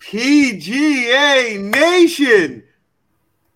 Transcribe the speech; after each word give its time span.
PGA 0.00 1.60
Nation, 1.60 2.62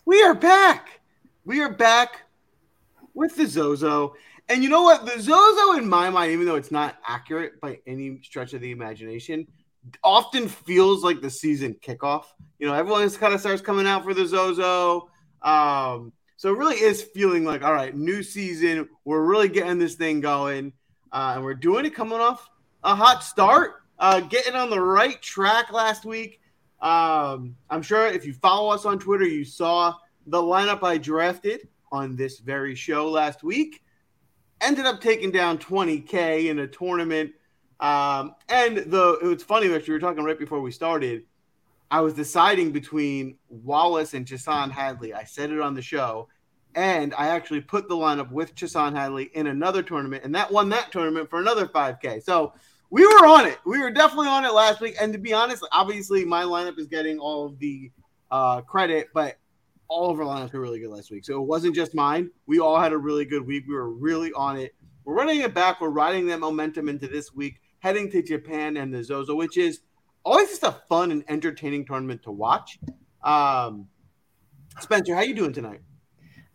we 0.05 0.23
are 0.23 0.35
back. 0.35 1.01
We 1.45 1.61
are 1.61 1.73
back 1.73 2.23
with 3.15 3.37
the 3.37 3.47
Zozo. 3.47 4.15
And 4.49 4.63
you 4.63 4.69
know 4.69 4.83
what? 4.83 5.07
The 5.07 5.21
Zozo, 5.21 5.79
in 5.79 5.89
my 5.89 6.11
mind, 6.11 6.33
even 6.33 6.47
though 6.47 6.57
it's 6.57 6.73
not 6.73 6.97
accurate 7.07 7.61
by 7.61 7.79
any 7.87 8.21
stretch 8.23 8.55
of 8.55 8.61
the 8.61 8.71
imagination, 8.71 9.47
often 10.03 10.49
feels 10.49 11.05
like 11.05 11.21
the 11.21 11.31
season 11.31 11.75
kickoff. 11.81 12.25
You 12.59 12.67
know, 12.67 12.75
everyone 12.75 13.09
kind 13.11 13.35
of 13.35 13.41
starts 13.41 13.63
coming 13.63 13.87
out 13.87 14.05
for 14.05 14.13
the 14.13 14.27
Zozo. 14.27 15.09
Um, 15.43 16.13
so 16.37 16.53
it 16.53 16.59
really 16.59 16.77
is 16.77 17.03
feeling 17.03 17.45
like, 17.45 17.63
all 17.63 17.73
right, 17.73 17.97
new 17.97 18.23
season. 18.23 18.89
We're 19.05 19.23
really 19.23 19.49
getting 19.49 19.79
this 19.79 19.95
thing 19.95 20.21
going. 20.21 20.73
Uh, 21.13 21.35
and 21.37 21.45
we're 21.45 21.55
doing 21.55 21.85
it 21.85 21.95
coming 21.95 22.19
off 22.19 22.49
a 22.85 22.95
hot 22.95 23.23
start, 23.23 23.82
uh, 24.03 24.19
getting 24.19 24.55
on 24.55 24.69
the 24.69 24.81
right 24.81 25.23
track 25.23 25.73
last 25.73 26.05
week. 26.05 26.41
Um, 26.81 27.55
I'm 27.71 27.83
sure 27.83 28.09
if 28.09 28.27
you 28.27 28.35
follow 28.35 28.71
us 28.71 28.85
on 28.85 28.99
Twitter, 28.99 29.25
you 29.25 29.45
saw 29.45 29.95
the 30.27 30.43
lineup 30.43 30.83
I 30.83 30.99
drafted 30.99 31.69
on 31.93 32.17
this 32.17 32.41
very 32.41 32.75
show 32.75 33.09
last 33.09 33.45
week. 33.45 33.81
Ended 34.61 34.87
up 34.87 35.01
taking 35.01 35.31
down 35.31 35.57
20K 35.57 36.47
in 36.47 36.59
a 36.59 36.67
tournament. 36.67 37.31
Um, 37.79 38.35
and 38.49 38.79
the 38.79 39.19
it 39.23 39.27
was 39.27 39.45
funny, 39.45 39.73
actually, 39.73 39.93
we 39.93 39.95
were 39.95 40.01
talking 40.01 40.25
right 40.25 40.39
before 40.39 40.61
we 40.61 40.73
started. 40.73 41.23
I 41.89 42.01
was 42.01 42.15
deciding 42.15 42.73
between 42.73 43.37
Wallace 43.49 44.15
and 44.15 44.27
Chesson 44.27 44.71
Hadley. 44.71 45.15
I 45.15 45.23
said 45.23 45.53
it 45.53 45.61
on 45.61 45.75
the 45.75 45.83
show. 45.83 46.29
And 46.75 47.15
I 47.15 47.29
actually 47.29 47.61
put 47.61 47.89
the 47.89 47.95
lineup 47.95 48.33
with 48.33 48.55
Chesson 48.57 48.97
Hadley 48.97 49.31
in 49.35 49.47
another 49.47 49.83
tournament, 49.83 50.25
and 50.25 50.35
that 50.35 50.51
won 50.51 50.71
that 50.71 50.91
tournament 50.91 51.29
for 51.31 51.39
another 51.39 51.67
5K. 51.67 52.23
So 52.25 52.55
we 52.93 53.07
were 53.07 53.27
on 53.27 53.47
it. 53.47 53.59
We 53.65 53.79
were 53.79 53.91
definitely 53.91 54.29
on 54.29 54.45
it 54.45 54.53
last 54.53 54.83
week. 54.83 54.97
And 55.01 55.15
to 55.15 55.19
be 55.19 55.33
honest, 55.33 55.67
obviously 55.73 56.27
my 56.27 56.43
lineup 56.43 56.79
is 56.79 56.89
getting 56.89 57.19
all 57.19 57.47
of 57.47 57.59
the 57.59 57.91
uh, 58.31 58.61
credit, 58.61 59.09
but 59.15 59.39
all 59.89 60.11
of 60.11 60.21
our 60.21 60.27
lineups 60.27 60.53
were 60.53 60.61
really 60.61 60.79
good 60.79 60.91
last 60.91 61.11
week. 61.11 61.25
So 61.25 61.41
it 61.41 61.47
wasn't 61.47 61.75
just 61.75 61.95
mine. 61.95 62.31
We 62.47 62.61
all 62.61 62.79
had 62.79 62.93
a 62.93 62.99
really 62.99 63.25
good 63.25 63.47
week. 63.47 63.65
We 63.67 63.75
were 63.75 63.91
really 63.91 64.31
on 64.35 64.59
it. 64.59 64.75
We're 65.05 65.15
running 65.15 65.41
it 65.41 65.55
back. 65.55 65.81
We're 65.81 65.89
riding 65.89 66.27
that 66.27 66.41
momentum 66.41 66.91
into 66.91 67.09
this 67.09 67.33
week, 67.33 67.63
heading 67.79 68.11
to 68.11 68.23
Japan 68.23 68.77
and 68.77 68.93
the 68.93 69.03
Zozo, 69.03 69.35
which 69.37 69.57
is 69.57 69.81
always 70.23 70.51
just 70.51 70.63
a 70.63 70.77
fun 70.91 71.13
and 71.13 71.25
entertaining 71.29 71.87
tournament 71.87 72.23
to 72.25 72.31
watch. 72.31 72.79
Um, 73.25 73.89
Spencer, 74.81 75.15
how 75.15 75.23
you 75.23 75.35
doing 75.35 75.55
tonight? 75.55 75.81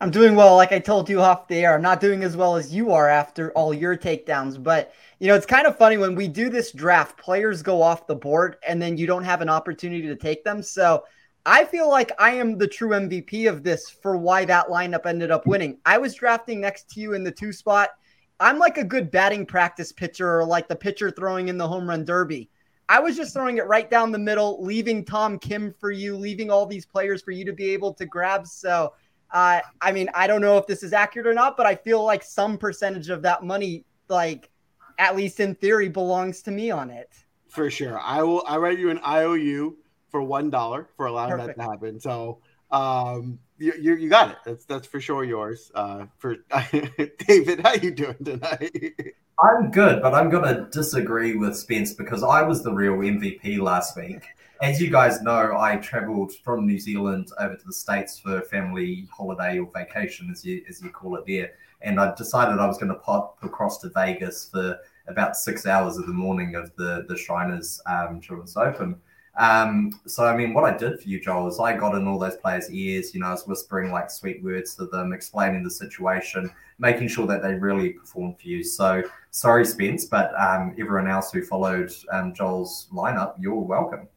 I'm 0.00 0.12
doing 0.12 0.36
well. 0.36 0.54
Like 0.54 0.70
I 0.70 0.78
told 0.78 1.10
you 1.10 1.20
off 1.20 1.48
the 1.48 1.56
air, 1.56 1.74
I'm 1.74 1.82
not 1.82 2.00
doing 2.00 2.22
as 2.22 2.36
well 2.36 2.54
as 2.54 2.72
you 2.72 2.92
are 2.92 3.08
after 3.08 3.50
all 3.52 3.74
your 3.74 3.96
takedowns. 3.96 4.62
But, 4.62 4.92
you 5.20 5.26
know, 5.26 5.34
it's 5.34 5.46
kind 5.46 5.66
of 5.66 5.76
funny 5.76 5.96
when 5.96 6.14
we 6.14 6.28
do 6.28 6.48
this 6.48 6.70
draft, 6.72 7.18
players 7.18 7.62
go 7.62 7.82
off 7.82 8.06
the 8.06 8.14
board 8.14 8.56
and 8.66 8.80
then 8.80 8.96
you 8.96 9.06
don't 9.06 9.24
have 9.24 9.40
an 9.40 9.48
opportunity 9.48 10.06
to 10.06 10.16
take 10.16 10.44
them. 10.44 10.62
So 10.62 11.04
I 11.44 11.64
feel 11.64 11.88
like 11.88 12.12
I 12.18 12.32
am 12.32 12.58
the 12.58 12.68
true 12.68 12.90
MVP 12.90 13.48
of 13.48 13.62
this 13.64 13.90
for 13.90 14.16
why 14.16 14.44
that 14.44 14.68
lineup 14.68 15.06
ended 15.06 15.30
up 15.30 15.46
winning. 15.46 15.78
I 15.84 15.98
was 15.98 16.14
drafting 16.14 16.60
next 16.60 16.90
to 16.90 17.00
you 17.00 17.14
in 17.14 17.24
the 17.24 17.32
two 17.32 17.52
spot. 17.52 17.90
I'm 18.38 18.58
like 18.58 18.78
a 18.78 18.84
good 18.84 19.10
batting 19.10 19.44
practice 19.44 19.90
pitcher 19.90 20.38
or 20.38 20.44
like 20.44 20.68
the 20.68 20.76
pitcher 20.76 21.10
throwing 21.10 21.48
in 21.48 21.58
the 21.58 21.66
home 21.66 21.88
run 21.88 22.04
derby. 22.04 22.48
I 22.88 23.00
was 23.00 23.16
just 23.16 23.34
throwing 23.34 23.58
it 23.58 23.66
right 23.66 23.90
down 23.90 24.12
the 24.12 24.18
middle, 24.18 24.62
leaving 24.62 25.04
Tom 25.04 25.38
Kim 25.38 25.72
for 25.72 25.90
you, 25.90 26.16
leaving 26.16 26.50
all 26.50 26.64
these 26.64 26.86
players 26.86 27.22
for 27.22 27.32
you 27.32 27.44
to 27.44 27.52
be 27.52 27.70
able 27.70 27.92
to 27.94 28.06
grab. 28.06 28.46
So, 28.46 28.94
uh, 29.32 29.60
I 29.80 29.92
mean, 29.92 30.08
I 30.14 30.26
don't 30.26 30.40
know 30.40 30.56
if 30.56 30.66
this 30.66 30.82
is 30.82 30.92
accurate 30.92 31.26
or 31.26 31.34
not, 31.34 31.56
but 31.56 31.66
I 31.66 31.74
feel 31.74 32.02
like 32.04 32.22
some 32.22 32.56
percentage 32.56 33.10
of 33.10 33.20
that 33.22 33.42
money, 33.42 33.84
like 34.08 34.50
at 34.98 35.16
least 35.16 35.40
in 35.40 35.54
theory, 35.54 35.88
belongs 35.88 36.42
to 36.42 36.50
me 36.50 36.70
on 36.70 36.90
it. 36.90 37.10
For 37.48 37.70
sure, 37.70 37.98
I 37.98 38.22
will. 38.22 38.44
I 38.46 38.58
write 38.58 38.78
you 38.78 38.90
an 38.90 39.00
IOU 39.06 39.76
for 40.10 40.22
one 40.22 40.50
dollar 40.50 40.88
for 40.96 41.06
allowing 41.06 41.30
Perfect. 41.30 41.58
that 41.58 41.64
to 41.64 41.70
happen. 41.70 42.00
So, 42.00 42.40
um, 42.70 43.38
you, 43.58 43.72
you, 43.80 43.94
you 43.96 44.08
got 44.10 44.30
it. 44.30 44.36
That's 44.44 44.64
that's 44.64 44.86
for 44.86 45.00
sure 45.00 45.24
yours. 45.24 45.72
Uh, 45.74 46.06
for 46.18 46.36
David, 47.26 47.60
how 47.60 47.74
you 47.74 47.90
doing 47.90 48.22
tonight? 48.22 49.14
I'm 49.42 49.70
good, 49.70 50.02
but 50.02 50.14
I'm 50.14 50.28
gonna 50.30 50.68
disagree 50.70 51.36
with 51.36 51.56
Spence 51.56 51.94
because 51.94 52.22
I 52.22 52.42
was 52.42 52.62
the 52.62 52.72
real 52.72 52.94
MVP 52.94 53.60
last 53.60 53.96
week 53.96 54.24
as 54.60 54.80
you 54.80 54.90
guys 54.90 55.22
know, 55.22 55.56
I 55.58 55.76
travelled 55.76 56.34
from 56.42 56.66
New 56.66 56.78
Zealand 56.78 57.30
over 57.38 57.54
to 57.54 57.66
the 57.66 57.72
States 57.72 58.18
for 58.18 58.40
family 58.42 59.06
holiday 59.10 59.58
or 59.58 59.70
vacation, 59.72 60.30
as 60.30 60.44
you 60.44 60.64
as 60.68 60.82
you 60.82 60.90
call 60.90 61.16
it 61.16 61.26
there. 61.26 61.52
And 61.82 62.00
I 62.00 62.14
decided 62.14 62.58
I 62.58 62.66
was 62.66 62.78
going 62.78 62.92
to 62.92 62.98
pop 62.98 63.38
across 63.42 63.78
to 63.78 63.90
Vegas 63.90 64.48
for 64.50 64.78
about 65.06 65.36
six 65.36 65.66
hours 65.66 65.96
of 65.96 66.06
the 66.06 66.12
morning 66.12 66.54
of 66.54 66.74
the 66.76 67.04
the 67.08 67.16
Shriners 67.16 67.80
um, 67.86 68.20
Children's 68.20 68.56
Open. 68.56 69.00
Um, 69.38 69.92
so 70.04 70.26
I 70.26 70.36
mean, 70.36 70.52
what 70.52 70.64
I 70.64 70.76
did 70.76 71.00
for 71.00 71.08
you, 71.08 71.20
Joel, 71.20 71.46
is 71.46 71.60
I 71.60 71.76
got 71.76 71.94
in 71.94 72.08
all 72.08 72.18
those 72.18 72.36
players' 72.36 72.70
ears. 72.72 73.14
You 73.14 73.20
know, 73.20 73.28
I 73.28 73.32
was 73.32 73.46
whispering 73.46 73.92
like 73.92 74.10
sweet 74.10 74.42
words 74.42 74.74
to 74.76 74.86
them, 74.86 75.12
explaining 75.12 75.62
the 75.62 75.70
situation, 75.70 76.50
making 76.78 77.08
sure 77.08 77.26
that 77.28 77.40
they 77.40 77.54
really 77.54 77.90
performed 77.90 78.40
for 78.40 78.48
you. 78.48 78.64
So 78.64 79.02
sorry, 79.30 79.64
Spence, 79.64 80.06
but 80.06 80.32
um, 80.38 80.74
everyone 80.78 81.08
else 81.08 81.30
who 81.30 81.42
followed 81.42 81.92
um, 82.10 82.34
Joel's 82.34 82.88
lineup, 82.92 83.34
you're 83.38 83.54
welcome. 83.54 84.08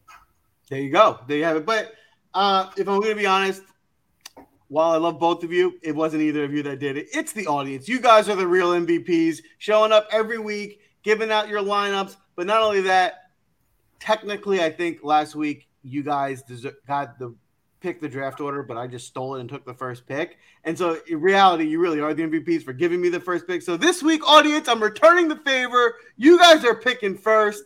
There 0.68 0.80
you 0.80 0.90
go. 0.90 1.20
There 1.28 1.38
you 1.38 1.44
have 1.44 1.56
it. 1.56 1.66
But 1.66 1.92
uh, 2.34 2.70
if 2.76 2.88
I'm 2.88 2.98
going 2.98 3.10
to 3.10 3.20
be 3.20 3.26
honest, 3.26 3.62
while 4.72 4.92
I 4.92 4.96
love 4.96 5.18
both 5.18 5.44
of 5.44 5.52
you, 5.52 5.78
it 5.82 5.94
wasn't 5.94 6.22
either 6.22 6.44
of 6.44 6.54
you 6.54 6.62
that 6.62 6.78
did 6.78 6.96
it. 6.96 7.08
It's 7.12 7.34
the 7.34 7.46
audience. 7.46 7.88
You 7.88 8.00
guys 8.00 8.30
are 8.30 8.36
the 8.36 8.46
real 8.46 8.70
MVPs, 8.70 9.40
showing 9.58 9.92
up 9.92 10.08
every 10.10 10.38
week, 10.38 10.80
giving 11.02 11.30
out 11.30 11.50
your 11.50 11.60
lineups. 11.60 12.16
But 12.36 12.46
not 12.46 12.62
only 12.62 12.80
that, 12.80 13.32
technically, 14.00 14.62
I 14.62 14.70
think 14.70 15.00
last 15.02 15.34
week 15.34 15.68
you 15.82 16.02
guys 16.02 16.42
got 16.88 17.18
the 17.18 17.34
pick 17.80 18.00
the 18.00 18.08
draft 18.08 18.40
order, 18.40 18.62
but 18.62 18.78
I 18.78 18.86
just 18.86 19.06
stole 19.06 19.34
it 19.34 19.40
and 19.40 19.48
took 19.50 19.66
the 19.66 19.74
first 19.74 20.06
pick. 20.06 20.38
And 20.64 20.78
so, 20.78 20.98
in 21.06 21.20
reality, 21.20 21.68
you 21.68 21.78
really 21.78 22.00
are 22.00 22.14
the 22.14 22.22
MVPs 22.22 22.62
for 22.62 22.72
giving 22.72 22.98
me 22.98 23.10
the 23.10 23.20
first 23.20 23.46
pick. 23.46 23.60
So 23.60 23.76
this 23.76 24.02
week, 24.02 24.26
audience, 24.26 24.68
I'm 24.68 24.82
returning 24.82 25.28
the 25.28 25.36
favor. 25.36 25.96
You 26.16 26.38
guys 26.38 26.64
are 26.64 26.76
picking 26.76 27.18
first, 27.18 27.62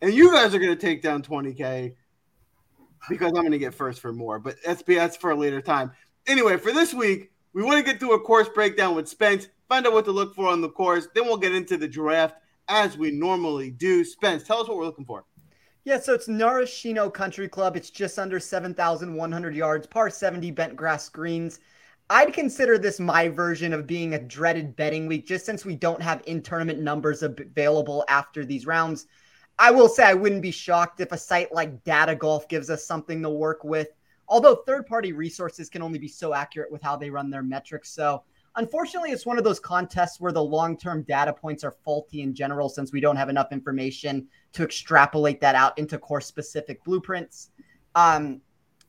and 0.00 0.14
you 0.14 0.32
guys 0.32 0.54
are 0.54 0.58
going 0.58 0.74
to 0.74 0.80
take 0.80 1.02
down 1.02 1.22
20k 1.22 1.94
because 3.10 3.32
I'm 3.34 3.42
going 3.42 3.52
to 3.52 3.58
get 3.58 3.74
first 3.74 4.00
for 4.00 4.14
more, 4.14 4.38
but 4.38 4.56
that's 4.64 5.16
for 5.18 5.32
a 5.32 5.36
later 5.36 5.60
time. 5.60 5.92
Anyway, 6.26 6.56
for 6.56 6.72
this 6.72 6.94
week, 6.94 7.32
we 7.52 7.62
want 7.62 7.78
to 7.78 7.82
get 7.82 7.98
through 7.98 8.14
a 8.14 8.20
course 8.20 8.48
breakdown 8.48 8.94
with 8.94 9.08
Spence, 9.08 9.48
find 9.68 9.86
out 9.86 9.92
what 9.92 10.04
to 10.04 10.12
look 10.12 10.34
for 10.34 10.46
on 10.46 10.60
the 10.60 10.68
course, 10.68 11.08
then 11.14 11.24
we'll 11.24 11.36
get 11.36 11.54
into 11.54 11.76
the 11.76 11.88
draft 11.88 12.36
as 12.68 12.96
we 12.96 13.10
normally 13.10 13.70
do. 13.70 14.04
Spence, 14.04 14.44
tell 14.44 14.60
us 14.60 14.68
what 14.68 14.76
we're 14.76 14.84
looking 14.84 15.04
for. 15.04 15.24
Yeah, 15.84 15.98
so 15.98 16.14
it's 16.14 16.28
Narashino 16.28 17.12
Country 17.12 17.48
Club. 17.48 17.76
It's 17.76 17.90
just 17.90 18.20
under 18.20 18.38
7,100 18.38 19.54
yards, 19.54 19.86
par 19.88 20.10
70 20.10 20.52
bent 20.52 20.76
grass 20.76 21.08
greens. 21.08 21.58
I'd 22.08 22.32
consider 22.32 22.78
this 22.78 23.00
my 23.00 23.28
version 23.28 23.72
of 23.72 23.86
being 23.86 24.14
a 24.14 24.18
dreaded 24.18 24.76
betting 24.76 25.08
week, 25.08 25.26
just 25.26 25.44
since 25.44 25.64
we 25.64 25.74
don't 25.74 26.00
have 26.00 26.22
in 26.26 26.40
tournament 26.40 26.78
numbers 26.78 27.24
available 27.24 28.04
after 28.08 28.44
these 28.44 28.64
rounds. 28.64 29.06
I 29.58 29.72
will 29.72 29.88
say 29.88 30.04
I 30.04 30.14
wouldn't 30.14 30.42
be 30.42 30.52
shocked 30.52 31.00
if 31.00 31.10
a 31.10 31.18
site 31.18 31.52
like 31.52 31.82
Data 31.82 32.14
Golf 32.14 32.48
gives 32.48 32.70
us 32.70 32.86
something 32.86 33.20
to 33.22 33.30
work 33.30 33.64
with. 33.64 33.88
Although 34.32 34.54
third 34.54 34.86
party 34.86 35.12
resources 35.12 35.68
can 35.68 35.82
only 35.82 35.98
be 35.98 36.08
so 36.08 36.32
accurate 36.32 36.72
with 36.72 36.80
how 36.80 36.96
they 36.96 37.10
run 37.10 37.28
their 37.28 37.42
metrics. 37.42 37.90
So, 37.90 38.22
unfortunately, 38.56 39.10
it's 39.10 39.26
one 39.26 39.36
of 39.36 39.44
those 39.44 39.60
contests 39.60 40.22
where 40.22 40.32
the 40.32 40.42
long 40.42 40.74
term 40.74 41.02
data 41.02 41.34
points 41.34 41.62
are 41.64 41.76
faulty 41.84 42.22
in 42.22 42.34
general 42.34 42.70
since 42.70 42.92
we 42.92 43.00
don't 43.00 43.16
have 43.16 43.28
enough 43.28 43.52
information 43.52 44.26
to 44.54 44.62
extrapolate 44.62 45.38
that 45.42 45.54
out 45.54 45.78
into 45.78 45.98
course 45.98 46.24
specific 46.24 46.82
blueprints. 46.82 47.50
Um, 47.94 48.40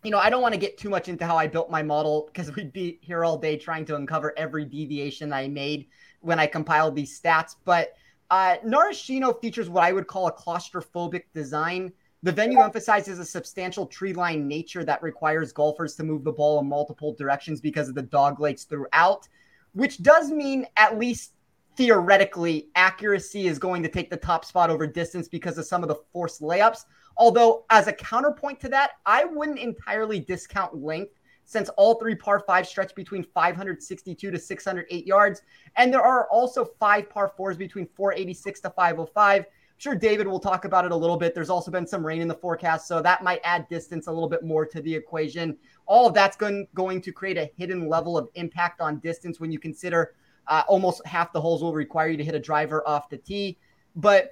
you 0.01 0.11
know, 0.11 0.17
I 0.17 0.29
don't 0.29 0.41
want 0.41 0.53
to 0.53 0.59
get 0.59 0.77
too 0.77 0.89
much 0.89 1.09
into 1.09 1.25
how 1.25 1.35
I 1.35 1.47
built 1.47 1.69
my 1.69 1.83
model 1.83 2.29
because 2.31 2.55
we'd 2.55 2.71
be 2.71 2.99
here 3.01 3.25
all 3.25 3.37
day 3.37 3.57
trying 3.57 3.83
to 3.87 3.97
uncover 3.97 4.33
every 4.37 4.63
deviation 4.63 5.33
I 5.33 5.49
made 5.49 5.87
when 6.21 6.39
I 6.39 6.47
compiled 6.47 6.95
these 6.95 7.19
stats. 7.19 7.57
But 7.65 7.95
uh, 8.31 8.55
Narashino 8.65 9.41
features 9.41 9.69
what 9.69 9.83
I 9.83 9.91
would 9.91 10.07
call 10.07 10.27
a 10.27 10.33
claustrophobic 10.33 11.23
design. 11.33 11.91
The 12.23 12.31
venue 12.31 12.61
emphasizes 12.61 13.19
a 13.19 13.25
substantial 13.25 13.85
tree 13.85 14.13
line 14.13 14.47
nature 14.47 14.85
that 14.85 15.03
requires 15.03 15.51
golfers 15.51 15.95
to 15.95 16.03
move 16.03 16.23
the 16.23 16.31
ball 16.31 16.57
in 16.61 16.67
multiple 16.67 17.13
directions 17.13 17.59
because 17.59 17.89
of 17.89 17.95
the 17.95 18.01
dog 18.01 18.39
legs 18.39 18.63
throughout, 18.63 19.27
which 19.73 20.01
does 20.01 20.31
mean, 20.31 20.65
at 20.77 20.97
least 20.97 21.33
theoretically, 21.75 22.69
accuracy 22.75 23.47
is 23.47 23.59
going 23.59 23.83
to 23.83 23.89
take 23.89 24.09
the 24.09 24.15
top 24.15 24.45
spot 24.45 24.69
over 24.69 24.87
distance 24.87 25.27
because 25.27 25.57
of 25.57 25.65
some 25.65 25.83
of 25.83 25.89
the 25.89 25.99
forced 26.13 26.41
layups. 26.41 26.85
Although, 27.17 27.65
as 27.69 27.87
a 27.87 27.93
counterpoint 27.93 28.61
to 28.61 28.69
that, 28.69 28.91
I 29.05 29.25
wouldn't 29.25 29.59
entirely 29.59 30.21
discount 30.21 30.81
length 30.81 31.19
since 31.43 31.67
all 31.69 31.95
three 31.95 32.15
par 32.15 32.39
five 32.39 32.65
stretch 32.65 32.95
between 32.95 33.23
562 33.23 34.31
to 34.31 34.39
608 34.39 35.05
yards. 35.05 35.41
And 35.75 35.93
there 35.93 36.01
are 36.01 36.29
also 36.29 36.63
five 36.63 37.09
par 37.09 37.33
fours 37.35 37.57
between 37.57 37.87
486 37.97 38.61
to 38.61 38.69
505. 38.69 39.45
Sure 39.83 39.95
David 39.95 40.29
will 40.29 40.39
talk 40.39 40.63
about 40.63 40.85
it 40.85 40.93
a 40.93 40.95
little 40.95 41.17
bit. 41.17 41.35
There's 41.35 41.49
also 41.49 41.69
been 41.69 41.85
some 41.85 42.05
rain 42.05 42.21
in 42.21 42.29
the 42.29 42.35
forecast, 42.35 42.87
so 42.87 43.01
that 43.01 43.21
might 43.21 43.41
add 43.43 43.67
distance 43.67 44.07
a 44.07 44.11
little 44.13 44.29
bit 44.29 44.41
more 44.41 44.65
to 44.65 44.81
the 44.81 44.95
equation. 44.95 45.57
All 45.87 46.07
of 46.07 46.13
that's 46.13 46.37
going, 46.37 46.69
going 46.73 47.01
to 47.01 47.11
create 47.11 47.37
a 47.37 47.51
hidden 47.57 47.89
level 47.89 48.17
of 48.17 48.29
impact 48.35 48.79
on 48.79 48.99
distance 48.99 49.41
when 49.41 49.51
you 49.51 49.59
consider 49.59 50.15
uh, 50.47 50.63
almost 50.69 51.05
half 51.05 51.33
the 51.33 51.41
holes 51.41 51.61
will 51.61 51.73
require 51.73 52.07
you 52.07 52.15
to 52.15 52.23
hit 52.23 52.33
a 52.33 52.39
driver 52.39 52.81
off 52.87 53.09
the 53.09 53.17
tee. 53.17 53.57
But 53.97 54.29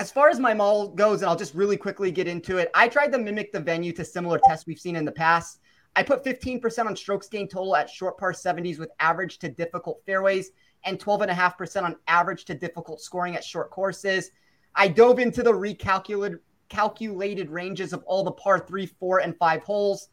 as 0.00 0.10
far 0.10 0.28
as 0.28 0.40
my 0.40 0.54
model 0.54 0.88
goes, 0.88 1.22
and 1.22 1.30
I'll 1.30 1.36
just 1.36 1.54
really 1.54 1.76
quickly 1.76 2.10
get 2.10 2.26
into 2.26 2.58
it, 2.58 2.68
I 2.74 2.88
tried 2.88 3.12
to 3.12 3.18
mimic 3.18 3.52
the 3.52 3.60
venue 3.60 3.92
to 3.92 4.04
similar 4.04 4.40
tests 4.44 4.66
we've 4.66 4.80
seen 4.80 4.96
in 4.96 5.04
the 5.04 5.12
past. 5.12 5.60
I 5.94 6.02
put 6.02 6.24
15% 6.24 6.86
on 6.86 6.96
strokes 6.96 7.28
gain 7.28 7.46
total 7.46 7.76
at 7.76 7.88
short 7.88 8.18
par 8.18 8.32
70s 8.32 8.80
with 8.80 8.90
average 8.98 9.38
to 9.38 9.48
difficult 9.48 10.02
fairways 10.04 10.50
and 10.84 10.98
12.5% 10.98 11.84
on 11.84 11.94
average 12.08 12.44
to 12.46 12.54
difficult 12.54 13.00
scoring 13.00 13.36
at 13.36 13.44
short 13.44 13.70
courses. 13.70 14.32
I 14.74 14.88
dove 14.88 15.18
into 15.18 15.42
the 15.42 15.52
recalculated 15.52 16.38
calculated 16.68 17.50
ranges 17.50 17.92
of 17.92 18.02
all 18.04 18.22
the 18.22 18.30
par 18.30 18.60
three, 18.60 18.86
four, 18.86 19.18
and 19.18 19.36
five 19.36 19.62
holes. 19.62 20.08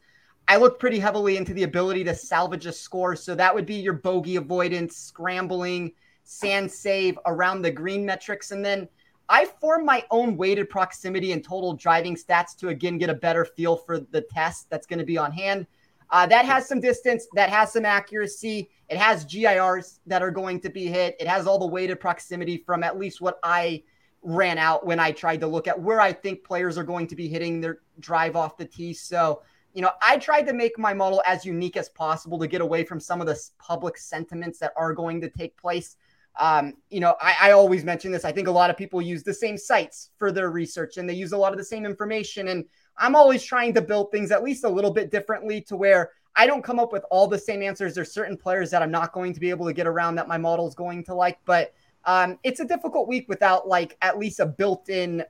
I 0.48 0.56
looked 0.56 0.80
pretty 0.80 0.98
heavily 0.98 1.36
into 1.36 1.54
the 1.54 1.62
ability 1.62 2.04
to 2.04 2.14
salvage 2.14 2.66
a 2.66 2.72
score. 2.72 3.14
So 3.14 3.34
that 3.34 3.54
would 3.54 3.66
be 3.66 3.76
your 3.76 3.92
bogey 3.92 4.36
avoidance, 4.36 4.96
scrambling, 4.96 5.92
sand 6.24 6.70
save 6.70 7.18
around 7.26 7.62
the 7.62 7.70
green 7.70 8.04
metrics. 8.04 8.50
And 8.50 8.64
then 8.64 8.88
I 9.28 9.44
formed 9.44 9.84
my 9.84 10.04
own 10.10 10.36
weighted 10.36 10.68
proximity 10.70 11.32
and 11.32 11.44
total 11.44 11.74
driving 11.74 12.16
stats 12.16 12.56
to 12.56 12.68
again 12.68 12.98
get 12.98 13.10
a 13.10 13.14
better 13.14 13.44
feel 13.44 13.76
for 13.76 14.00
the 14.00 14.22
test 14.22 14.68
that's 14.70 14.86
going 14.86 14.98
to 14.98 15.04
be 15.04 15.18
on 15.18 15.32
hand. 15.32 15.66
Uh, 16.10 16.26
that 16.26 16.46
has 16.46 16.66
some 16.66 16.80
distance, 16.80 17.26
that 17.34 17.50
has 17.50 17.72
some 17.72 17.84
accuracy. 17.84 18.70
It 18.88 18.96
has 18.96 19.26
GIRs 19.26 20.00
that 20.06 20.22
are 20.22 20.30
going 20.30 20.60
to 20.60 20.70
be 20.70 20.86
hit. 20.86 21.16
It 21.20 21.28
has 21.28 21.46
all 21.46 21.58
the 21.58 21.66
weighted 21.66 22.00
proximity 22.00 22.56
from 22.56 22.82
at 22.82 22.98
least 22.98 23.20
what 23.20 23.38
I 23.42 23.82
ran 24.22 24.58
out 24.58 24.84
when 24.84 24.98
I 24.98 25.12
tried 25.12 25.40
to 25.40 25.46
look 25.46 25.68
at 25.68 25.80
where 25.80 26.00
I 26.00 26.12
think 26.12 26.44
players 26.44 26.76
are 26.76 26.84
going 26.84 27.06
to 27.08 27.16
be 27.16 27.28
hitting 27.28 27.60
their 27.60 27.78
drive 28.00 28.36
off 28.36 28.56
the 28.56 28.64
tee. 28.64 28.92
So, 28.92 29.42
you 29.74 29.82
know, 29.82 29.92
I 30.02 30.18
tried 30.18 30.42
to 30.42 30.52
make 30.52 30.78
my 30.78 30.92
model 30.92 31.22
as 31.26 31.44
unique 31.44 31.76
as 31.76 31.88
possible 31.88 32.38
to 32.38 32.46
get 32.46 32.60
away 32.60 32.84
from 32.84 33.00
some 33.00 33.20
of 33.20 33.26
the 33.26 33.38
public 33.58 33.96
sentiments 33.96 34.58
that 34.58 34.72
are 34.76 34.92
going 34.92 35.20
to 35.20 35.30
take 35.30 35.56
place. 35.56 35.96
Um, 36.38 36.74
you 36.90 37.00
know, 37.00 37.16
I, 37.20 37.36
I, 37.42 37.50
always 37.50 37.82
mention 37.82 38.12
this. 38.12 38.24
I 38.24 38.30
think 38.30 38.46
a 38.46 38.52
lot 38.52 38.70
of 38.70 38.76
people 38.76 39.02
use 39.02 39.24
the 39.24 39.34
same 39.34 39.58
sites 39.58 40.10
for 40.18 40.30
their 40.30 40.50
research 40.50 40.96
and 40.96 41.08
they 41.08 41.14
use 41.14 41.32
a 41.32 41.36
lot 41.36 41.50
of 41.50 41.58
the 41.58 41.64
same 41.64 41.84
information. 41.84 42.48
And 42.48 42.64
I'm 42.96 43.16
always 43.16 43.42
trying 43.42 43.74
to 43.74 43.82
build 43.82 44.12
things 44.12 44.30
at 44.30 44.44
least 44.44 44.62
a 44.62 44.68
little 44.68 44.92
bit 44.92 45.10
differently 45.10 45.60
to 45.62 45.76
where 45.76 46.12
I 46.36 46.46
don't 46.46 46.62
come 46.62 46.78
up 46.78 46.92
with 46.92 47.04
all 47.10 47.26
the 47.26 47.38
same 47.38 47.60
answers. 47.60 47.94
There's 47.94 48.12
certain 48.12 48.36
players 48.36 48.70
that 48.70 48.82
I'm 48.82 48.90
not 48.92 49.12
going 49.12 49.32
to 49.32 49.40
be 49.40 49.50
able 49.50 49.66
to 49.66 49.72
get 49.72 49.88
around 49.88 50.14
that 50.14 50.28
my 50.28 50.38
model 50.38 50.68
is 50.68 50.74
going 50.76 51.02
to 51.06 51.14
like, 51.14 51.38
but 51.44 51.74
um, 52.08 52.38
it's 52.42 52.58
a 52.58 52.64
difficult 52.64 53.06
week 53.06 53.28
without 53.28 53.68
like 53.68 53.98
at 54.00 54.18
least 54.18 54.40
a 54.40 54.46
built-in, 54.46 55.22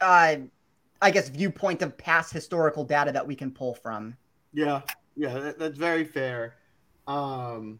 uh, 0.00 0.36
I 1.00 1.10
guess, 1.12 1.28
viewpoint 1.28 1.80
of 1.82 1.96
past 1.96 2.32
historical 2.32 2.82
data 2.82 3.12
that 3.12 3.24
we 3.24 3.36
can 3.36 3.52
pull 3.52 3.74
from. 3.74 4.16
Yeah, 4.52 4.82
yeah, 5.16 5.38
that, 5.38 5.60
that's 5.60 5.78
very 5.78 6.04
fair. 6.04 6.56
Um, 7.06 7.78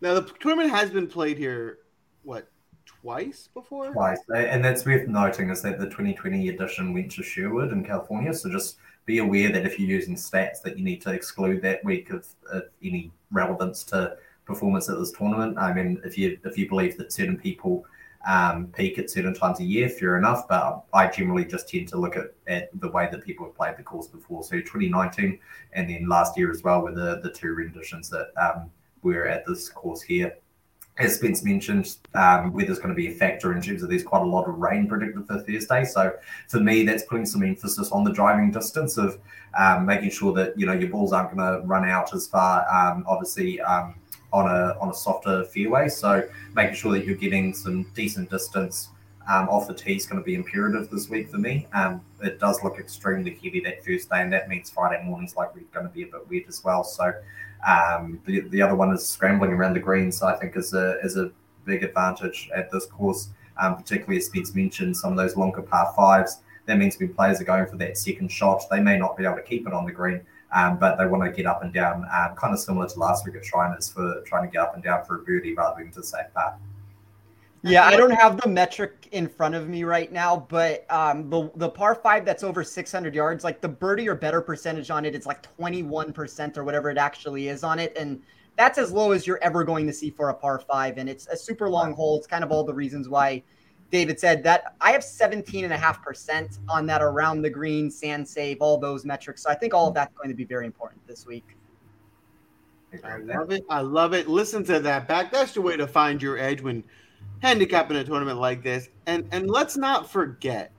now 0.00 0.14
the 0.14 0.22
tournament 0.40 0.70
has 0.70 0.88
been 0.90 1.06
played 1.06 1.36
here, 1.36 1.80
what, 2.22 2.48
twice 2.86 3.50
before? 3.52 3.92
Twice, 3.92 4.20
and 4.34 4.64
that's 4.64 4.86
worth 4.86 5.06
noting 5.06 5.50
is 5.50 5.60
that 5.60 5.78
the 5.78 5.90
2020 5.90 6.48
edition 6.48 6.94
went 6.94 7.10
to 7.12 7.22
Sherwood 7.22 7.70
in 7.70 7.84
California. 7.84 8.32
So 8.32 8.48
just 8.48 8.78
be 9.04 9.18
aware 9.18 9.52
that 9.52 9.66
if 9.66 9.78
you're 9.78 9.90
using 9.90 10.14
stats, 10.14 10.62
that 10.62 10.78
you 10.78 10.84
need 10.84 11.02
to 11.02 11.12
exclude 11.12 11.60
that 11.60 11.84
week 11.84 12.08
of, 12.08 12.26
of 12.50 12.62
any 12.82 13.12
relevance 13.30 13.84
to 13.84 14.16
performance 14.50 14.88
at 14.88 14.98
this 14.98 15.12
tournament. 15.12 15.58
I 15.58 15.72
mean, 15.72 16.00
if 16.04 16.18
you 16.18 16.38
if 16.44 16.58
you 16.58 16.68
believe 16.68 16.96
that 16.98 17.12
certain 17.12 17.38
people 17.38 17.84
um, 18.26 18.66
peak 18.76 18.98
at 18.98 19.10
certain 19.10 19.34
times 19.34 19.60
a 19.60 19.64
year, 19.64 19.88
fair 19.88 20.18
enough. 20.18 20.46
But 20.48 20.84
I 20.92 21.08
generally 21.08 21.44
just 21.44 21.68
tend 21.68 21.88
to 21.88 21.96
look 21.96 22.16
at, 22.16 22.34
at 22.46 22.68
the 22.80 22.90
way 22.90 23.08
that 23.10 23.24
people 23.24 23.46
have 23.46 23.56
played 23.56 23.76
the 23.76 23.82
course 23.82 24.06
before. 24.06 24.42
So 24.42 24.56
2019 24.56 25.38
and 25.72 25.90
then 25.90 26.08
last 26.08 26.36
year 26.36 26.50
as 26.50 26.62
well 26.62 26.82
were 26.82 26.92
the, 26.92 27.20
the 27.22 27.30
two 27.30 27.52
renditions 27.54 28.10
that 28.10 28.32
um, 28.36 28.70
we're 29.02 29.26
at 29.26 29.46
this 29.46 29.68
course 29.68 30.02
here. 30.02 30.36
As 30.98 31.14
Spence 31.14 31.42
mentioned, 31.42 31.96
um, 32.12 32.52
weather's 32.52 32.78
going 32.78 32.90
to 32.90 32.94
be 32.94 33.08
a 33.08 33.14
factor 33.14 33.54
in 33.54 33.62
terms 33.62 33.82
of 33.82 33.88
there's 33.88 34.02
quite 34.02 34.20
a 34.20 34.26
lot 34.26 34.46
of 34.46 34.58
rain 34.58 34.86
predicted 34.86 35.26
for 35.26 35.38
Thursday. 35.38 35.84
So 35.84 36.12
for 36.48 36.60
me, 36.60 36.84
that's 36.84 37.04
putting 37.04 37.24
some 37.24 37.42
emphasis 37.42 37.90
on 37.90 38.04
the 38.04 38.12
driving 38.12 38.50
distance 38.50 38.98
of 38.98 39.18
um, 39.58 39.86
making 39.86 40.10
sure 40.10 40.34
that 40.34 40.58
you 40.58 40.66
know 40.66 40.74
your 40.74 40.90
balls 40.90 41.14
aren't 41.14 41.34
going 41.34 41.38
to 41.38 41.66
run 41.66 41.88
out 41.88 42.12
as 42.12 42.26
far. 42.26 42.66
Um, 42.68 43.04
obviously, 43.08 43.62
um, 43.62 43.94
on 44.32 44.46
a 44.46 44.76
on 44.80 44.90
a 44.90 44.94
softer 44.94 45.44
fairway, 45.44 45.88
so 45.88 46.28
making 46.54 46.74
sure 46.74 46.92
that 46.92 47.04
you're 47.04 47.16
getting 47.16 47.52
some 47.54 47.84
decent 47.94 48.30
distance 48.30 48.90
um, 49.28 49.48
off 49.48 49.68
the 49.68 49.74
tee 49.74 49.96
is 49.96 50.06
going 50.06 50.20
to 50.20 50.24
be 50.24 50.34
imperative 50.34 50.90
this 50.90 51.08
week 51.08 51.30
for 51.30 51.38
me. 51.38 51.66
Um, 51.72 52.00
it 52.22 52.40
does 52.40 52.62
look 52.64 52.78
extremely 52.78 53.34
heavy 53.34 53.60
that 53.60 53.84
first 53.84 54.10
day, 54.10 54.20
and 54.22 54.32
that 54.32 54.48
means 54.48 54.70
Friday 54.70 55.02
mornings 55.04 55.36
likely 55.36 55.62
going 55.72 55.86
to 55.86 55.92
be 55.92 56.02
a 56.02 56.06
bit 56.06 56.28
wet 56.30 56.44
as 56.48 56.64
well. 56.64 56.84
So 56.84 57.12
um, 57.66 58.20
the, 58.24 58.40
the 58.48 58.62
other 58.62 58.74
one 58.74 58.92
is 58.92 59.06
scrambling 59.06 59.52
around 59.52 59.74
the 59.74 59.80
greens. 59.80 60.22
I 60.22 60.36
think 60.36 60.56
is 60.56 60.74
a 60.74 60.98
is 61.00 61.16
a 61.16 61.30
big 61.64 61.82
advantage 61.82 62.50
at 62.54 62.70
this 62.70 62.86
course, 62.86 63.28
um, 63.60 63.76
particularly 63.76 64.16
as 64.18 64.26
Spence 64.26 64.54
mentioned, 64.54 64.96
some 64.96 65.12
of 65.12 65.18
those 65.18 65.36
longer 65.36 65.62
par 65.62 65.92
fives. 65.94 66.38
That 66.66 66.78
means 66.78 66.98
when 66.98 67.12
players 67.14 67.40
are 67.40 67.44
going 67.44 67.66
for 67.66 67.76
that 67.76 67.98
second 67.98 68.30
shot, 68.30 68.64
they 68.70 68.80
may 68.80 68.96
not 68.96 69.16
be 69.16 69.24
able 69.24 69.36
to 69.36 69.42
keep 69.42 69.66
it 69.66 69.72
on 69.72 69.84
the 69.84 69.92
green, 69.92 70.20
um, 70.52 70.78
but 70.78 70.96
they 70.96 71.06
want 71.06 71.22
to 71.24 71.30
get 71.30 71.46
up 71.46 71.62
and 71.62 71.72
down, 71.72 72.04
um, 72.12 72.34
kind 72.36 72.52
of 72.52 72.58
similar 72.58 72.88
to 72.88 72.98
last 72.98 73.24
week 73.24 73.36
at 73.36 73.44
Shriners 73.44 73.88
for 73.88 74.22
trying 74.26 74.46
to 74.46 74.52
get 74.52 74.62
up 74.62 74.74
and 74.74 74.82
down 74.82 75.04
for 75.04 75.16
a 75.16 75.18
birdie 75.22 75.54
rather 75.54 75.82
than 75.82 75.92
to 75.92 76.02
safe 76.02 76.26
par. 76.34 76.56
Yeah, 77.62 77.84
I 77.84 77.96
don't 77.96 78.10
have 78.10 78.40
the 78.40 78.48
metric 78.48 79.08
in 79.12 79.28
front 79.28 79.54
of 79.54 79.68
me 79.68 79.84
right 79.84 80.10
now, 80.10 80.46
but 80.48 80.90
um, 80.90 81.28
the 81.28 81.50
the 81.56 81.68
par 81.68 81.94
five 81.94 82.24
that's 82.24 82.42
over 82.42 82.64
600 82.64 83.14
yards, 83.14 83.44
like 83.44 83.60
the 83.60 83.68
birdie 83.68 84.08
or 84.08 84.14
better 84.14 84.40
percentage 84.40 84.90
on 84.90 85.04
it, 85.04 85.14
it's 85.14 85.26
like 85.26 85.46
21% 85.58 86.56
or 86.56 86.64
whatever 86.64 86.88
it 86.88 86.96
actually 86.96 87.48
is 87.48 87.62
on 87.62 87.78
it, 87.78 87.92
and 87.98 88.22
that's 88.56 88.78
as 88.78 88.92
low 88.92 89.12
as 89.12 89.26
you're 89.26 89.42
ever 89.42 89.62
going 89.62 89.86
to 89.86 89.92
see 89.92 90.10
for 90.10 90.30
a 90.30 90.34
par 90.34 90.58
five, 90.58 90.96
and 90.96 91.08
it's 91.08 91.26
a 91.28 91.36
super 91.36 91.68
long 91.68 91.92
hole. 91.92 92.16
It's 92.16 92.26
kind 92.26 92.42
of 92.42 92.50
all 92.50 92.64
the 92.64 92.74
reasons 92.74 93.10
why 93.10 93.42
David 93.90 94.20
said 94.20 94.42
that 94.44 94.76
I 94.80 94.92
have 94.92 95.02
17 95.02 95.64
and 95.64 95.72
a 95.72 95.76
half 95.76 96.02
percent 96.02 96.58
on 96.68 96.86
that 96.86 97.02
around 97.02 97.42
the 97.42 97.50
green, 97.50 97.90
sand 97.90 98.26
save, 98.26 98.58
all 98.60 98.78
those 98.78 99.04
metrics. 99.04 99.42
So 99.42 99.50
I 99.50 99.54
think 99.54 99.74
all 99.74 99.88
of 99.88 99.94
that's 99.94 100.14
going 100.14 100.28
to 100.28 100.34
be 100.34 100.44
very 100.44 100.66
important 100.66 101.04
this 101.06 101.26
week. 101.26 101.56
I 103.04 103.14
um, 103.14 103.26
love 103.26 103.50
it. 103.50 103.64
I 103.68 103.80
love 103.80 104.14
it. 104.14 104.28
Listen 104.28 104.64
to 104.64 104.80
that 104.80 105.08
back. 105.08 105.32
That's 105.32 105.52
the 105.52 105.60
way 105.60 105.76
to 105.76 105.86
find 105.86 106.22
your 106.22 106.38
edge 106.38 106.60
when 106.60 106.84
handicapping 107.40 107.96
a 107.96 108.04
tournament 108.04 108.38
like 108.38 108.62
this. 108.62 108.88
And 109.06 109.26
and 109.32 109.48
let's 109.50 109.76
not 109.76 110.10
forget 110.10 110.72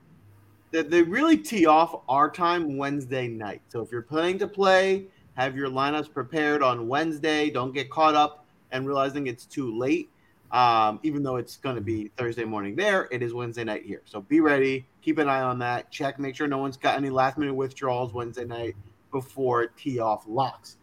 that 0.72 0.90
they 0.90 1.02
really 1.02 1.36
tee 1.36 1.66
off 1.66 2.02
our 2.08 2.30
time 2.30 2.76
Wednesday 2.76 3.28
night. 3.28 3.62
So 3.68 3.80
if 3.82 3.92
you're 3.92 4.02
planning 4.02 4.38
to 4.38 4.48
play, 4.48 5.06
have 5.34 5.56
your 5.56 5.68
lineups 5.68 6.12
prepared 6.12 6.62
on 6.62 6.88
Wednesday. 6.88 7.50
Don't 7.50 7.72
get 7.72 7.90
caught 7.90 8.14
up 8.14 8.46
and 8.70 8.86
realizing 8.86 9.26
it's 9.26 9.44
too 9.44 9.76
late. 9.76 10.10
Um, 10.52 11.00
even 11.02 11.22
though 11.22 11.36
it's 11.36 11.56
going 11.56 11.76
to 11.76 11.82
be 11.82 12.08
Thursday 12.16 12.44
morning 12.44 12.76
there, 12.76 13.08
it 13.10 13.22
is 13.22 13.32
Wednesday 13.32 13.64
night 13.64 13.84
here. 13.84 14.02
So 14.04 14.20
be 14.20 14.40
ready. 14.40 14.86
Keep 15.00 15.18
an 15.18 15.28
eye 15.28 15.40
on 15.40 15.58
that. 15.60 15.90
Check. 15.90 16.18
Make 16.18 16.36
sure 16.36 16.46
no 16.46 16.58
one's 16.58 16.76
got 16.76 16.96
any 16.96 17.08
last 17.08 17.38
minute 17.38 17.54
withdrawals 17.54 18.12
Wednesday 18.12 18.44
night 18.44 18.76
before 19.10 19.66
tee 19.68 19.98
off 19.98 20.24
locks. 20.28 20.76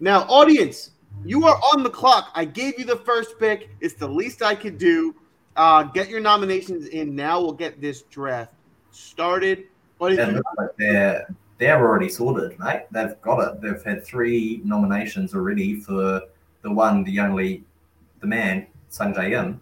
Now, 0.00 0.22
audience, 0.22 0.92
you 1.24 1.46
are 1.46 1.56
on 1.74 1.82
the 1.82 1.90
clock. 1.90 2.30
I 2.34 2.46
gave 2.46 2.78
you 2.78 2.86
the 2.86 2.96
first 2.96 3.38
pick. 3.38 3.68
It's 3.80 3.94
the 3.94 4.08
least 4.08 4.42
I 4.42 4.54
could 4.54 4.78
do. 4.78 5.14
Uh, 5.54 5.82
get 5.82 6.08
your 6.08 6.20
nominations 6.20 6.86
in 6.86 7.14
now. 7.14 7.40
We'll 7.40 7.52
get 7.52 7.80
this 7.80 8.02
draft 8.02 8.54
started. 8.90 9.64
What 9.98 10.12
is 10.12 10.18
like 10.18 10.70
they're 10.78 11.26
they're 11.58 11.78
already 11.78 12.08
sorted, 12.08 12.58
mate. 12.58 12.86
They've 12.90 13.20
got 13.20 13.40
it. 13.40 13.60
They've 13.60 13.82
had 13.82 14.02
three 14.02 14.62
nominations 14.64 15.34
already 15.34 15.78
for 15.78 16.22
the 16.62 16.70
one, 16.70 17.04
the 17.04 17.20
only, 17.20 17.64
the 18.20 18.26
man, 18.26 18.66
Sungjae 18.90 19.32
Im. 19.32 19.60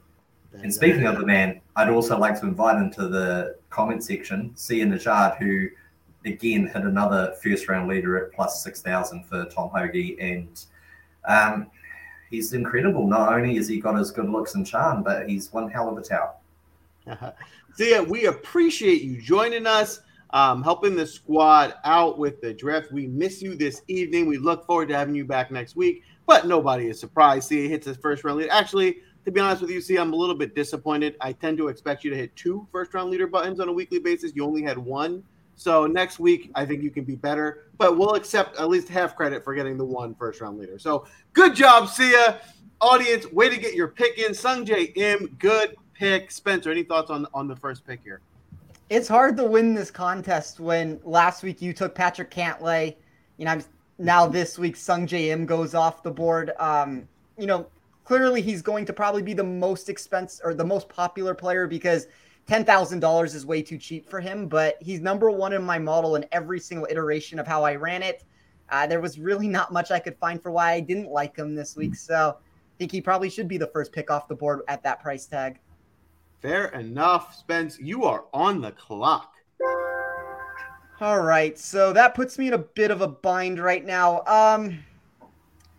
And 0.62 0.72
speaking 0.72 1.06
of 1.06 1.18
the 1.18 1.26
man, 1.26 1.60
I'd 1.76 1.90
also 1.90 2.18
like 2.18 2.40
to 2.40 2.46
invite 2.46 2.76
into 2.76 3.06
the 3.08 3.56
comment 3.70 4.02
section 4.02 4.52
Sia 4.56 4.84
Nejad, 4.86 5.36
who 5.36 5.68
again 6.24 6.66
hit 6.66 6.82
another 6.82 7.34
first 7.42 7.68
round 7.68 7.88
leader 7.88 8.16
at 8.16 8.32
plus 8.32 8.62
six 8.64 8.80
thousand 8.80 9.24
for 9.24 9.44
Tom 9.46 9.70
Hoge 9.70 10.16
and 10.18 10.64
um, 11.28 11.70
he's 12.30 12.52
incredible. 12.52 13.06
Not 13.06 13.32
only 13.32 13.56
has 13.56 13.68
he 13.68 13.80
got 13.80 13.96
his 13.96 14.10
good 14.10 14.28
looks 14.28 14.54
and 14.54 14.66
charm, 14.66 15.02
but 15.02 15.28
he's 15.28 15.52
one 15.52 15.70
hell 15.70 15.88
of 15.88 15.98
a 15.98 16.02
tout. 16.02 16.38
so 17.76 17.84
yeah, 17.84 18.00
we 18.00 18.26
appreciate 18.26 19.02
you 19.02 19.20
joining 19.20 19.66
us, 19.66 20.00
um, 20.30 20.62
helping 20.62 20.96
the 20.96 21.06
squad 21.06 21.74
out 21.84 22.18
with 22.18 22.40
the 22.40 22.52
draft. 22.52 22.90
We 22.90 23.06
miss 23.06 23.42
you 23.42 23.54
this 23.54 23.82
evening. 23.88 24.26
We 24.26 24.38
look 24.38 24.66
forward 24.66 24.88
to 24.88 24.96
having 24.96 25.14
you 25.14 25.24
back 25.24 25.50
next 25.50 25.76
week. 25.76 26.02
But 26.26 26.46
nobody 26.46 26.88
is 26.88 27.00
surprised. 27.00 27.48
Sia, 27.48 27.68
hits 27.68 27.86
his 27.86 27.96
first 27.96 28.24
round 28.24 28.38
lead. 28.38 28.50
Actually, 28.50 28.98
to 29.28 29.32
be 29.32 29.40
honest 29.40 29.60
with 29.60 29.70
you, 29.70 29.82
Sia, 29.82 30.00
I'm 30.00 30.14
a 30.14 30.16
little 30.16 30.34
bit 30.34 30.54
disappointed. 30.54 31.14
I 31.20 31.32
tend 31.32 31.58
to 31.58 31.68
expect 31.68 32.02
you 32.02 32.08
to 32.08 32.16
hit 32.16 32.34
two 32.34 32.66
first 32.72 32.94
round 32.94 33.10
leader 33.10 33.26
buttons 33.26 33.60
on 33.60 33.68
a 33.68 33.72
weekly 33.72 33.98
basis. 33.98 34.32
You 34.34 34.42
only 34.42 34.62
had 34.62 34.78
one. 34.78 35.22
So 35.54 35.86
next 35.86 36.18
week, 36.18 36.50
I 36.54 36.64
think 36.64 36.82
you 36.82 36.90
can 36.90 37.04
be 37.04 37.14
better, 37.14 37.66
but 37.76 37.98
we'll 37.98 38.14
accept 38.14 38.58
at 38.58 38.70
least 38.70 38.88
half 38.88 39.14
credit 39.16 39.44
for 39.44 39.54
getting 39.54 39.76
the 39.76 39.84
one 39.84 40.14
first 40.14 40.40
round 40.40 40.58
leader. 40.58 40.78
So 40.78 41.06
good 41.34 41.54
job, 41.54 41.90
Sia. 41.90 42.40
Audience, 42.80 43.30
way 43.30 43.50
to 43.50 43.58
get 43.58 43.74
your 43.74 43.88
pick 43.88 44.16
in. 44.16 44.32
Sung 44.32 44.66
Im, 44.66 45.26
good 45.38 45.76
pick. 45.92 46.30
Spencer, 46.30 46.70
any 46.70 46.82
thoughts 46.82 47.10
on 47.10 47.26
on 47.34 47.48
the 47.48 47.56
first 47.56 47.86
pick 47.86 48.00
here? 48.02 48.22
It's 48.88 49.08
hard 49.08 49.36
to 49.36 49.44
win 49.44 49.74
this 49.74 49.90
contest 49.90 50.58
when 50.58 51.00
last 51.04 51.42
week 51.42 51.60
you 51.60 51.74
took 51.74 51.94
Patrick 51.94 52.30
Cantlay. 52.30 52.96
You 53.36 53.44
know, 53.44 53.58
now 53.98 54.26
this 54.26 54.58
week 54.58 54.74
Sung 54.74 55.06
Im 55.06 55.44
goes 55.44 55.74
off 55.74 56.02
the 56.02 56.10
board. 56.10 56.52
Um, 56.58 57.06
you 57.36 57.46
know, 57.46 57.66
clearly 58.08 58.40
he's 58.40 58.62
going 58.62 58.86
to 58.86 58.92
probably 58.94 59.20
be 59.20 59.34
the 59.34 59.44
most 59.44 59.90
expensive 59.90 60.40
or 60.42 60.54
the 60.54 60.64
most 60.64 60.88
popular 60.88 61.34
player 61.34 61.66
because 61.66 62.06
$10,000 62.48 63.34
is 63.34 63.44
way 63.44 63.60
too 63.60 63.76
cheap 63.76 64.08
for 64.08 64.18
him, 64.18 64.48
but 64.48 64.78
he's 64.80 65.02
number 65.02 65.30
one 65.30 65.52
in 65.52 65.62
my 65.62 65.78
model 65.78 66.16
in 66.16 66.24
every 66.32 66.58
single 66.58 66.86
iteration 66.88 67.38
of 67.38 67.46
how 67.46 67.64
I 67.64 67.74
ran 67.74 68.02
it. 68.02 68.24
Uh, 68.70 68.86
there 68.86 69.02
was 69.02 69.18
really 69.18 69.46
not 69.46 69.74
much 69.74 69.90
I 69.90 69.98
could 69.98 70.16
find 70.16 70.42
for 70.42 70.50
why 70.50 70.72
I 70.72 70.80
didn't 70.80 71.10
like 71.10 71.36
him 71.36 71.54
this 71.54 71.76
week. 71.76 71.94
So 71.94 72.38
I 72.38 72.74
think 72.78 72.92
he 72.92 73.02
probably 73.02 73.28
should 73.28 73.46
be 73.46 73.58
the 73.58 73.66
first 73.66 73.92
pick 73.92 74.10
off 74.10 74.26
the 74.26 74.34
board 74.34 74.62
at 74.68 74.82
that 74.84 75.02
price 75.02 75.26
tag. 75.26 75.60
Fair 76.40 76.68
enough, 76.68 77.34
Spence. 77.34 77.78
You 77.78 78.04
are 78.04 78.24
on 78.32 78.62
the 78.62 78.72
clock. 78.72 79.34
All 81.02 81.20
right, 81.20 81.58
so 81.58 81.92
that 81.92 82.14
puts 82.14 82.38
me 82.38 82.48
in 82.48 82.54
a 82.54 82.58
bit 82.58 82.90
of 82.90 83.02
a 83.02 83.08
bind 83.08 83.58
right 83.58 83.84
now. 83.84 84.22
Um, 84.26 84.78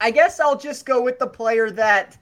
I 0.02 0.12
guess 0.12 0.40
I'll 0.40 0.58
just 0.58 0.86
go 0.86 1.02
with 1.02 1.20
the 1.20 1.28
player 1.28 1.72
that 1.72 2.18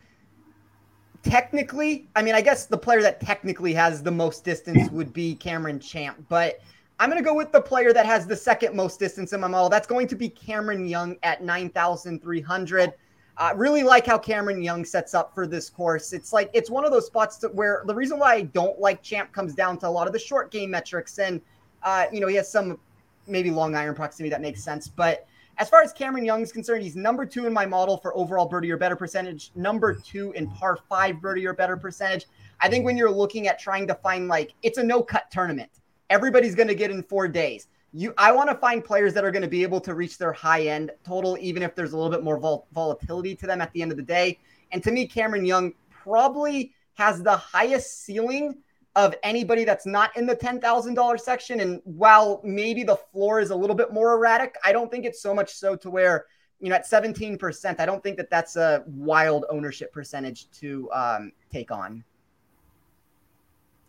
technically, 1.24 2.08
I 2.16 2.22
mean, 2.22 2.36
I 2.36 2.42
guess 2.42 2.66
the 2.66 2.78
player 2.78 3.02
that 3.02 3.20
technically 3.20 3.74
has 3.74 4.02
the 4.02 4.12
most 4.12 4.44
distance 4.44 4.90
would 4.92 5.14
be 5.14 5.36
Cameron 5.36 5.80
Champ, 5.80 6.26
but 6.30 6.60
I'm 7.00 7.10
going 7.10 7.22
to 7.22 7.28
go 7.28 7.36
with 7.36 7.52
the 7.52 7.62
player 7.62 7.94
that 7.94 8.06
has 8.06 8.26
the 8.26 8.36
second 8.36 8.76
most 8.76 9.00
distance 9.00 9.34
in 9.34 9.42
my 9.42 9.48
model. 9.48 9.70
That's 9.70 9.86
going 9.86 10.08
to 10.08 10.16
be 10.16 10.30
Cameron 10.30 10.88
Young 10.88 11.16
at 11.22 11.44
9,300. 11.44 12.94
I 13.40 13.52
uh, 13.52 13.54
really 13.54 13.84
like 13.84 14.08
how 14.08 14.18
Cameron 14.18 14.64
Young 14.64 14.84
sets 14.84 15.14
up 15.14 15.36
for 15.36 15.46
this 15.46 15.70
course. 15.70 16.12
It's 16.12 16.34
like 16.34 16.50
it's 16.54 16.72
one 16.72 16.86
of 16.86 16.92
those 16.92 17.06
spots 17.06 17.46
where 17.54 17.84
the 17.86 17.94
reason 17.94 18.18
why 18.18 18.34
I 18.34 18.42
don't 18.42 18.80
like 18.80 19.04
Champ 19.04 19.32
comes 19.32 19.54
down 19.54 19.78
to 19.80 19.88
a 19.88 19.90
lot 19.90 20.08
of 20.08 20.14
the 20.14 20.18
short 20.18 20.50
game 20.50 20.72
metrics, 20.72 21.20
and 21.20 21.40
uh, 21.84 22.08
you 22.12 22.20
know 22.20 22.26
he 22.26 22.36
has 22.38 22.52
some 22.52 22.80
maybe 23.28 23.52
long 23.52 23.76
iron 23.76 23.94
proximity 23.94 24.32
that 24.32 24.42
makes 24.42 24.64
sense. 24.64 24.88
But 24.88 25.28
as 25.58 25.70
far 25.70 25.82
as 25.82 25.92
Cameron 25.92 26.24
Young 26.24 26.42
is 26.42 26.52
concerned, 26.52 26.84
he's 26.84 26.96
number 26.96 27.26
two 27.26 27.46
in 27.46 27.54
my 27.54 27.66
model 27.66 27.98
for 27.98 28.16
overall 28.16 28.46
birdie 28.46 28.72
or 28.72 28.78
better 28.78 28.96
percentage, 28.96 29.52
number 29.56 29.94
hmm. 29.94 30.02
two 30.04 30.32
in 30.34 30.50
par 30.52 30.78
five 30.90 31.22
birdie 31.22 31.46
or 31.46 31.54
better 31.54 31.78
percentage. 31.78 32.26
I 32.60 32.70
think 32.70 32.84
hmm. 32.84 32.88
when 32.88 32.98
you're 32.98 33.12
looking 33.12 33.48
at 33.48 33.60
trying 33.60 33.88
to 33.88 33.96
find 33.96 34.28
like 34.28 34.54
it's 34.64 34.78
a 34.78 34.84
no 34.84 35.02
cut 35.02 35.32
tournament, 35.32 35.70
everybody's 36.10 36.56
going 36.56 36.68
to 36.68 36.76
get 36.76 36.92
in 36.92 37.04
four 37.04 37.28
days. 37.28 37.68
You, 37.94 38.14
I 38.18 38.32
want 38.32 38.50
to 38.50 38.56
find 38.56 38.84
players 38.84 39.14
that 39.14 39.24
are 39.24 39.32
going 39.32 39.42
to 39.42 39.48
be 39.48 39.64
able 39.64 39.80
to 39.82 39.96
reach 39.96 40.18
their 40.18 40.34
high 40.34 40.68
end 40.68 40.92
total, 41.06 41.38
even 41.40 41.64
if 41.64 41.74
there's 41.74 41.94
a 41.94 41.98
little 41.98 42.12
bit 42.12 42.24
more 42.24 42.38
vol- 42.38 42.68
volatility 42.74 43.34
to 43.36 43.48
them 43.48 43.62
at 43.62 43.72
the 43.74 43.82
end 43.82 43.92
of 43.92 43.98
the 43.98 44.04
day. 44.04 44.38
And 44.72 44.84
to 44.84 44.92
me, 44.92 45.08
Cameron 45.08 45.46
Young 45.46 45.74
probably 45.90 46.74
has 46.96 47.24
the 47.24 47.36
highest 47.36 48.04
ceiling 48.04 48.58
of 48.98 49.16
anybody 49.22 49.63
that's 49.63 49.86
not 49.86 50.18
in 50.18 50.25
the 50.25 50.36
$10,000 50.36 51.20
section. 51.20 51.60
And 51.60 51.80
while 51.84 52.42
maybe 52.44 52.84
the 52.84 52.96
floor 52.96 53.39
is 53.39 53.51
a 53.51 53.56
little 53.56 53.75
bit 53.75 53.94
more 53.94 54.13
erratic, 54.13 54.56
I 54.66 54.72
don't 54.74 54.89
think 54.89 55.06
it's 55.06 55.22
so 55.22 55.36
much 55.36 55.54
so 55.54 55.75
to 55.75 55.92
where, 55.92 56.25
you 56.60 56.70
know, 56.70 56.75
at 56.75 56.88
17%, 56.88 57.80
I 57.80 57.86
don't 57.86 58.01
think 58.01 58.18
that 58.18 58.32
that's 58.32 58.56
a 58.56 58.84
wild 58.88 59.46
ownership 59.51 59.94
percentage 59.94 60.50
to 60.60 60.89
um, 60.92 61.32
take 61.51 61.70
on. 61.70 62.04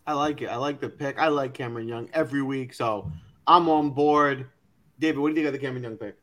I 0.05 0.13
like 0.13 0.43
it. 0.43 0.49
I 0.49 0.57
like 0.57 0.79
the 0.79 0.89
pick. 0.89 1.17
I 1.17 1.27
like 1.27 1.55
Cameron 1.55 1.87
Young 1.87 2.07
every 2.13 2.43
week. 2.43 2.75
So 2.75 3.11
I'm 3.47 3.67
on 3.67 3.89
board. 3.89 4.45
David, 4.99 5.17
what 5.17 5.29
do 5.29 5.31
you 5.31 5.35
think 5.37 5.47
of 5.47 5.53
the 5.53 5.65
Cameron 5.65 5.83
Young 5.83 5.97
pick? 5.97 6.17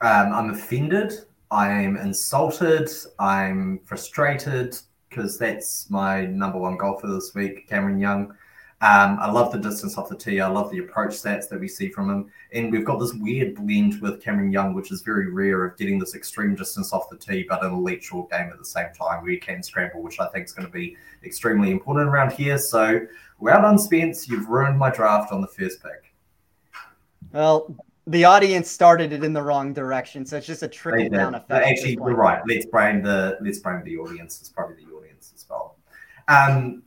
Um, 0.00 0.32
I'm 0.32 0.50
offended. 0.50 1.12
I'm 1.50 1.98
insulted. 1.98 2.88
I'm 3.18 3.80
frustrated 3.84 4.78
because 5.14 5.38
that's 5.38 5.88
my 5.90 6.26
number 6.26 6.58
one 6.58 6.76
golfer 6.76 7.06
this 7.06 7.34
week, 7.34 7.68
Cameron 7.68 7.98
Young. 7.98 8.34
Um, 8.80 9.16
I 9.20 9.30
love 9.30 9.50
the 9.52 9.58
distance 9.58 9.96
off 9.96 10.08
the 10.08 10.16
tee. 10.16 10.40
I 10.40 10.48
love 10.48 10.70
the 10.70 10.80
approach 10.80 11.12
stats 11.12 11.48
that 11.48 11.58
we 11.58 11.68
see 11.68 11.88
from 11.88 12.10
him. 12.10 12.30
And 12.52 12.70
we've 12.70 12.84
got 12.84 12.98
this 12.98 13.14
weird 13.14 13.54
blend 13.54 14.00
with 14.02 14.22
Cameron 14.22 14.52
Young, 14.52 14.74
which 14.74 14.92
is 14.92 15.00
very 15.00 15.30
rare 15.30 15.64
of 15.64 15.78
getting 15.78 15.98
this 15.98 16.14
extreme 16.14 16.54
distance 16.54 16.92
off 16.92 17.08
the 17.08 17.16
tee, 17.16 17.46
but 17.48 17.64
an 17.64 17.72
elite 17.72 18.02
short 18.02 18.30
game 18.30 18.50
at 18.52 18.58
the 18.58 18.64
same 18.64 18.88
time 18.92 19.22
where 19.22 19.32
you 19.32 19.40
can 19.40 19.62
scramble, 19.62 20.02
which 20.02 20.20
I 20.20 20.26
think 20.28 20.44
is 20.44 20.52
going 20.52 20.66
to 20.66 20.72
be 20.72 20.96
extremely 21.24 21.70
important 21.70 22.08
around 22.08 22.32
here. 22.32 22.58
So 22.58 23.06
well 23.38 23.62
done, 23.62 23.78
Spence. 23.78 24.28
You've 24.28 24.48
ruined 24.48 24.78
my 24.78 24.90
draft 24.90 25.32
on 25.32 25.40
the 25.40 25.48
first 25.48 25.82
pick. 25.82 26.12
Well, 27.32 27.74
the 28.06 28.24
audience 28.24 28.70
started 28.70 29.12
it 29.12 29.24
in 29.24 29.32
the 29.32 29.42
wrong 29.42 29.72
direction, 29.72 30.26
so 30.26 30.36
it's 30.36 30.46
just 30.46 30.62
a 30.62 30.68
trickle 30.68 31.08
down 31.08 31.34
effect. 31.34 31.66
Actually, 31.66 31.94
you're 31.94 32.14
right. 32.14 32.42
Let's 32.46 32.66
blame 32.66 33.02
the 33.02 33.38
let's 33.40 33.60
blame 33.60 33.82
the 33.82 33.96
audience. 33.96 34.40
It's 34.40 34.50
probably 34.50 34.84
the 34.84 34.93
as 35.34 35.46
well. 35.48 35.76
Um, 36.28 36.82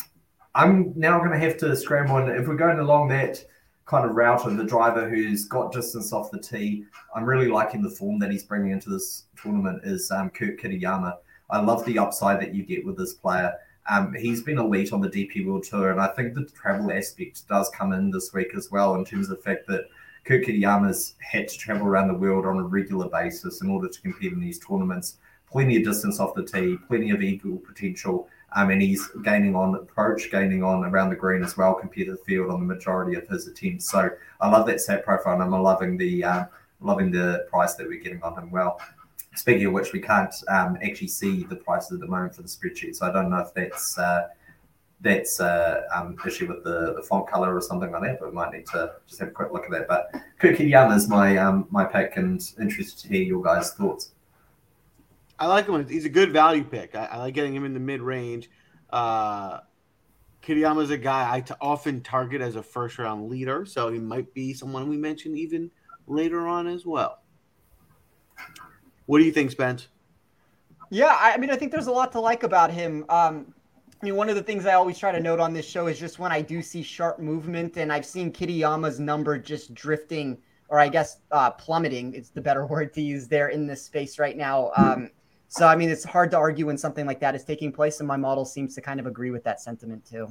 I'm 0.56 0.94
now 0.96 1.20
going 1.20 1.32
to 1.32 1.40
have 1.40 1.58
to 1.58 1.76
scramble, 1.76 2.18
and 2.18 2.30
if 2.30 2.48
we're 2.48 2.56
going 2.56 2.80
along 2.80 3.10
that 3.10 3.44
kind 3.86 4.06
of 4.06 4.16
route 4.16 4.46
of 4.46 4.58
the 4.58 4.64
driver 4.64 5.10
who's 5.10 5.46
got 5.46 5.72
distance 5.72 6.12
off 6.12 6.32
the 6.32 6.40
tee, 6.40 6.86
I'm 7.16 7.26
really 7.26 7.48
liking 7.48 7.82
the 7.82 7.90
form 7.90 8.20
that 8.20 8.32
he's 8.32 8.44
bringing 8.44 8.72
into 8.72 8.90
this 8.90 9.26
tournament. 9.42 9.82
Is 9.84 10.12
um, 10.12 10.30
Kurt 10.30 10.60
Kitayama. 10.60 11.16
I 11.50 11.62
love 11.62 11.86
the 11.86 12.00
upside 12.00 12.42
that 12.42 12.54
you 12.54 12.64
get 12.64 12.86
with 12.86 12.98
this 12.98 13.14
player. 13.14 13.54
Um, 13.90 14.14
he's 14.14 14.42
been 14.42 14.58
elite 14.58 14.92
on 14.92 15.00
the 15.00 15.10
DP 15.10 15.46
World 15.46 15.64
Tour, 15.64 15.92
and 15.92 16.02
I 16.02 16.08
think 16.08 16.34
the 16.34 16.46
travel 16.46 16.92
aspect 16.92 17.48
does 17.48 17.70
come 17.70 17.94
in 17.94 18.12
this 18.12 18.34
week 18.34 18.50
as 18.56 18.70
well 18.70 18.96
in 18.96 19.06
terms 19.06 19.30
of 19.30 19.38
the 19.38 19.44
fact 19.44 19.66
that 19.68 19.86
Kurt 20.26 20.44
Kitayama's 20.44 21.16
had 21.20 21.48
to 21.48 21.58
travel 21.58 21.88
around 21.88 22.10
the 22.10 22.14
world 22.14 22.46
on 22.46 22.58
a 22.58 22.64
regular 22.64 23.08
basis 23.08 23.62
in 23.62 23.70
order 23.70 23.88
to 23.88 24.02
compete 24.02 24.34
in 24.34 24.42
these 24.42 24.60
tournaments. 24.60 25.20
Plenty 25.50 25.78
of 25.78 25.84
distance 25.86 26.20
off 26.20 26.36
the 26.36 26.44
tee, 26.44 26.78
plenty 26.88 27.12
of 27.12 27.22
eagle 27.22 27.58
potential, 27.58 28.28
um, 28.54 28.70
and 28.70 28.82
he's 28.82 29.08
gaining 29.24 29.56
on 29.56 29.76
approach, 29.76 30.30
gaining 30.30 30.64
on 30.64 30.84
around 30.84 31.10
the 31.10 31.16
green 31.16 31.44
as 31.44 31.56
well 31.56 31.74
compared 31.74 32.08
to 32.08 32.12
the 32.14 32.18
field 32.20 32.52
on 32.52 32.60
the 32.60 32.66
majority 32.66 33.18
of 33.18 33.28
his 33.28 33.48
attempts. 33.48 33.90
So 33.90 34.10
I 34.42 34.50
love 34.50 34.68
that 34.68 34.82
stat 34.82 35.06
profile, 35.06 35.36
and 35.36 35.44
I'm 35.44 35.62
loving 35.62 35.98
the 35.98 36.24
uh, 36.24 36.46
loving 36.82 37.12
the 37.12 37.48
price 37.50 37.76
that 37.76 37.88
we're 37.88 38.02
getting 38.02 38.22
on 38.24 38.38
him. 38.38 38.52
Well, 38.52 38.80
speaking 39.36 39.68
of 39.68 39.74
which, 39.74 39.94
we 39.94 40.02
can't 40.02 40.34
um, 40.50 40.78
actually 40.84 41.08
see 41.08 41.44
the 41.44 41.56
prices 41.56 41.94
at 41.94 42.00
the 42.00 42.08
moment 42.08 42.36
for 42.36 42.42
the 42.42 42.48
spreadsheet, 42.48 42.96
so 42.96 43.08
I 43.08 43.12
don't 43.12 43.30
know 43.30 43.40
if 43.40 43.54
that's 43.54 43.98
uh, 43.98 44.28
that's 45.02 45.40
uh, 45.40 45.84
um, 45.94 46.18
issue 46.26 46.48
with 46.48 46.64
the, 46.64 46.94
the 46.96 47.04
font 47.04 47.28
color 47.28 47.56
or 47.56 47.62
something 47.62 47.92
like 47.92 48.02
that. 48.02 48.20
But 48.20 48.30
we 48.30 48.36
might 48.36 48.52
need 48.52 48.66
to 48.68 48.94
just 49.08 49.20
have 49.20 49.30
a 49.30 49.32
quick 49.32 49.54
look 49.54 49.66
at 49.66 49.72
that. 49.72 49.88
But 49.88 50.12
Kurt 50.40 50.58
Kitayama 50.58 50.96
is 50.96 51.08
my 51.08 51.38
um, 51.38 51.68
my 51.70 51.86
pick, 51.86 52.18
and 52.18 52.42
interested 52.60 53.00
to 53.04 53.08
hear 53.08 53.24
your 53.24 53.44
guys' 53.44 53.74
thoughts. 53.74 54.12
I 55.40 55.48
like 55.48 55.68
him. 55.68 55.88
He's 55.88 56.06
a 56.06 56.10
good 56.10 56.32
value 56.32 56.64
pick. 56.64 56.96
I, 56.96 57.06
I 57.06 57.18
like 57.18 57.34
getting 57.34 57.56
him 57.56 57.66
in 57.66 57.74
the 57.74 57.80
mid 57.80 58.02
range. 58.02 58.50
Uh, 58.90 59.60
is 60.48 60.90
a 60.92 60.98
guy 60.98 61.36
I 61.36 61.42
t- 61.42 61.54
often 61.60 62.02
target 62.02 62.42
as 62.42 62.56
a 62.56 62.64
first 62.64 62.98
round 62.98 63.30
leader, 63.30 63.66
so 63.66 63.92
he 63.92 64.00
might 64.00 64.34
be 64.34 64.54
someone 64.54 64.88
we 64.88 64.98
mention 64.98 65.36
even 65.36 65.70
later 66.08 66.48
on 66.48 66.68
as 66.68 66.86
well. 66.86 67.20
What 69.08 69.20
do 69.20 69.26
you 69.26 69.32
think, 69.32 69.52
Spence? 69.52 69.88
Yeah, 70.90 71.18
I 71.20 71.38
mean, 71.38 71.50
I 71.50 71.58
think 71.58 71.72
there's 71.72 71.88
a 71.88 71.92
lot 71.92 72.14
to 72.14 72.22
like 72.22 72.44
about 72.44 72.72
him. 72.72 73.04
Um, 73.10 73.54
I 74.02 74.06
mean, 74.06 74.16
one 74.16 74.30
of 74.30 74.36
the 74.36 74.44
things 74.44 74.66
I 74.66 74.74
always 74.74 74.98
try 74.98 75.12
to 75.12 75.20
note 75.20 75.40
on 75.40 75.54
this 75.54 75.68
show 75.68 75.88
is 75.88 76.00
just 76.00 76.20
when 76.20 76.32
I 76.32 76.42
do 76.42 76.62
see 76.62 76.82
sharp 76.82 77.20
movement, 77.20 77.78
and 77.78 77.92
I've 77.92 78.06
seen 78.06 78.32
Kitayama's 78.32 79.00
number 79.00 79.38
just 79.38 79.74
drifting, 79.74 80.38
or 80.70 80.80
I 80.80 80.88
guess 80.88 81.18
uh, 81.32 81.52
plummeting. 81.52 82.14
It's 82.14 82.30
the 82.30 82.42
better 82.42 82.66
word 82.68 82.94
to 82.94 83.02
use 83.02 83.28
there 83.28 83.50
in 83.50 83.68
this 83.68 83.82
space 83.82 84.18
right 84.18 84.38
now. 84.38 84.72
Um, 84.78 85.10
so, 85.50 85.66
I 85.68 85.76
mean, 85.76 85.90
it's 85.90 86.04
hard 86.04 86.32
to 86.32 86.38
argue 86.38 86.66
when 86.66 86.78
something 86.78 87.06
like 87.06 87.20
that 87.22 87.36
is 87.36 87.44
taking 87.44 87.72
place, 87.72 88.00
and 88.00 88.08
my 88.08 88.18
model 88.18 88.46
seems 88.46 88.76
to 88.76 88.82
kind 88.82 89.00
of 89.00 89.06
agree 89.06 89.32
with 89.32 89.44
that 89.46 89.62
sentiment 89.62 90.06
too. 90.06 90.28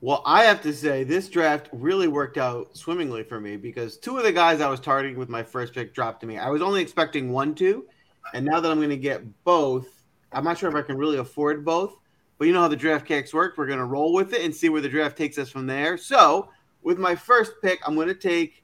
Well, 0.00 0.22
I 0.26 0.44
have 0.44 0.60
to 0.62 0.72
say, 0.72 1.04
this 1.04 1.28
draft 1.28 1.68
really 1.72 2.08
worked 2.08 2.36
out 2.36 2.76
swimmingly 2.76 3.22
for 3.22 3.40
me 3.40 3.56
because 3.56 3.96
two 3.96 4.18
of 4.18 4.24
the 4.24 4.32
guys 4.32 4.60
I 4.60 4.68
was 4.68 4.80
targeting 4.80 5.16
with 5.16 5.28
my 5.28 5.44
first 5.44 5.74
pick 5.74 5.94
dropped 5.94 6.20
to 6.22 6.26
me. 6.26 6.38
I 6.38 6.50
was 6.50 6.60
only 6.60 6.82
expecting 6.82 7.30
one, 7.30 7.54
two, 7.54 7.86
and 8.34 8.44
now 8.44 8.60
that 8.60 8.70
I'm 8.70 8.78
going 8.78 8.90
to 8.90 8.96
get 8.96 9.22
both, 9.44 9.86
I'm 10.32 10.44
not 10.44 10.58
sure 10.58 10.68
if 10.68 10.74
I 10.74 10.82
can 10.82 10.96
really 10.96 11.18
afford 11.18 11.64
both, 11.64 11.96
but 12.38 12.46
you 12.46 12.52
know 12.52 12.62
how 12.62 12.68
the 12.68 12.76
draft 12.76 13.06
kicks 13.06 13.32
work. 13.32 13.56
We're 13.56 13.66
going 13.66 13.78
to 13.78 13.84
roll 13.84 14.12
with 14.12 14.32
it 14.32 14.42
and 14.42 14.54
see 14.54 14.68
where 14.68 14.80
the 14.80 14.88
draft 14.88 15.16
takes 15.16 15.38
us 15.38 15.50
from 15.50 15.66
there. 15.66 15.96
So, 15.96 16.48
with 16.82 16.98
my 16.98 17.14
first 17.14 17.52
pick, 17.62 17.78
I'm 17.86 17.94
going 17.94 18.08
to 18.08 18.14
take, 18.14 18.62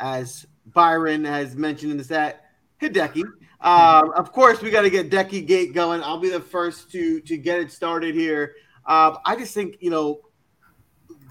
as 0.00 0.46
Byron 0.66 1.24
has 1.24 1.54
mentioned 1.54 1.92
in 1.92 1.98
the 1.98 2.04
set, 2.04 2.46
Hideki. 2.82 3.22
Um, 3.62 4.12
of 4.12 4.32
course, 4.32 4.62
we 4.62 4.70
got 4.70 4.82
to 4.82 4.90
get 4.90 5.10
Decky 5.10 5.46
Gate 5.46 5.74
going. 5.74 6.02
I'll 6.02 6.18
be 6.18 6.30
the 6.30 6.40
first 6.40 6.90
to 6.92 7.20
to 7.20 7.36
get 7.36 7.60
it 7.60 7.70
started 7.70 8.14
here. 8.14 8.54
Um, 8.86 9.18
I 9.26 9.36
just 9.36 9.52
think 9.52 9.76
you 9.80 9.90
know 9.90 10.20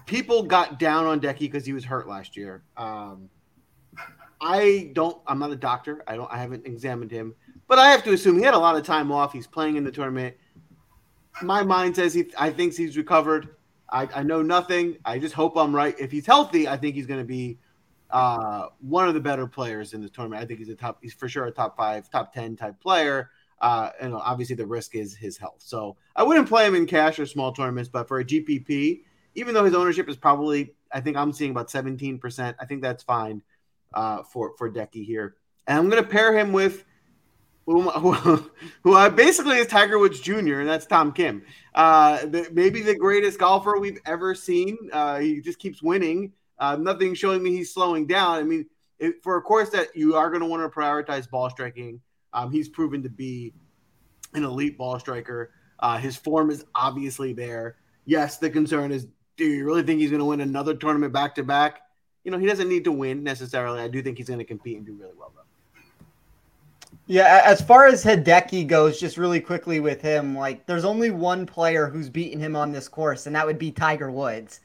people 0.06 0.44
got 0.44 0.78
down 0.78 1.06
on 1.06 1.20
Decky 1.20 1.40
because 1.40 1.66
he 1.66 1.72
was 1.72 1.84
hurt 1.84 2.08
last 2.08 2.36
year. 2.36 2.62
Um, 2.76 3.28
I 4.40 4.90
don't. 4.92 5.20
I'm 5.26 5.38
not 5.38 5.50
a 5.50 5.56
doctor. 5.56 6.02
I 6.06 6.16
don't. 6.16 6.30
I 6.32 6.38
haven't 6.38 6.66
examined 6.66 7.10
him. 7.10 7.34
But 7.66 7.78
I 7.78 7.90
have 7.90 8.02
to 8.04 8.12
assume 8.12 8.38
he 8.38 8.44
had 8.44 8.54
a 8.54 8.58
lot 8.58 8.76
of 8.76 8.84
time 8.84 9.12
off. 9.12 9.32
He's 9.32 9.46
playing 9.46 9.76
in 9.76 9.84
the 9.84 9.92
tournament. 9.92 10.36
My 11.42 11.62
mind 11.62 11.96
says 11.96 12.12
he, 12.12 12.26
I 12.36 12.50
think 12.50 12.76
he's 12.76 12.96
recovered. 12.96 13.48
I, 13.92 14.08
I 14.14 14.22
know 14.22 14.42
nothing. 14.42 14.96
I 15.04 15.18
just 15.18 15.34
hope 15.34 15.56
I'm 15.56 15.74
right. 15.74 15.94
If 15.98 16.10
he's 16.10 16.26
healthy, 16.26 16.66
I 16.66 16.76
think 16.76 16.94
he's 16.94 17.06
going 17.06 17.20
to 17.20 17.26
be 17.26 17.58
uh, 18.12 18.66
one 18.80 19.08
of 19.08 19.14
the 19.14 19.20
better 19.20 19.46
players 19.46 19.94
in 19.94 20.00
the 20.00 20.08
tournament. 20.08 20.42
I 20.42 20.46
think 20.46 20.58
he's 20.58 20.68
a 20.68 20.74
top. 20.74 20.98
He's 21.02 21.14
for 21.14 21.28
sure 21.28 21.46
a 21.46 21.50
top 21.50 21.76
five, 21.76 22.10
top 22.10 22.32
ten 22.32 22.56
type 22.56 22.80
player. 22.80 23.30
Uh, 23.60 23.90
and 24.00 24.14
obviously 24.14 24.56
the 24.56 24.66
risk 24.66 24.94
is 24.94 25.14
his 25.14 25.36
health. 25.36 25.58
So 25.58 25.96
I 26.16 26.22
wouldn't 26.22 26.48
play 26.48 26.66
him 26.66 26.74
in 26.74 26.86
cash 26.86 27.18
or 27.18 27.26
small 27.26 27.52
tournaments, 27.52 27.90
but 27.90 28.08
for 28.08 28.18
a 28.18 28.24
GPP, 28.24 29.02
even 29.34 29.52
though 29.52 29.64
his 29.64 29.74
ownership 29.74 30.08
is 30.08 30.16
probably, 30.16 30.74
I 30.90 31.00
think 31.00 31.16
I'm 31.18 31.32
seeing 31.32 31.50
about 31.50 31.68
17%. 31.68 32.54
I 32.58 32.64
think 32.64 32.80
that's 32.80 33.02
fine 33.02 33.42
uh, 33.92 34.22
for 34.22 34.54
for 34.56 34.70
Decky 34.70 35.04
here. 35.04 35.36
And 35.66 35.78
I'm 35.78 35.88
going 35.90 36.02
to 36.02 36.08
pair 36.08 36.36
him 36.36 36.52
with 36.52 36.84
who, 37.66 37.82
who, 37.90 38.50
who 38.82 39.10
basically 39.10 39.58
is 39.58 39.66
Tiger 39.66 39.98
Woods 39.98 40.20
Jr. 40.20 40.60
and 40.60 40.68
that's 40.68 40.86
Tom 40.86 41.12
Kim. 41.12 41.42
Uh, 41.74 42.24
the, 42.26 42.48
maybe 42.52 42.82
the 42.82 42.96
greatest 42.96 43.38
golfer 43.38 43.78
we've 43.78 44.00
ever 44.06 44.34
seen. 44.34 44.76
Uh, 44.92 45.18
he 45.18 45.40
just 45.40 45.58
keeps 45.58 45.82
winning. 45.82 46.32
Uh, 46.60 46.76
nothing 46.76 47.14
showing 47.14 47.42
me 47.42 47.50
he's 47.50 47.72
slowing 47.72 48.06
down. 48.06 48.38
I 48.38 48.42
mean, 48.42 48.66
it, 48.98 49.22
for 49.22 49.36
a 49.38 49.42
course 49.42 49.70
that 49.70 49.88
you 49.96 50.14
are 50.14 50.28
going 50.28 50.42
to 50.42 50.46
want 50.46 50.62
to 50.62 50.68
prioritize 50.68 51.28
ball 51.28 51.48
striking, 51.50 52.00
um, 52.32 52.52
he's 52.52 52.68
proven 52.68 53.02
to 53.02 53.08
be 53.08 53.54
an 54.34 54.44
elite 54.44 54.78
ball 54.78 55.00
striker. 55.00 55.52
Uh, 55.80 55.96
his 55.96 56.16
form 56.16 56.50
is 56.50 56.64
obviously 56.74 57.32
there. 57.32 57.76
Yes, 58.04 58.36
the 58.36 58.50
concern 58.50 58.92
is, 58.92 59.06
do 59.36 59.46
you 59.46 59.64
really 59.64 59.82
think 59.82 60.00
he's 60.00 60.10
going 60.10 60.20
to 60.20 60.26
win 60.26 60.42
another 60.42 60.74
tournament 60.74 61.12
back 61.12 61.34
to 61.36 61.42
back? 61.42 61.80
You 62.24 62.30
know, 62.30 62.38
he 62.38 62.46
doesn't 62.46 62.68
need 62.68 62.84
to 62.84 62.92
win 62.92 63.24
necessarily. 63.24 63.80
I 63.80 63.88
do 63.88 64.02
think 64.02 64.18
he's 64.18 64.28
going 64.28 64.38
to 64.38 64.44
compete 64.44 64.76
and 64.76 64.84
do 64.84 64.92
really 64.92 65.14
well, 65.18 65.32
though. 65.34 65.40
Yeah, 67.06 67.42
as 67.44 67.62
far 67.62 67.86
as 67.86 68.04
Hideki 68.04 68.66
goes, 68.66 69.00
just 69.00 69.16
really 69.16 69.40
quickly 69.40 69.80
with 69.80 70.02
him, 70.02 70.36
like 70.36 70.66
there's 70.66 70.84
only 70.84 71.10
one 71.10 71.46
player 71.46 71.88
who's 71.88 72.10
beaten 72.10 72.38
him 72.38 72.54
on 72.54 72.70
this 72.70 72.86
course, 72.86 73.26
and 73.26 73.34
that 73.34 73.46
would 73.46 73.58
be 73.58 73.72
Tiger 73.72 74.10
Woods. 74.10 74.60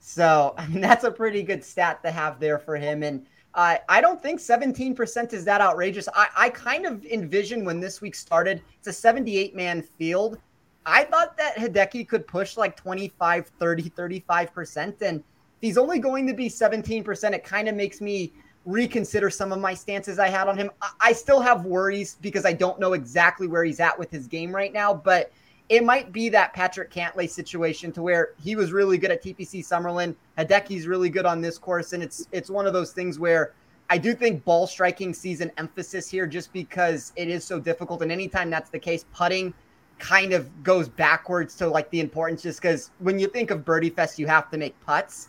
So, 0.00 0.54
I 0.58 0.66
mean, 0.66 0.80
that's 0.80 1.04
a 1.04 1.10
pretty 1.10 1.42
good 1.42 1.62
stat 1.62 2.02
to 2.02 2.10
have 2.10 2.40
there 2.40 2.58
for 2.58 2.76
him. 2.76 3.02
And 3.02 3.24
uh, 3.54 3.76
I 3.88 4.00
don't 4.00 4.22
think 4.22 4.40
17% 4.40 5.32
is 5.32 5.44
that 5.44 5.60
outrageous. 5.60 6.08
I, 6.14 6.28
I 6.36 6.50
kind 6.50 6.86
of 6.86 7.04
envision 7.06 7.64
when 7.64 7.80
this 7.80 8.00
week 8.00 8.14
started, 8.14 8.62
it's 8.78 8.88
a 8.88 8.92
78 8.92 9.54
man 9.54 9.82
field. 9.82 10.38
I 10.86 11.04
thought 11.04 11.36
that 11.36 11.56
Hideki 11.56 12.08
could 12.08 12.26
push 12.26 12.56
like 12.56 12.76
25, 12.76 13.46
30, 13.58 13.90
35%. 13.90 15.02
And 15.02 15.22
he's 15.60 15.76
only 15.76 15.98
going 15.98 16.26
to 16.26 16.34
be 16.34 16.48
17%, 16.48 17.32
it 17.32 17.44
kind 17.44 17.68
of 17.68 17.74
makes 17.74 18.00
me 18.00 18.32
reconsider 18.66 19.30
some 19.30 19.52
of 19.52 19.58
my 19.58 19.74
stances 19.74 20.18
I 20.18 20.28
had 20.28 20.48
on 20.48 20.56
him. 20.56 20.70
I 21.00 21.12
still 21.12 21.40
have 21.40 21.64
worries 21.64 22.16
because 22.20 22.44
I 22.44 22.52
don't 22.52 22.78
know 22.78 22.92
exactly 22.92 23.46
where 23.46 23.64
he's 23.64 23.80
at 23.80 23.98
with 23.98 24.10
his 24.10 24.26
game 24.26 24.54
right 24.54 24.72
now, 24.72 24.94
but 24.94 25.32
it 25.70 25.84
might 25.84 26.10
be 26.10 26.28
that 26.28 26.52
Patrick 26.52 26.90
Cantlay 26.92 27.30
situation 27.30 27.92
to 27.92 28.02
where 28.02 28.30
he 28.42 28.56
was 28.56 28.72
really 28.72 28.98
good 28.98 29.12
at 29.12 29.22
TPC 29.22 29.64
Summerlin. 29.64 30.16
Hideki's 30.36 30.88
really 30.88 31.08
good 31.08 31.24
on 31.24 31.40
this 31.40 31.58
course, 31.58 31.92
and 31.92 32.02
it's 32.02 32.26
it's 32.32 32.50
one 32.50 32.66
of 32.66 32.72
those 32.72 32.92
things 32.92 33.20
where 33.20 33.54
I 33.88 33.96
do 33.96 34.12
think 34.12 34.44
ball 34.44 34.66
striking 34.66 35.14
sees 35.14 35.40
an 35.40 35.52
emphasis 35.56 36.10
here 36.10 36.26
just 36.26 36.52
because 36.52 37.12
it 37.14 37.28
is 37.28 37.44
so 37.44 37.60
difficult. 37.60 38.02
And 38.02 38.10
anytime 38.10 38.50
that's 38.50 38.70
the 38.70 38.78
case, 38.78 39.04
putting 39.14 39.54
kind 40.00 40.32
of 40.32 40.62
goes 40.64 40.88
backwards 40.88 41.54
to 41.56 41.68
like 41.68 41.88
the 41.90 42.00
importance 42.00 42.42
just 42.42 42.60
because 42.60 42.90
when 42.98 43.18
you 43.18 43.28
think 43.28 43.50
of 43.50 43.64
Birdie 43.64 43.90
Fest, 43.90 44.18
you 44.18 44.26
have 44.26 44.50
to 44.50 44.58
make 44.58 44.78
putts 44.80 45.28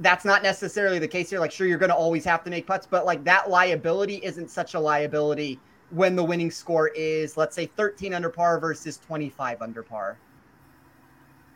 that's 0.00 0.26
not 0.26 0.42
necessarily 0.42 0.98
the 0.98 1.08
case 1.08 1.30
here. 1.30 1.40
Like, 1.40 1.50
sure, 1.50 1.66
you're 1.66 1.78
going 1.78 1.88
to 1.88 1.96
always 1.96 2.22
have 2.26 2.44
to 2.44 2.50
make 2.50 2.66
putts, 2.66 2.86
but 2.86 3.06
like 3.06 3.24
that 3.24 3.48
liability 3.48 4.16
isn't 4.22 4.50
such 4.50 4.74
a 4.74 4.80
liability 4.80 5.58
when 5.90 6.16
the 6.16 6.24
winning 6.24 6.50
score 6.50 6.88
is, 6.88 7.36
let's 7.36 7.54
say, 7.54 7.66
13 7.66 8.14
under 8.14 8.30
par 8.30 8.58
versus 8.58 8.98
25 8.98 9.62
under 9.62 9.82
par. 9.82 10.18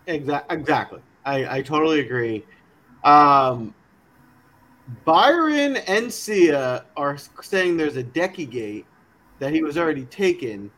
Exactly. 0.06 0.56
Exactly. 0.56 1.00
I, 1.24 1.58
I 1.58 1.62
totally 1.62 2.00
agree. 2.00 2.44
Um, 3.04 3.74
Byron 5.04 5.76
and 5.76 6.12
Sia 6.12 6.84
are 6.96 7.16
saying 7.42 7.76
there's 7.76 7.96
a 7.96 8.04
Decky 8.04 8.48
gate 8.48 8.86
that 9.38 9.52
he 9.52 9.62
was 9.62 9.78
already 9.78 10.04
taken, 10.06 10.70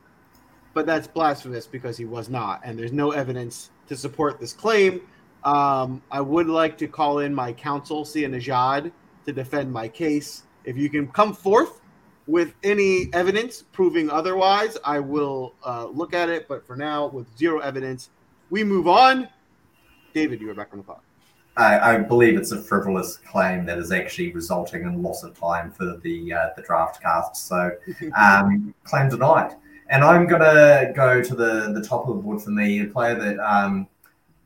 but 0.74 0.86
that's 0.86 1.06
blasphemous 1.06 1.66
because 1.66 1.96
he 1.96 2.04
was 2.04 2.28
not, 2.28 2.60
and 2.64 2.78
there's 2.78 2.92
no 2.92 3.12
evidence 3.12 3.70
to 3.88 3.96
support 3.96 4.40
this 4.40 4.52
claim. 4.52 5.00
Um, 5.44 6.02
I 6.10 6.20
would 6.20 6.46
like 6.46 6.78
to 6.78 6.86
call 6.86 7.20
in 7.20 7.34
my 7.34 7.52
counsel, 7.52 8.04
Sia 8.04 8.28
Nejad, 8.28 8.92
to 9.26 9.32
defend 9.32 9.72
my 9.72 9.88
case. 9.88 10.44
If 10.64 10.76
you 10.76 10.88
can 10.88 11.08
come 11.08 11.34
forth 11.34 11.81
with 12.32 12.54
any 12.64 13.10
evidence 13.12 13.62
proving 13.72 14.08
otherwise, 14.08 14.78
I 14.86 15.00
will 15.00 15.54
uh, 15.66 15.84
look 15.88 16.14
at 16.14 16.30
it. 16.30 16.48
But 16.48 16.66
for 16.66 16.76
now, 16.76 17.08
with 17.08 17.26
zero 17.36 17.58
evidence, 17.58 18.08
we 18.48 18.64
move 18.64 18.88
on. 18.88 19.28
David, 20.14 20.40
you 20.40 20.48
are 20.50 20.54
back 20.54 20.68
on 20.72 20.78
the 20.78 20.84
clock. 20.84 21.04
I, 21.58 21.78
I, 21.78 21.98
believe 21.98 22.38
it's 22.38 22.52
a 22.52 22.58
frivolous 22.58 23.18
claim 23.18 23.66
that 23.66 23.76
is 23.76 23.92
actually 23.92 24.32
resulting 24.32 24.84
in 24.84 25.02
loss 25.02 25.22
of 25.22 25.38
time 25.38 25.70
for 25.70 25.98
the 26.02 26.32
uh, 26.32 26.48
the 26.56 26.62
draft 26.62 27.02
cast. 27.02 27.36
So, 27.36 27.70
um, 28.18 28.74
claim 28.84 29.10
denied. 29.10 29.54
And 29.90 30.02
I'm 30.02 30.26
gonna 30.26 30.90
go 30.96 31.22
to 31.22 31.34
the 31.34 31.70
the 31.74 31.84
top 31.86 32.08
of 32.08 32.16
the 32.16 32.22
board 32.22 32.40
for 32.40 32.48
me, 32.48 32.80
a 32.80 32.86
player 32.86 33.14
that 33.14 33.38
um, 33.40 33.86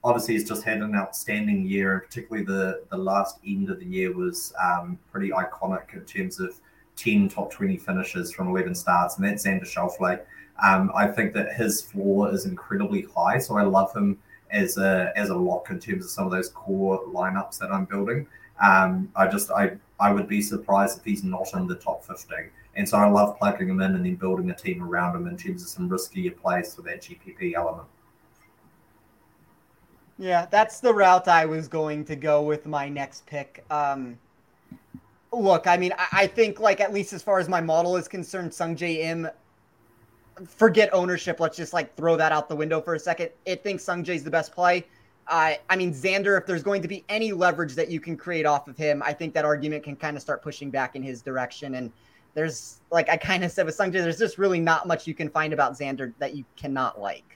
obviously 0.02 0.34
has 0.34 0.42
just 0.42 0.64
had 0.64 0.78
an 0.78 0.96
outstanding 0.96 1.64
year, 1.68 1.92
and 1.92 2.02
particularly 2.02 2.44
the 2.44 2.82
the 2.90 2.98
last 2.98 3.38
end 3.46 3.70
of 3.70 3.78
the 3.78 3.86
year 3.86 4.12
was 4.12 4.52
um, 4.60 4.98
pretty 5.12 5.30
iconic 5.30 5.94
in 5.94 6.04
terms 6.04 6.40
of 6.40 6.60
ten 6.96 7.28
top 7.28 7.52
twenty 7.52 7.76
finishes 7.76 8.32
from 8.32 8.48
eleven 8.48 8.74
starts, 8.74 9.16
and 9.16 9.26
that's 9.26 9.46
Xander 9.46 9.64
Schauffele. 9.64 10.20
Um, 10.62 10.90
I 10.94 11.06
think 11.06 11.34
that 11.34 11.52
his 11.52 11.82
floor 11.82 12.32
is 12.32 12.46
incredibly 12.46 13.06
high, 13.14 13.38
so 13.38 13.56
I 13.56 13.62
love 13.62 13.94
him 13.94 14.18
as 14.50 14.78
a 14.78 15.12
as 15.16 15.28
a 15.28 15.36
lock 15.36 15.70
in 15.70 15.78
terms 15.78 16.04
of 16.04 16.10
some 16.10 16.24
of 16.24 16.32
those 16.32 16.48
core 16.48 17.04
lineups 17.06 17.58
that 17.58 17.70
I'm 17.70 17.84
building. 17.84 18.26
Um, 18.62 19.10
I 19.14 19.26
just 19.26 19.50
I 19.50 19.76
I 20.00 20.12
would 20.12 20.28
be 20.28 20.42
surprised 20.42 20.98
if 20.98 21.04
he's 21.04 21.24
not 21.24 21.52
in 21.54 21.66
the 21.66 21.76
top 21.76 22.04
fifteen. 22.04 22.50
And 22.76 22.86
so 22.86 22.98
I 22.98 23.08
love 23.08 23.38
plugging 23.38 23.70
him 23.70 23.80
in 23.80 23.94
and 23.94 24.04
then 24.04 24.16
building 24.16 24.50
a 24.50 24.54
team 24.54 24.82
around 24.82 25.16
him 25.16 25.26
in 25.26 25.36
terms 25.36 25.62
of 25.62 25.68
some 25.68 25.88
riskier 25.88 26.36
plays 26.36 26.74
for 26.74 26.82
that 26.82 27.00
GPP 27.00 27.54
element. 27.54 27.88
Yeah, 30.18 30.46
that's 30.50 30.80
the 30.80 30.92
route 30.92 31.26
I 31.26 31.46
was 31.46 31.68
going 31.68 32.04
to 32.06 32.16
go 32.16 32.42
with 32.42 32.66
my 32.66 32.88
next 32.88 33.26
pick. 33.26 33.64
Um, 33.70 34.18
look, 35.36 35.66
I 35.66 35.76
mean, 35.76 35.92
I, 35.98 36.06
I, 36.12 36.26
think 36.26 36.60
like 36.60 36.80
at 36.80 36.92
least 36.92 37.12
as 37.12 37.22
far 37.22 37.38
as 37.38 37.48
my 37.48 37.60
model 37.60 37.96
is 37.96 38.08
concerned, 38.08 38.50
Sungjae 38.50 38.98
Im. 39.04 39.28
Forget 40.46 40.90
ownership. 40.92 41.40
Let's 41.40 41.56
just 41.56 41.72
like 41.72 41.94
throw 41.96 42.16
that 42.16 42.30
out 42.30 42.48
the 42.48 42.56
window 42.56 42.80
for 42.80 42.94
a 42.94 42.98
second. 42.98 43.30
It 43.46 43.62
thinks 43.62 43.84
Sungjae's 43.84 44.22
the 44.22 44.30
best 44.30 44.52
play. 44.52 44.86
Uh, 45.28 45.54
I 45.70 45.76
mean, 45.76 45.92
Xander, 45.92 46.38
if 46.38 46.46
there's 46.46 46.62
going 46.62 46.82
to 46.82 46.88
be 46.88 47.04
any 47.08 47.32
leverage 47.32 47.74
that 47.74 47.90
you 47.90 48.00
can 48.00 48.16
create 48.16 48.46
off 48.46 48.68
of 48.68 48.76
him, 48.76 49.02
I 49.04 49.12
think 49.12 49.34
that 49.34 49.44
argument 49.44 49.82
can 49.82 49.96
kind 49.96 50.14
of 50.16 50.22
start 50.22 50.42
pushing 50.42 50.70
back 50.70 50.94
in 50.94 51.02
his 51.02 51.22
direction. 51.22 51.76
And 51.76 51.90
there's, 52.34 52.80
like 52.90 53.08
I 53.08 53.16
kind 53.16 53.44
of 53.44 53.50
said 53.50 53.66
with 53.66 53.74
Sung 53.74 53.90
Sungjae, 53.90 54.02
there's 54.02 54.18
just 54.18 54.38
really 54.38 54.60
not 54.60 54.86
much 54.86 55.06
you 55.06 55.14
can 55.14 55.28
find 55.30 55.52
about 55.52 55.72
Xander 55.72 56.12
that 56.18 56.36
you 56.36 56.44
cannot 56.56 57.00
like 57.00 57.35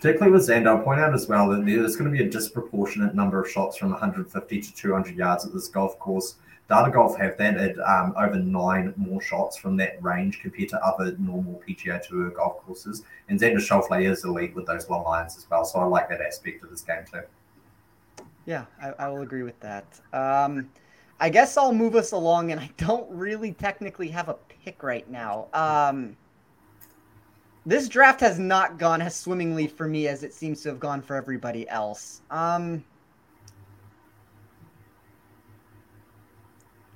particularly 0.00 0.32
with 0.32 0.48
Xander, 0.48 0.68
I'll 0.68 0.82
point 0.82 1.00
out 1.00 1.12
as 1.12 1.26
well 1.26 1.48
that 1.48 1.66
there's 1.66 1.96
going 1.96 2.10
to 2.10 2.16
be 2.16 2.24
a 2.24 2.30
disproportionate 2.30 3.14
number 3.14 3.42
of 3.42 3.50
shots 3.50 3.76
from 3.76 3.90
150 3.90 4.60
to 4.60 4.74
200 4.74 5.16
yards 5.16 5.44
at 5.44 5.52
this 5.52 5.68
golf 5.68 5.98
course. 5.98 6.36
Data 6.68 6.90
Golf 6.90 7.16
have 7.16 7.38
that 7.38 7.56
at 7.56 7.78
um, 7.80 8.12
over 8.18 8.36
nine 8.36 8.92
more 8.96 9.22
shots 9.22 9.56
from 9.56 9.76
that 9.78 10.02
range 10.02 10.40
compared 10.40 10.68
to 10.68 10.84
other 10.84 11.16
normal 11.18 11.62
PGA 11.66 12.06
Tour 12.06 12.28
golf 12.30 12.58
courses. 12.58 13.04
And 13.28 13.40
Xander 13.40 13.56
Schauffele 13.56 14.08
is 14.10 14.22
elite 14.24 14.54
with 14.54 14.66
those 14.66 14.88
long 14.90 15.04
irons 15.06 15.36
as 15.38 15.48
well. 15.50 15.64
So 15.64 15.78
I 15.78 15.84
like 15.84 16.10
that 16.10 16.20
aspect 16.20 16.62
of 16.62 16.70
this 16.70 16.82
game 16.82 17.04
too. 17.10 17.22
Yeah, 18.44 18.66
I, 18.82 18.90
I 18.98 19.08
will 19.08 19.22
agree 19.22 19.44
with 19.44 19.58
that. 19.60 19.86
Um, 20.12 20.68
I 21.20 21.30
guess 21.30 21.56
I'll 21.56 21.72
move 21.72 21.96
us 21.96 22.12
along, 22.12 22.52
and 22.52 22.60
I 22.60 22.70
don't 22.76 23.10
really 23.10 23.52
technically 23.52 24.08
have 24.08 24.28
a 24.28 24.34
pick 24.62 24.82
right 24.82 25.08
now. 25.10 25.48
Um, 25.54 26.16
this 27.68 27.86
draft 27.86 28.18
has 28.20 28.38
not 28.38 28.78
gone 28.78 29.02
as 29.02 29.14
swimmingly 29.14 29.66
for 29.66 29.86
me 29.86 30.08
as 30.08 30.22
it 30.22 30.32
seems 30.32 30.62
to 30.62 30.70
have 30.70 30.80
gone 30.80 31.02
for 31.02 31.14
everybody 31.14 31.68
else. 31.68 32.22
Um. 32.30 32.82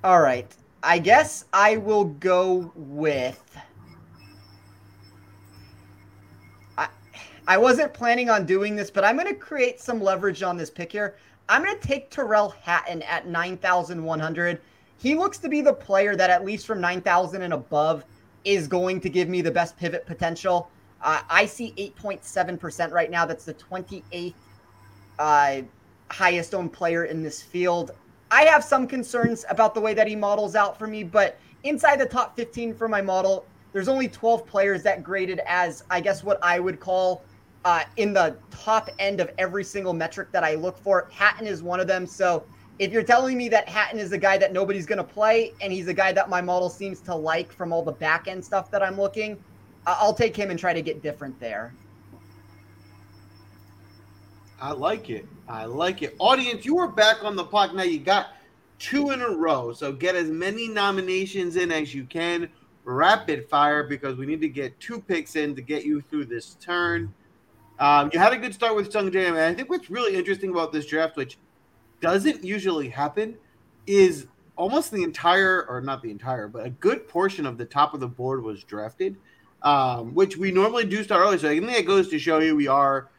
All 0.03 0.19
right. 0.19 0.51
I 0.81 0.97
guess 0.97 1.45
I 1.53 1.77
will 1.77 2.05
go 2.05 2.71
with. 2.75 3.55
I, 6.75 6.89
I 7.47 7.57
wasn't 7.59 7.93
planning 7.93 8.31
on 8.31 8.47
doing 8.47 8.75
this, 8.75 8.89
but 8.89 9.05
I'm 9.05 9.15
going 9.15 9.27
to 9.27 9.35
create 9.35 9.79
some 9.79 10.01
leverage 10.01 10.41
on 10.41 10.57
this 10.57 10.71
pick 10.71 10.91
here. 10.91 11.17
I'm 11.49 11.63
going 11.63 11.79
to 11.79 11.87
take 11.87 12.09
Tyrrell 12.09 12.49
Hatton 12.49 13.03
at 13.03 13.27
9,100. 13.27 14.59
He 14.97 15.13
looks 15.13 15.37
to 15.37 15.49
be 15.49 15.61
the 15.61 15.71
player 15.71 16.15
that, 16.15 16.31
at 16.31 16.43
least 16.43 16.65
from 16.65 16.81
9,000 16.81 17.43
and 17.43 17.53
above, 17.53 18.03
is 18.43 18.67
going 18.67 18.99
to 19.01 19.09
give 19.09 19.29
me 19.29 19.41
the 19.41 19.51
best 19.51 19.77
pivot 19.77 20.05
potential. 20.05 20.69
Uh, 21.01 21.21
I 21.29 21.45
see 21.45 21.73
8.7% 22.01 22.91
right 22.91 23.11
now. 23.11 23.25
That's 23.25 23.45
the 23.45 23.53
28th 23.53 24.33
uh, 25.19 25.61
highest 26.09 26.53
owned 26.53 26.73
player 26.73 27.05
in 27.05 27.23
this 27.23 27.41
field. 27.41 27.91
I 28.31 28.43
have 28.43 28.63
some 28.63 28.87
concerns 28.87 29.45
about 29.49 29.73
the 29.73 29.81
way 29.81 29.93
that 29.93 30.07
he 30.07 30.15
models 30.15 30.55
out 30.55 30.77
for 30.79 30.87
me, 30.87 31.03
but 31.03 31.37
inside 31.63 31.97
the 31.99 32.05
top 32.05 32.35
15 32.35 32.73
for 32.73 32.87
my 32.87 33.01
model, 33.01 33.45
there's 33.73 33.87
only 33.87 34.07
12 34.07 34.45
players 34.45 34.83
that 34.83 35.03
graded 35.03 35.41
as, 35.45 35.83
I 35.89 35.99
guess, 35.99 36.23
what 36.23 36.39
I 36.43 36.59
would 36.59 36.79
call 36.79 37.23
uh, 37.65 37.83
in 37.97 38.13
the 38.13 38.35
top 38.51 38.89
end 38.99 39.19
of 39.19 39.31
every 39.37 39.63
single 39.63 39.93
metric 39.93 40.31
that 40.31 40.43
I 40.43 40.55
look 40.55 40.77
for. 40.77 41.09
Hatton 41.11 41.47
is 41.47 41.63
one 41.63 41.79
of 41.79 41.87
them. 41.87 42.05
So 42.05 42.43
if 42.79 42.91
you're 42.91 43.03
telling 43.03 43.37
me 43.37 43.49
that 43.49 43.69
Hatton 43.69 43.99
is 43.99 44.11
a 44.11 44.17
guy 44.17 44.37
that 44.37 44.51
nobody's 44.51 44.85
going 44.85 44.97
to 44.97 45.03
play 45.03 45.53
and 45.61 45.71
he's 45.71 45.87
a 45.87 45.93
guy 45.93 46.11
that 46.11 46.29
my 46.29 46.41
model 46.41 46.69
seems 46.69 46.99
to 47.01 47.15
like 47.15 47.51
from 47.51 47.71
all 47.71 47.83
the 47.83 47.91
back 47.91 48.27
end 48.27 48.43
stuff 48.43 48.71
that 48.71 48.81
I'm 48.81 48.99
looking, 48.99 49.41
I'll 49.85 50.13
take 50.13 50.35
him 50.35 50.49
and 50.49 50.59
try 50.59 50.73
to 50.73 50.81
get 50.81 51.03
different 51.03 51.39
there. 51.39 51.73
I 54.59 54.71
like 54.71 55.09
it. 55.09 55.27
I 55.47 55.65
like 55.65 56.01
it. 56.01 56.15
Audience, 56.19 56.65
you 56.65 56.77
are 56.77 56.87
back 56.87 57.23
on 57.23 57.35
the 57.35 57.43
pod 57.43 57.75
now. 57.75 57.83
You 57.83 57.99
got 57.99 58.27
two 58.79 59.11
in 59.11 59.21
a 59.21 59.29
row. 59.29 59.73
So 59.73 59.91
get 59.91 60.15
as 60.15 60.29
many 60.29 60.67
nominations 60.67 61.57
in 61.57 61.71
as 61.71 61.93
you 61.93 62.05
can. 62.05 62.49
rapid 62.85 63.47
fire 63.49 63.83
because 63.83 64.17
we 64.17 64.25
need 64.25 64.41
to 64.41 64.49
get 64.49 64.77
two 64.79 64.99
picks 64.99 65.35
in 65.35 65.55
to 65.55 65.61
get 65.61 65.85
you 65.85 66.01
through 66.01 66.25
this 66.25 66.55
turn. 66.55 67.13
Um, 67.79 68.09
you 68.13 68.19
had 68.19 68.33
a 68.33 68.37
good 68.37 68.53
start 68.53 68.75
with 68.75 68.91
Sungjae, 68.91 69.27
and 69.27 69.37
I 69.37 69.53
think 69.53 69.69
what's 69.69 69.89
really 69.89 70.15
interesting 70.15 70.49
about 70.51 70.71
this 70.71 70.85
draft, 70.85 71.15
which 71.15 71.37
doesn't 72.03 72.43
usually 72.43 72.89
happen, 72.89 73.35
is 73.87 74.27
almost 74.57 74.91
the 74.91 75.03
entire, 75.03 75.65
or 75.69 75.79
not 75.79 76.03
the 76.03 76.11
entire, 76.11 76.49
but 76.49 76.65
a 76.65 76.69
good 76.69 77.07
portion 77.07 77.45
of 77.45 77.57
the 77.57 77.63
top 77.63 77.93
of 77.93 78.01
the 78.01 78.07
board 78.07 78.43
was 78.43 78.61
drafted, 78.65 79.15
um, 79.61 80.13
which 80.13 80.35
we 80.35 80.51
normally 80.51 80.83
do 80.83 81.01
start 81.01 81.21
early. 81.21 81.37
So 81.37 81.49
I 81.49 81.57
think 81.57 81.71
it 81.71 81.87
goes 81.87 82.09
to 82.09 82.19
show 82.19 82.39
you 82.39 82.57
we 82.57 82.67
are 82.67 83.09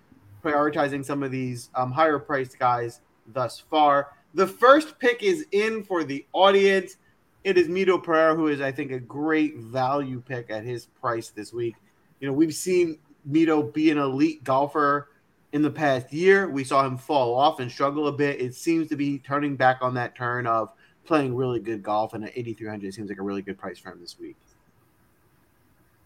prioritizing 0.45 1.03
some 1.03 1.23
of 1.23 1.31
these 1.31 1.71
um, 1.75 1.93
higher 1.93 2.19
priced 2.19 2.59
guys 2.59 3.01
thus 3.33 3.59
far. 3.59 4.09
The 4.35 4.47
first 4.47 4.99
pick 4.99 5.23
is 5.23 5.47
in 5.51 5.83
for 5.83 6.05
the 6.05 6.27
audience. 6.35 6.99
It 7.43 7.57
is 7.57 7.69
Mito 7.69 8.03
Pereira, 8.03 8.35
who 8.37 8.49
is, 8.49 8.61
I 8.61 8.71
think, 8.71 8.93
a 8.93 9.01
great 9.01 9.57
value 9.57 10.21
pick 10.21 10.51
at 10.51 10.63
his 10.63 10.85
price 10.85 11.31
this 11.31 11.55
week. 11.55 11.77
You 12.21 12.29
know, 12.29 12.35
we've 12.35 12.55
seen 12.55 12.99
Mito 13.31 13.73
be 13.73 13.91
an 13.91 13.97
elite 13.97 14.45
golfer 14.45 15.09
in 15.55 15.63
the 15.63 15.71
past 15.71 16.13
year. 16.13 16.49
We 16.49 16.65
saw 16.65 16.85
him 16.85 16.99
fall 16.99 17.35
off 17.35 17.61
and 17.61 17.71
struggle 17.71 18.09
a 18.09 18.13
bit. 18.13 18.41
It 18.41 18.55
seems 18.55 18.89
to 18.89 18.97
be 18.97 19.21
turning 19.21 19.55
back 19.55 19.79
on 19.81 19.95
that 19.95 20.17
turn 20.17 20.49
of 20.49 20.73
playing 21.07 21.35
really 21.37 21.61
good 21.61 21.83
golf, 21.83 22.13
and 22.13 22.25
at 22.25 22.33
8,300 22.35 22.93
seems 22.93 23.09
like 23.09 23.19
a 23.19 23.23
really 23.23 23.41
good 23.41 23.57
price 23.57 23.79
for 23.79 23.93
him 23.93 24.01
this 24.01 24.19
week. 24.19 24.37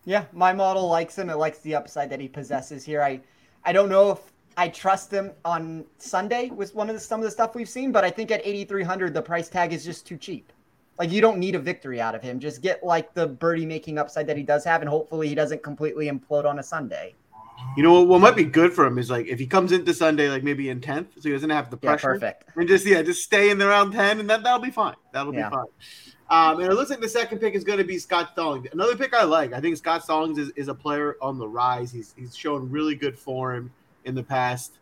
Yeah, 0.04 0.26
my 0.32 0.52
model 0.52 0.86
likes 0.88 1.16
him. 1.16 1.30
It 1.30 1.36
likes 1.36 1.58
the 1.60 1.74
upside 1.74 2.10
that 2.10 2.20
he 2.20 2.28
possesses 2.28 2.84
here. 2.84 3.00
I, 3.02 3.20
I 3.64 3.72
don't 3.72 3.88
know 3.88 4.10
if 4.10 4.20
I 4.58 4.68
trust 4.68 5.10
him 5.10 5.32
on 5.46 5.84
Sunday 5.96 6.50
with 6.50 6.74
one 6.74 6.90
of 6.90 6.94
the 6.94 7.00
some 7.00 7.20
of 7.20 7.24
the 7.24 7.30
stuff 7.30 7.54
we've 7.54 7.68
seen, 7.68 7.90
but 7.90 8.04
I 8.04 8.10
think 8.10 8.30
at 8.30 8.42
8,300 8.44 9.14
the 9.14 9.22
price 9.22 9.48
tag 9.48 9.72
is 9.72 9.82
just 9.82 10.06
too 10.06 10.18
cheap. 10.18 10.52
Like 10.98 11.10
you 11.10 11.22
don't 11.22 11.38
need 11.38 11.54
a 11.54 11.58
victory 11.58 12.02
out 12.02 12.14
of 12.14 12.22
him. 12.22 12.38
Just 12.38 12.60
get 12.60 12.84
like 12.84 13.14
the 13.14 13.26
birdie 13.26 13.64
making 13.64 13.98
upside 13.98 14.26
that 14.26 14.36
he 14.36 14.42
does 14.42 14.64
have, 14.64 14.82
and 14.82 14.90
hopefully 14.90 15.28
he 15.28 15.34
doesn't 15.34 15.62
completely 15.62 16.10
implode 16.10 16.44
on 16.44 16.58
a 16.58 16.62
Sunday. 16.62 17.14
You 17.76 17.82
know 17.82 18.02
what 18.02 18.20
might 18.20 18.36
be 18.36 18.44
good 18.44 18.72
for 18.72 18.84
him 18.86 18.98
is 18.98 19.10
like 19.10 19.26
if 19.26 19.38
he 19.38 19.46
comes 19.46 19.72
into 19.72 19.94
Sunday 19.94 20.28
like 20.28 20.42
maybe 20.42 20.68
in 20.68 20.80
tenth, 20.80 21.08
so 21.14 21.28
he 21.28 21.30
doesn't 21.30 21.50
have 21.50 21.70
the 21.70 21.76
pressure. 21.76 22.14
Yeah, 22.14 22.20
perfect. 22.20 22.56
And 22.56 22.68
just 22.68 22.84
yeah, 22.84 23.02
just 23.02 23.22
stay 23.22 23.50
in 23.50 23.58
the 23.58 23.66
round 23.66 23.92
ten, 23.92 24.20
and 24.20 24.28
that 24.30 24.42
that'll 24.42 24.58
be 24.58 24.70
fine. 24.70 24.96
That'll 25.12 25.34
yeah. 25.34 25.48
be 25.48 25.56
fine. 25.56 25.66
Um, 26.30 26.60
and 26.60 26.70
it 26.70 26.74
looks 26.74 26.90
like 26.90 27.00
the 27.00 27.08
second 27.08 27.38
pick 27.38 27.54
is 27.54 27.64
going 27.64 27.78
to 27.78 27.84
be 27.84 27.98
Scott 27.98 28.30
Stallings. 28.32 28.66
Another 28.72 28.96
pick 28.96 29.14
I 29.14 29.24
like. 29.24 29.52
I 29.52 29.60
think 29.60 29.76
Scott 29.78 30.04
Stallings 30.04 30.38
is, 30.38 30.50
is 30.56 30.68
a 30.68 30.74
player 30.74 31.16
on 31.22 31.38
the 31.38 31.48
rise. 31.48 31.90
He's 31.90 32.14
he's 32.16 32.36
shown 32.36 32.70
really 32.70 32.94
good 32.94 33.18
form 33.18 33.70
in 34.04 34.14
the 34.14 34.22
past 34.22 34.78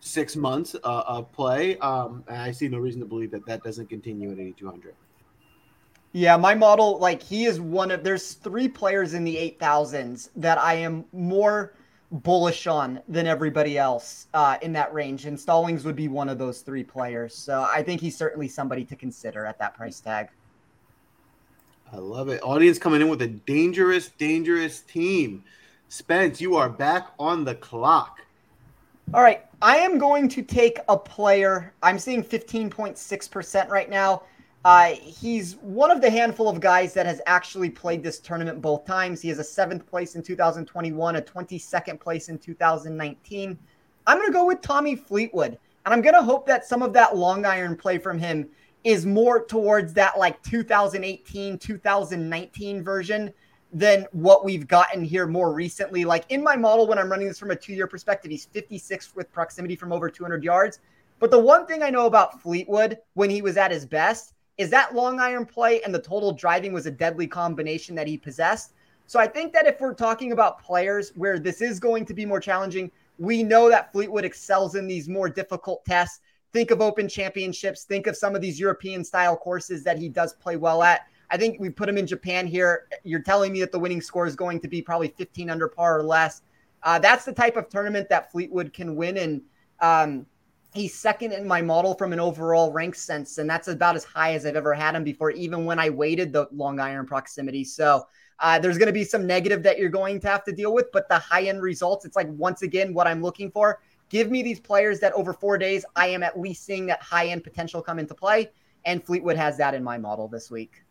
six 0.00 0.36
months 0.36 0.74
uh, 0.84 1.02
of 1.06 1.32
play. 1.32 1.78
Um, 1.78 2.24
and 2.28 2.36
I 2.36 2.52
see 2.52 2.68
no 2.68 2.78
reason 2.78 3.00
to 3.00 3.06
believe 3.06 3.30
that 3.32 3.46
that 3.46 3.62
doesn't 3.62 3.88
continue 3.88 4.30
at 4.32 4.38
8,200. 4.38 4.94
Yeah, 6.12 6.36
my 6.36 6.54
model, 6.54 6.98
like 6.98 7.22
he 7.22 7.44
is 7.44 7.60
one 7.60 7.90
of, 7.90 8.02
there's 8.02 8.34
three 8.34 8.68
players 8.68 9.14
in 9.14 9.24
the 9.24 9.36
8,000s 9.60 10.30
that 10.36 10.58
I 10.58 10.74
am 10.74 11.04
more 11.12 11.74
bullish 12.10 12.66
on 12.66 13.00
than 13.08 13.26
everybody 13.26 13.76
else 13.76 14.28
uh, 14.34 14.56
in 14.62 14.72
that 14.72 14.92
range. 14.92 15.26
And 15.26 15.38
Stallings 15.38 15.84
would 15.84 15.96
be 15.96 16.08
one 16.08 16.28
of 16.28 16.38
those 16.38 16.62
three 16.62 16.84
players. 16.84 17.34
So 17.34 17.66
I 17.70 17.82
think 17.82 18.00
he's 18.00 18.16
certainly 18.16 18.48
somebody 18.48 18.84
to 18.86 18.96
consider 18.96 19.44
at 19.44 19.58
that 19.58 19.74
price 19.74 20.00
tag. 20.00 20.28
I 21.92 21.96
love 21.96 22.28
it. 22.28 22.42
Audience 22.42 22.78
coming 22.78 23.00
in 23.00 23.08
with 23.08 23.22
a 23.22 23.28
dangerous, 23.28 24.08
dangerous 24.10 24.80
team. 24.80 25.44
Spence, 25.88 26.40
you 26.40 26.56
are 26.56 26.68
back 26.68 27.08
on 27.18 27.44
the 27.44 27.54
clock. 27.54 28.20
All 29.14 29.22
right. 29.22 29.44
I 29.60 29.78
am 29.78 29.98
going 29.98 30.28
to 30.28 30.42
take 30.42 30.78
a 30.88 30.96
player. 30.96 31.72
I'm 31.82 31.98
seeing 31.98 32.22
15.6% 32.22 33.68
right 33.68 33.88
now. 33.88 34.22
Uh, 34.64 34.94
he's 34.94 35.56
one 35.56 35.90
of 35.90 36.00
the 36.00 36.10
handful 36.10 36.48
of 36.48 36.60
guys 36.60 36.92
that 36.92 37.06
has 37.06 37.20
actually 37.26 37.70
played 37.70 38.02
this 38.02 38.18
tournament 38.18 38.60
both 38.60 38.84
times. 38.84 39.20
He 39.20 39.28
has 39.28 39.38
a 39.38 39.44
seventh 39.44 39.86
place 39.86 40.16
in 40.16 40.22
2021, 40.22 41.16
a 41.16 41.22
22nd 41.22 42.00
place 42.00 42.28
in 42.28 42.38
2019. 42.38 43.58
I'm 44.06 44.18
going 44.18 44.28
to 44.28 44.32
go 44.32 44.46
with 44.46 44.60
Tommy 44.60 44.96
Fleetwood. 44.96 45.58
And 45.84 45.94
I'm 45.94 46.02
going 46.02 46.14
to 46.14 46.22
hope 46.22 46.46
that 46.46 46.66
some 46.66 46.82
of 46.82 46.92
that 46.94 47.16
long 47.16 47.46
iron 47.46 47.76
play 47.76 47.98
from 47.98 48.18
him 48.18 48.48
is 48.84 49.06
more 49.06 49.44
towards 49.44 49.94
that 49.94 50.18
like 50.18 50.42
2018, 50.42 51.58
2019 51.58 52.82
version 52.82 53.32
than 53.72 54.06
what 54.12 54.44
we've 54.44 54.66
gotten 54.66 55.04
here 55.04 55.26
more 55.26 55.52
recently. 55.52 56.04
Like 56.04 56.24
in 56.30 56.42
my 56.42 56.56
model, 56.56 56.86
when 56.86 56.98
I'm 56.98 57.10
running 57.10 57.28
this 57.28 57.38
from 57.38 57.52
a 57.52 57.56
two 57.56 57.74
year 57.74 57.86
perspective, 57.86 58.30
he's 58.30 58.46
56 58.46 59.14
with 59.14 59.32
proximity 59.32 59.76
from 59.76 59.92
over 59.92 60.10
200 60.10 60.42
yards. 60.42 60.80
But 61.20 61.30
the 61.30 61.38
one 61.38 61.66
thing 61.66 61.82
I 61.82 61.90
know 61.90 62.06
about 62.06 62.42
Fleetwood 62.42 62.98
when 63.14 63.30
he 63.30 63.42
was 63.42 63.56
at 63.56 63.70
his 63.70 63.86
best 63.86 64.34
is 64.58 64.70
that 64.70 64.94
long 64.94 65.20
iron 65.20 65.46
play 65.46 65.80
and 65.82 65.94
the 65.94 66.00
total 66.00 66.32
driving 66.32 66.72
was 66.72 66.86
a 66.86 66.90
deadly 66.90 67.26
combination 67.26 67.94
that 67.94 68.08
he 68.08 68.18
possessed. 68.18 68.74
So 69.06 69.18
I 69.18 69.26
think 69.26 69.52
that 69.54 69.66
if 69.66 69.80
we're 69.80 69.94
talking 69.94 70.32
about 70.32 70.62
players 70.62 71.12
where 71.14 71.38
this 71.38 71.62
is 71.62 71.80
going 71.80 72.04
to 72.06 72.14
be 72.14 72.26
more 72.26 72.40
challenging, 72.40 72.90
we 73.18 73.42
know 73.42 73.70
that 73.70 73.92
Fleetwood 73.92 74.24
excels 74.24 74.74
in 74.74 74.86
these 74.86 75.08
more 75.08 75.28
difficult 75.28 75.84
tests. 75.84 76.20
Think 76.52 76.70
of 76.70 76.80
open 76.80 77.08
championships, 77.08 77.84
think 77.84 78.06
of 78.06 78.16
some 78.16 78.34
of 78.34 78.42
these 78.42 78.58
European 78.58 79.04
style 79.04 79.36
courses 79.36 79.84
that 79.84 79.98
he 79.98 80.08
does 80.08 80.34
play 80.34 80.56
well 80.56 80.82
at. 80.82 81.06
I 81.30 81.36
think 81.36 81.60
we 81.60 81.70
put 81.70 81.88
him 81.88 81.98
in 81.98 82.06
Japan 82.06 82.46
here. 82.46 82.88
You're 83.04 83.22
telling 83.22 83.52
me 83.52 83.60
that 83.60 83.70
the 83.70 83.78
winning 83.78 84.00
score 84.00 84.26
is 84.26 84.34
going 84.34 84.60
to 84.60 84.68
be 84.68 84.82
probably 84.82 85.08
15 85.08 85.50
under 85.50 85.68
par 85.68 85.98
or 85.98 86.02
less. 86.02 86.42
Uh, 86.82 86.98
that's 86.98 87.24
the 87.24 87.32
type 87.32 87.56
of 87.56 87.68
tournament 87.68 88.08
that 88.08 88.32
Fleetwood 88.32 88.72
can 88.72 88.96
win. 88.96 89.18
And 89.18 89.42
um, 89.80 90.26
he's 90.74 90.94
second 90.94 91.32
in 91.32 91.46
my 91.46 91.62
model 91.62 91.94
from 91.94 92.12
an 92.12 92.20
overall 92.20 92.72
rank 92.72 92.94
sense. 92.94 93.38
And 93.38 93.48
that's 93.48 93.68
about 93.68 93.96
as 93.96 94.04
high 94.04 94.34
as 94.34 94.46
I've 94.46 94.56
ever 94.56 94.74
had 94.74 94.94
him 94.94 95.04
before, 95.04 95.30
even 95.30 95.64
when 95.64 95.78
I 95.78 95.90
weighted 95.90 96.32
the 96.32 96.48
long 96.52 96.78
iron 96.80 97.06
proximity. 97.06 97.64
So 97.64 98.06
uh, 98.40 98.58
there's 98.58 98.78
going 98.78 98.86
to 98.86 98.92
be 98.92 99.04
some 99.04 99.26
negative 99.26 99.62
that 99.62 99.78
you're 99.78 99.88
going 99.88 100.20
to 100.20 100.28
have 100.28 100.44
to 100.44 100.52
deal 100.52 100.72
with. 100.72 100.92
But 100.92 101.08
the 101.08 101.18
high 101.18 101.44
end 101.44 101.62
results, 101.62 102.04
it's 102.04 102.16
like, 102.16 102.28
once 102.30 102.62
again, 102.62 102.94
what 102.94 103.06
I'm 103.06 103.22
looking 103.22 103.50
for. 103.50 103.80
Give 104.10 104.30
me 104.30 104.42
these 104.42 104.60
players 104.60 105.00
that 105.00 105.12
over 105.12 105.32
four 105.32 105.58
days, 105.58 105.84
I 105.96 106.08
am 106.08 106.22
at 106.22 106.38
least 106.38 106.64
seeing 106.64 106.86
that 106.86 107.02
high 107.02 107.28
end 107.28 107.44
potential 107.44 107.82
come 107.82 107.98
into 107.98 108.14
play. 108.14 108.50
And 108.84 109.04
Fleetwood 109.04 109.36
has 109.36 109.58
that 109.58 109.74
in 109.74 109.82
my 109.84 109.98
model 109.98 110.28
this 110.28 110.50
week. 110.50 110.82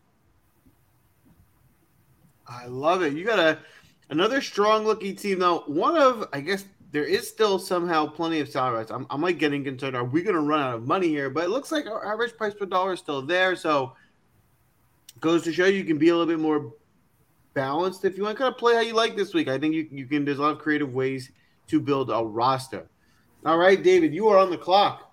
I 2.46 2.66
love 2.66 3.02
it. 3.02 3.12
You 3.12 3.24
got 3.24 3.38
a 3.38 3.58
another 4.10 4.40
strong 4.40 4.84
looking 4.84 5.16
team 5.16 5.40
though. 5.40 5.64
One 5.66 5.96
of 5.96 6.28
I 6.32 6.40
guess 6.40 6.64
there 6.90 7.04
is 7.04 7.28
still 7.28 7.58
somehow 7.58 8.06
plenty 8.06 8.40
of 8.40 8.48
salaries. 8.48 8.90
I'm, 8.90 9.06
I'm 9.10 9.20
like 9.20 9.38
getting 9.38 9.64
concerned. 9.64 9.96
Are 9.96 10.04
we 10.04 10.22
going 10.22 10.36
to 10.36 10.40
run 10.40 10.60
out 10.60 10.74
of 10.74 10.86
money 10.86 11.08
here? 11.08 11.28
But 11.28 11.44
it 11.44 11.50
looks 11.50 11.70
like 11.70 11.86
our 11.86 12.10
average 12.10 12.36
price 12.36 12.54
per 12.54 12.66
dollar 12.66 12.94
is 12.94 13.00
still 13.00 13.22
there. 13.22 13.56
So 13.56 13.92
goes 15.20 15.42
to 15.44 15.52
show 15.52 15.66
you 15.66 15.84
can 15.84 15.98
be 15.98 16.08
a 16.08 16.16
little 16.16 16.26
bit 16.26 16.40
more 16.40 16.72
balanced 17.54 18.04
if 18.04 18.16
you 18.16 18.22
want 18.22 18.36
to 18.36 18.42
kind 18.42 18.52
of 18.52 18.58
play 18.58 18.74
how 18.74 18.80
you 18.80 18.94
like 18.94 19.16
this 19.16 19.34
week. 19.34 19.48
I 19.48 19.58
think 19.58 19.74
you, 19.74 19.88
you 19.90 20.06
can. 20.06 20.24
There's 20.24 20.38
a 20.38 20.42
lot 20.42 20.52
of 20.52 20.58
creative 20.58 20.92
ways 20.92 21.30
to 21.68 21.80
build 21.80 22.10
a 22.10 22.22
roster. 22.22 22.88
All 23.44 23.58
right, 23.58 23.82
David, 23.82 24.14
you 24.14 24.28
are 24.28 24.38
on 24.38 24.50
the 24.50 24.58
clock. 24.58 25.12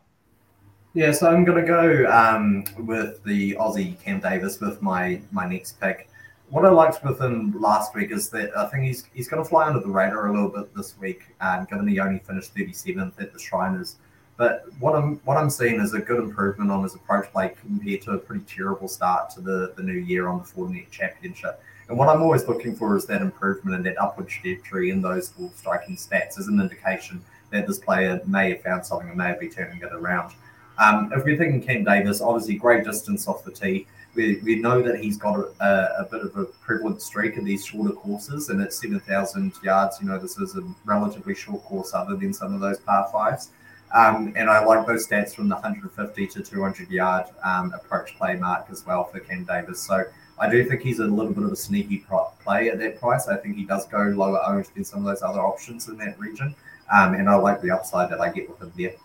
Yeah, 0.93 1.11
so 1.11 1.29
I'm 1.29 1.43
going 1.43 1.59
to 1.59 1.67
go 1.67 2.09
um, 2.09 2.63
with 2.85 3.21
the 3.25 3.53
Aussie 3.55 3.99
Cam 4.01 4.21
Davis 4.21 4.61
with 4.61 4.81
my 4.81 5.21
my 5.31 5.45
next 5.45 5.79
pick 5.81 6.07
what 6.49 6.65
I 6.65 6.69
liked 6.69 7.03
with 7.03 7.19
him 7.19 7.59
last 7.59 7.95
week 7.95 8.11
is 8.11 8.29
that 8.29 8.55
I 8.57 8.67
think 8.67 8.83
he's 8.83 9.05
he's 9.13 9.27
going 9.27 9.43
to 9.43 9.49
fly 9.49 9.67
under 9.67 9.79
the 9.79 9.89
radar 9.89 10.27
a 10.27 10.31
little 10.31 10.49
bit 10.49 10.73
this 10.75 10.97
week, 10.99 11.23
um, 11.41 11.65
given 11.69 11.87
he 11.87 11.99
only 11.99 12.19
finished 12.19 12.53
37th 12.55 13.19
at 13.19 13.33
the 13.33 13.39
Shriners. 13.39 13.97
But 14.37 14.65
what 14.79 14.95
I'm 14.95 15.17
what 15.25 15.37
I'm 15.37 15.49
seeing 15.49 15.79
is 15.79 15.93
a 15.93 15.99
good 15.99 16.19
improvement 16.19 16.71
on 16.71 16.83
his 16.83 16.95
approach 16.95 17.31
play 17.31 17.53
compared 17.59 18.01
to 18.03 18.11
a 18.11 18.17
pretty 18.17 18.43
terrible 18.45 18.87
start 18.87 19.29
to 19.31 19.41
the, 19.41 19.73
the 19.75 19.83
new 19.83 19.93
year 19.93 20.27
on 20.27 20.39
the 20.39 20.43
Fortinet 20.43 20.91
Championship. 20.91 21.61
And 21.87 21.97
what 21.97 22.09
I'm 22.09 22.21
always 22.21 22.47
looking 22.47 22.75
for 22.75 22.95
is 22.97 23.05
that 23.05 23.21
improvement 23.21 23.75
and 23.75 23.85
that 23.85 23.97
upward 24.01 24.27
trajectory 24.27 24.89
in 24.89 25.01
those 25.01 25.29
ball 25.29 25.51
striking 25.55 25.95
stats 25.95 26.39
as 26.39 26.47
an 26.47 26.59
indication 26.59 27.23
that 27.51 27.67
this 27.67 27.79
player 27.79 28.21
may 28.25 28.49
have 28.49 28.61
found 28.61 28.85
something 28.85 29.07
and 29.07 29.17
may 29.17 29.35
be 29.39 29.47
turning 29.47 29.77
it 29.81 29.93
around. 29.93 30.33
Um, 30.77 31.11
if 31.15 31.23
we're 31.23 31.37
thinking 31.37 31.61
Cam 31.61 31.83
Davis, 31.83 32.21
obviously 32.21 32.55
great 32.55 32.83
distance 32.83 33.27
off 33.27 33.45
the 33.45 33.51
tee 33.51 33.87
we, 34.15 34.37
we 34.43 34.55
know 34.55 34.81
that 34.81 34.99
he's 34.99 35.17
got 35.17 35.37
a, 35.37 35.95
a, 35.99 36.07
bit 36.09 36.21
of 36.21 36.35
a 36.37 36.45
prevalent 36.45 37.01
streak 37.01 37.35
in 37.35 37.43
these 37.43 37.65
shorter 37.65 37.93
courses, 37.93 38.49
and 38.49 38.61
at 38.61 38.73
7,000 38.73 39.53
yards, 39.61 39.99
you 40.01 40.07
know, 40.07 40.17
this 40.17 40.37
is 40.37 40.55
a 40.55 40.63
relatively 40.85 41.35
short 41.35 41.63
course 41.63 41.93
other 41.93 42.15
than 42.15 42.33
some 42.33 42.53
of 42.53 42.61
those 42.61 42.79
par 42.79 43.09
fives. 43.11 43.51
Um, 43.93 44.33
and 44.35 44.49
I 44.49 44.63
like 44.63 44.85
those 44.87 45.07
stats 45.07 45.35
from 45.35 45.47
the 45.47 45.55
150 45.55 46.27
to 46.27 46.41
200 46.41 46.89
yard 46.89 47.25
um, 47.43 47.73
approach 47.73 48.17
play 48.17 48.35
mark 48.35 48.65
as 48.69 48.85
well 48.85 49.05
for 49.05 49.19
Cam 49.19 49.45
Davis. 49.45 49.81
So 49.81 50.03
I 50.39 50.49
do 50.49 50.65
think 50.65 50.81
he's 50.81 50.99
a 50.99 51.05
little 51.05 51.31
bit 51.31 51.43
of 51.43 51.51
a 51.51 51.55
sneaky 51.55 52.05
play 52.43 52.69
at 52.69 52.79
that 52.79 52.99
price. 52.99 53.27
I 53.27 53.37
think 53.37 53.55
he 53.55 53.63
does 53.63 53.87
go 53.87 53.99
lower 53.99 54.41
owned 54.45 54.69
than 54.75 54.83
some 54.83 54.99
of 54.99 55.05
those 55.05 55.21
other 55.21 55.39
options 55.39 55.87
in 55.87 55.97
that 55.97 56.19
region. 56.19 56.55
Um, 56.93 57.13
and 57.13 57.29
I 57.29 57.35
like 57.35 57.61
the 57.61 57.71
upside 57.71 58.09
that 58.11 58.19
I 58.19 58.31
get 58.31 58.49
with 58.49 58.61
him 58.61 58.73
there. 58.77 58.95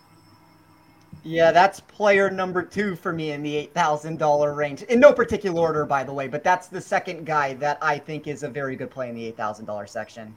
Yeah, 1.23 1.51
that's 1.51 1.79
player 1.79 2.31
number 2.31 2.63
two 2.63 2.95
for 2.95 3.13
me 3.13 3.31
in 3.31 3.43
the 3.43 3.69
$8,000 3.75 4.55
range. 4.55 4.81
In 4.83 4.99
no 4.99 5.13
particular 5.13 5.59
order, 5.59 5.85
by 5.85 6.03
the 6.03 6.13
way, 6.13 6.27
but 6.27 6.43
that's 6.43 6.67
the 6.67 6.81
second 6.81 7.25
guy 7.25 7.53
that 7.55 7.77
I 7.81 7.99
think 7.99 8.27
is 8.27 8.41
a 8.41 8.49
very 8.49 8.75
good 8.75 8.89
play 8.89 9.09
in 9.09 9.15
the 9.15 9.31
$8,000 9.31 9.87
section. 9.87 10.33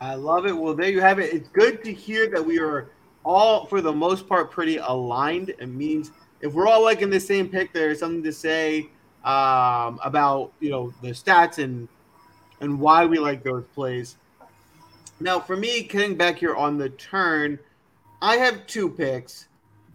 I 0.00 0.14
love 0.14 0.46
it. 0.46 0.52
Well, 0.52 0.74
there 0.74 0.90
you 0.90 1.00
have 1.00 1.20
it. 1.20 1.32
It's 1.32 1.48
good 1.48 1.84
to 1.84 1.92
hear 1.92 2.28
that 2.30 2.44
we 2.44 2.58
are 2.58 2.90
all, 3.24 3.66
for 3.66 3.80
the 3.80 3.92
most 3.92 4.28
part, 4.28 4.50
pretty 4.50 4.78
aligned. 4.78 5.50
It 5.50 5.68
means 5.68 6.10
if 6.40 6.52
we're 6.52 6.66
all 6.66 6.82
like 6.82 7.02
in 7.02 7.10
the 7.10 7.20
same 7.20 7.48
pick, 7.48 7.72
there's 7.72 8.00
something 8.00 8.22
to 8.22 8.32
say 8.32 8.90
um, 9.24 9.98
about 10.04 10.52
you 10.60 10.70
know 10.70 10.92
the 11.02 11.08
stats 11.08 11.62
and 11.62 11.88
and 12.60 12.78
why 12.78 13.04
we 13.06 13.18
like 13.18 13.42
those 13.42 13.64
plays. 13.74 14.16
Now, 15.20 15.40
for 15.40 15.56
me, 15.56 15.82
getting 15.82 16.16
back 16.16 16.38
here 16.38 16.54
on 16.54 16.78
the 16.78 16.90
turn, 16.90 17.58
I 18.20 18.36
have 18.36 18.66
two 18.66 18.90
picks. 18.90 19.48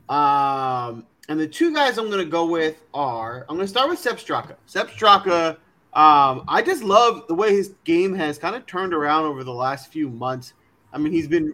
Um, 0.10 1.06
and 1.30 1.40
the 1.40 1.48
two 1.48 1.74
guys 1.74 1.98
I'm 1.98 2.08
going 2.08 2.24
to 2.24 2.30
go 2.30 2.46
with 2.46 2.82
are 2.94 3.42
I'm 3.50 3.56
going 3.56 3.62
to 3.62 3.68
start 3.68 3.90
with 3.90 4.00
Sepp 4.00 4.18
Straka. 4.18 4.56
Sepp 4.66 4.90
Straka, 4.90 5.58
um, 5.94 6.44
I 6.48 6.62
just 6.66 6.84
love 6.84 7.28
the 7.28 7.36
way 7.36 7.52
his 7.54 7.76
game 7.84 8.14
has 8.16 8.38
kind 8.38 8.56
of 8.56 8.66
turned 8.66 8.94
around 8.94 9.26
over 9.26 9.44
the 9.44 9.54
last 9.54 9.92
few 9.92 10.10
months. 10.10 10.54
I 10.92 10.98
mean, 10.98 11.14
he's 11.14 11.28
been 11.28 11.54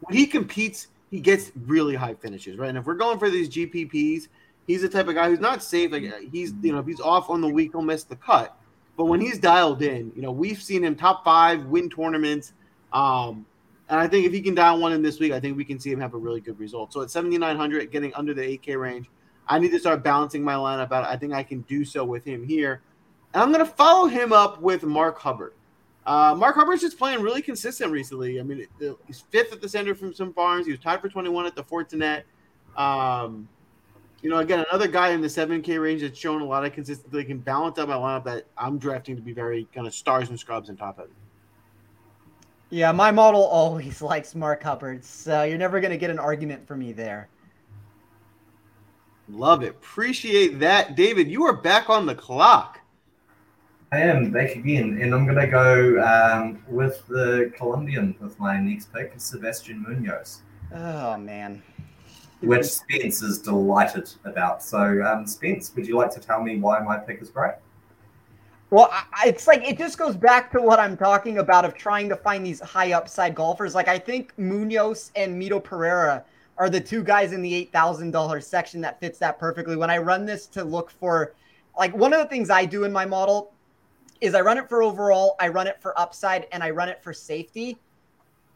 when 0.00 0.16
he 0.16 0.26
competes, 0.26 0.88
he 1.10 1.20
gets 1.20 1.52
really 1.66 1.94
high 1.94 2.14
finishes, 2.14 2.56
right? 2.58 2.68
And 2.68 2.78
if 2.78 2.86
we're 2.86 2.94
going 2.94 3.18
for 3.18 3.30
these 3.30 3.48
GPPs, 3.48 4.28
he's 4.66 4.82
the 4.82 4.88
type 4.88 5.08
of 5.08 5.14
guy 5.14 5.28
who's 5.28 5.40
not 5.40 5.62
safe. 5.62 5.92
Like 5.92 6.04
he's, 6.32 6.52
you 6.62 6.72
know, 6.72 6.78
if 6.78 6.86
he's 6.86 7.00
off 7.00 7.30
on 7.30 7.40
the 7.40 7.48
week, 7.48 7.72
he'll 7.72 7.82
miss 7.82 8.04
the 8.04 8.16
cut. 8.16 8.56
But 8.96 9.04
when 9.04 9.20
he's 9.20 9.38
dialed 9.38 9.82
in, 9.82 10.12
you 10.16 10.22
know, 10.22 10.32
we've 10.32 10.60
seen 10.60 10.82
him 10.82 10.96
top 10.96 11.24
five, 11.24 11.64
win 11.66 11.88
tournaments. 11.88 12.52
Um, 12.92 13.46
and 13.88 13.98
I 13.98 14.06
think 14.06 14.26
if 14.26 14.32
he 14.32 14.40
can 14.40 14.54
dial 14.54 14.78
one 14.78 14.92
in 14.92 15.02
this 15.02 15.18
week, 15.18 15.32
I 15.32 15.40
think 15.40 15.56
we 15.56 15.64
can 15.64 15.78
see 15.78 15.90
him 15.90 16.00
have 16.00 16.14
a 16.14 16.18
really 16.18 16.40
good 16.40 16.58
result. 16.58 16.92
So 16.92 17.00
at 17.00 17.10
7,900, 17.10 17.90
getting 17.90 18.12
under 18.14 18.34
the 18.34 18.42
8K 18.42 18.78
range, 18.78 19.08
I 19.46 19.58
need 19.58 19.70
to 19.70 19.78
start 19.78 20.02
balancing 20.02 20.44
my 20.44 20.54
lineup 20.54 20.92
out. 20.92 21.04
I 21.04 21.16
think 21.16 21.32
I 21.32 21.42
can 21.42 21.62
do 21.62 21.84
so 21.84 22.04
with 22.04 22.24
him 22.24 22.46
here. 22.46 22.82
And 23.32 23.42
I'm 23.42 23.52
going 23.52 23.64
to 23.64 23.70
follow 23.70 24.06
him 24.06 24.32
up 24.32 24.60
with 24.60 24.82
Mark 24.82 25.18
Hubbard. 25.18 25.54
Uh, 26.06 26.34
Mark 26.36 26.54
Hubbard's 26.56 26.82
just 26.82 26.98
playing 26.98 27.20
really 27.20 27.42
consistent 27.42 27.90
recently. 27.90 28.40
I 28.40 28.42
mean, 28.42 28.66
he's 29.06 29.20
fifth 29.30 29.52
at 29.52 29.60
the 29.60 29.68
Sanderson 29.68 30.32
Farms. 30.32 30.66
He 30.66 30.72
was 30.72 30.80
tied 30.80 31.00
for 31.00 31.08
21 31.08 31.46
at 31.46 31.54
the 31.54 31.62
Fortinet. 31.62 32.22
Um, 32.76 33.48
you 34.22 34.30
know, 34.30 34.38
again, 34.38 34.64
another 34.70 34.88
guy 34.88 35.10
in 35.10 35.20
the 35.20 35.28
7K 35.28 35.80
range 35.80 36.02
that's 36.02 36.18
shown 36.18 36.42
a 36.42 36.44
lot 36.44 36.64
of 36.64 36.72
consistency. 36.72 37.16
They 37.16 37.24
Can 37.24 37.38
balance 37.38 37.78
out 37.78 37.88
my 37.88 37.94
lineup 37.94 38.24
that 38.24 38.44
I'm 38.56 38.78
drafting 38.78 39.16
to 39.16 39.22
be 39.22 39.32
very 39.32 39.68
kind 39.74 39.86
of 39.86 39.94
stars 39.94 40.28
and 40.28 40.38
scrubs 40.38 40.68
and 40.68 40.78
top 40.78 40.98
heavy. 40.98 41.10
Yeah, 42.70 42.92
my 42.92 43.10
model 43.10 43.42
always 43.42 44.02
likes 44.12 44.34
Mark 44.34 44.62
Hubbard, 44.62 45.04
so 45.04 45.42
you're 45.42 45.58
never 45.58 45.80
going 45.80 45.90
to 45.90 45.96
get 45.96 46.10
an 46.10 46.18
argument 46.18 46.66
for 46.66 46.76
me 46.76 46.92
there. 46.92 47.28
Love 49.28 49.62
it. 49.62 49.70
Appreciate 49.70 50.58
that. 50.60 50.96
David, 50.96 51.28
you 51.28 51.44
are 51.44 51.52
back 51.52 51.90
on 51.90 52.06
the 52.06 52.14
clock. 52.14 52.80
I 53.92 54.00
am 54.00 54.30
back 54.30 54.54
again, 54.54 54.98
and 55.00 55.14
I'm 55.14 55.24
going 55.24 55.38
to 55.38 55.46
go 55.46 56.02
um, 56.02 56.62
with 56.68 57.06
the 57.08 57.52
Colombian 57.56 58.14
with 58.20 58.38
my 58.38 58.58
next 58.58 58.92
pick, 58.92 59.14
Sebastian 59.16 59.82
Munoz. 59.82 60.42
Oh, 60.74 61.16
man. 61.16 61.62
Which 62.40 62.66
Spence 62.66 63.22
is 63.22 63.38
delighted 63.38 64.10
about. 64.24 64.62
So, 64.62 65.02
um, 65.02 65.26
Spence, 65.26 65.74
would 65.74 65.86
you 65.86 65.96
like 65.96 66.10
to 66.12 66.20
tell 66.20 66.42
me 66.42 66.58
why 66.58 66.80
my 66.80 66.98
pick 66.98 67.22
is 67.22 67.30
great? 67.30 67.54
Well, 68.70 68.92
it's 69.24 69.46
like 69.46 69.66
it 69.66 69.78
just 69.78 69.96
goes 69.96 70.14
back 70.14 70.52
to 70.52 70.60
what 70.60 70.78
I'm 70.78 70.94
talking 70.94 71.38
about 71.38 71.64
of 71.64 71.74
trying 71.74 72.08
to 72.10 72.16
find 72.16 72.44
these 72.44 72.60
high 72.60 72.92
upside 72.92 73.34
golfers. 73.34 73.74
Like 73.74 73.88
I 73.88 73.98
think 73.98 74.34
Munoz 74.36 75.10
and 75.16 75.40
Mito 75.40 75.62
Pereira 75.62 76.22
are 76.58 76.68
the 76.68 76.80
two 76.80 77.02
guys 77.02 77.32
in 77.32 77.40
the 77.40 77.54
eight 77.54 77.72
thousand 77.72 78.10
dollars 78.10 78.46
section 78.46 78.82
that 78.82 79.00
fits 79.00 79.18
that 79.20 79.38
perfectly. 79.38 79.74
When 79.74 79.90
I 79.90 79.96
run 79.96 80.26
this 80.26 80.46
to 80.48 80.64
look 80.64 80.90
for, 80.90 81.34
like 81.78 81.96
one 81.96 82.12
of 82.12 82.18
the 82.18 82.26
things 82.26 82.50
I 82.50 82.66
do 82.66 82.84
in 82.84 82.92
my 82.92 83.06
model 83.06 83.52
is 84.20 84.34
I 84.34 84.42
run 84.42 84.58
it 84.58 84.68
for 84.68 84.82
overall, 84.82 85.36
I 85.40 85.48
run 85.48 85.66
it 85.66 85.80
for 85.80 85.98
upside, 85.98 86.46
and 86.52 86.62
I 86.62 86.68
run 86.68 86.90
it 86.90 87.02
for 87.02 87.14
safety. 87.14 87.78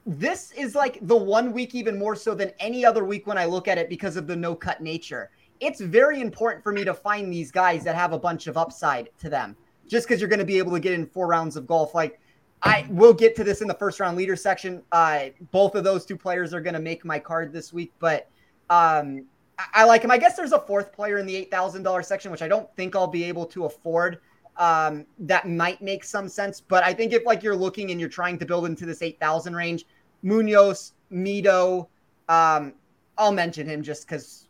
This 0.05 0.53
is 0.53 0.75
like 0.75 0.99
the 1.07 1.17
one 1.17 1.55
week 1.55 1.75
even 1.75 1.99
more 1.99 2.17
so 2.17 2.35
than 2.35 2.53
any 2.61 2.85
other 2.85 3.05
week 3.05 3.27
when 3.27 3.39
I 3.39 3.47
look 3.47 3.67
at 3.67 3.79
it 3.79 3.89
because 3.89 4.17
of 4.19 4.27
the 4.27 4.37
no 4.37 4.55
cut 4.55 4.83
nature. 4.83 5.31
It's 5.61 5.81
very 5.81 6.21
important 6.21 6.63
for 6.63 6.73
me 6.73 6.85
to 6.85 6.93
find 6.93 7.33
these 7.33 7.51
guys 7.51 7.83
that 7.85 7.95
have 7.95 8.13
a 8.13 8.19
bunch 8.19 8.47
of 8.47 8.59
upside 8.59 9.09
to 9.21 9.31
them 9.31 9.57
just 9.93 10.09
because 10.09 10.23
you're 10.23 10.29
going 10.29 10.39
to 10.39 10.45
be 10.47 10.57
able 10.57 10.73
to 10.73 10.81
get 10.81 10.95
in 10.95 11.05
four 11.05 11.27
rounds 11.27 11.55
of 11.55 11.67
golf. 11.67 11.95
Like 11.95 12.19
I 12.63 12.87
will 12.89 13.13
get 13.13 13.37
to 13.37 13.45
this 13.45 13.61
in 13.61 13.69
the 13.69 13.75
first 13.75 14.01
round 14.01 14.17
leader 14.17 14.37
section. 14.37 14.83
Uh, 14.91 15.27
both 15.51 15.75
of 15.75 15.85
those 15.85 16.07
two 16.07 16.17
players 16.17 16.55
are 16.55 16.63
going 16.63 16.73
to 16.73 16.81
make 16.81 17.05
my 17.05 17.19
card 17.19 17.53
this 17.53 17.75
week, 17.75 17.93
but 17.99 18.31
um, 18.71 19.27
I, 19.59 19.67
I, 19.75 19.85
like 19.85 20.03
him. 20.03 20.11
I 20.11 20.17
guess 20.17 20.35
there's 20.35 20.53
a 20.53 20.61
fourth 20.61 20.95
player 20.95 21.19
in 21.19 21.27
the 21.27 21.37
eight 21.37 21.51
thousand 21.51 21.83
dollars 21.83 22.07
section, 22.07 22.31
which 22.31 22.41
I 22.41 22.49
don't 22.49 22.75
think 22.75 22.97
I'll 22.97 23.07
be 23.07 23.25
able 23.25 23.45
to 23.47 23.67
afford. 23.67 24.19
Um, 24.57 25.05
that 25.19 25.47
might 25.47 25.83
make 25.83 26.05
some 26.05 26.27
sense, 26.27 26.61
but 26.61 26.83
I 26.85 26.95
think 26.95 27.13
if 27.13 27.27
like 27.27 27.43
you're 27.43 27.57
looking 27.57 27.91
and 27.91 28.01
you're 28.01 28.09
trying 28.09 28.39
to 28.39 28.47
build 28.47 28.65
into 28.65 28.87
this 28.87 29.03
eight 29.03 29.21
thousand 29.21 29.55
range, 29.55 29.85
Munoz, 30.23 30.95
Mito, 31.13 31.89
um, 32.31 32.73
I'll 33.19 33.33
mention 33.33 33.67
him 33.67 33.83
just 33.83 34.07
because 34.07 34.49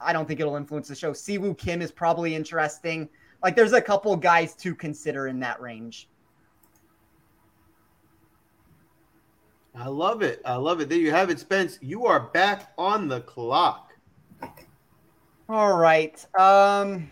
I 0.00 0.12
don't 0.12 0.28
think 0.28 0.38
it'll 0.38 0.56
influence 0.56 0.86
the 0.86 0.94
show. 0.94 1.10
Siwoo 1.10 1.58
Kim 1.58 1.82
is 1.82 1.90
probably 1.90 2.36
interesting. 2.36 3.08
Like 3.42 3.56
there's 3.56 3.72
a 3.72 3.82
couple 3.82 4.14
guys 4.16 4.54
to 4.56 4.74
consider 4.74 5.26
in 5.26 5.40
that 5.40 5.60
range. 5.60 6.08
I 9.74 9.88
love 9.88 10.22
it. 10.22 10.42
I 10.44 10.56
love 10.56 10.80
it. 10.80 10.88
There 10.88 10.98
you 10.98 11.10
have 11.10 11.30
it, 11.30 11.38
Spence. 11.38 11.78
You 11.80 12.06
are 12.06 12.20
back 12.20 12.72
on 12.76 13.08
the 13.08 13.22
clock. 13.22 13.92
All 15.48 15.76
right. 15.76 16.24
Um 16.38 17.10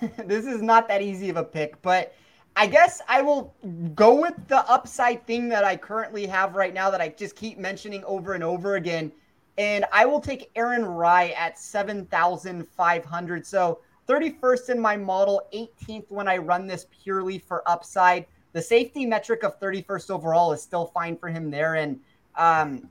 this 0.26 0.46
is 0.46 0.62
not 0.62 0.86
that 0.88 1.02
easy 1.02 1.30
of 1.30 1.36
a 1.36 1.44
pick, 1.44 1.80
but 1.82 2.14
I 2.56 2.66
guess 2.68 3.00
I 3.08 3.22
will 3.22 3.54
go 3.94 4.20
with 4.20 4.34
the 4.46 4.58
upside 4.70 5.26
thing 5.26 5.48
that 5.48 5.64
I 5.64 5.76
currently 5.76 6.26
have 6.26 6.54
right 6.54 6.72
now 6.72 6.90
that 6.90 7.00
I 7.00 7.08
just 7.08 7.34
keep 7.34 7.58
mentioning 7.58 8.04
over 8.04 8.34
and 8.34 8.44
over 8.44 8.76
again 8.76 9.10
and 9.56 9.84
I 9.92 10.04
will 10.06 10.20
take 10.20 10.50
Aaron 10.56 10.84
Rai 10.84 11.34
at 11.34 11.58
7,500. 11.58 13.46
So 13.46 13.80
31st 14.08 14.70
in 14.70 14.80
my 14.80 14.96
model, 14.96 15.42
18th 15.54 16.10
when 16.10 16.28
I 16.28 16.36
run 16.38 16.66
this 16.66 16.86
purely 16.90 17.38
for 17.38 17.68
upside. 17.68 18.26
The 18.52 18.62
safety 18.62 19.06
metric 19.06 19.42
of 19.42 19.58
31st 19.60 20.10
overall 20.10 20.52
is 20.52 20.62
still 20.62 20.86
fine 20.86 21.16
for 21.16 21.28
him 21.28 21.50
there. 21.50 21.76
And 21.76 21.98
um, 22.36 22.88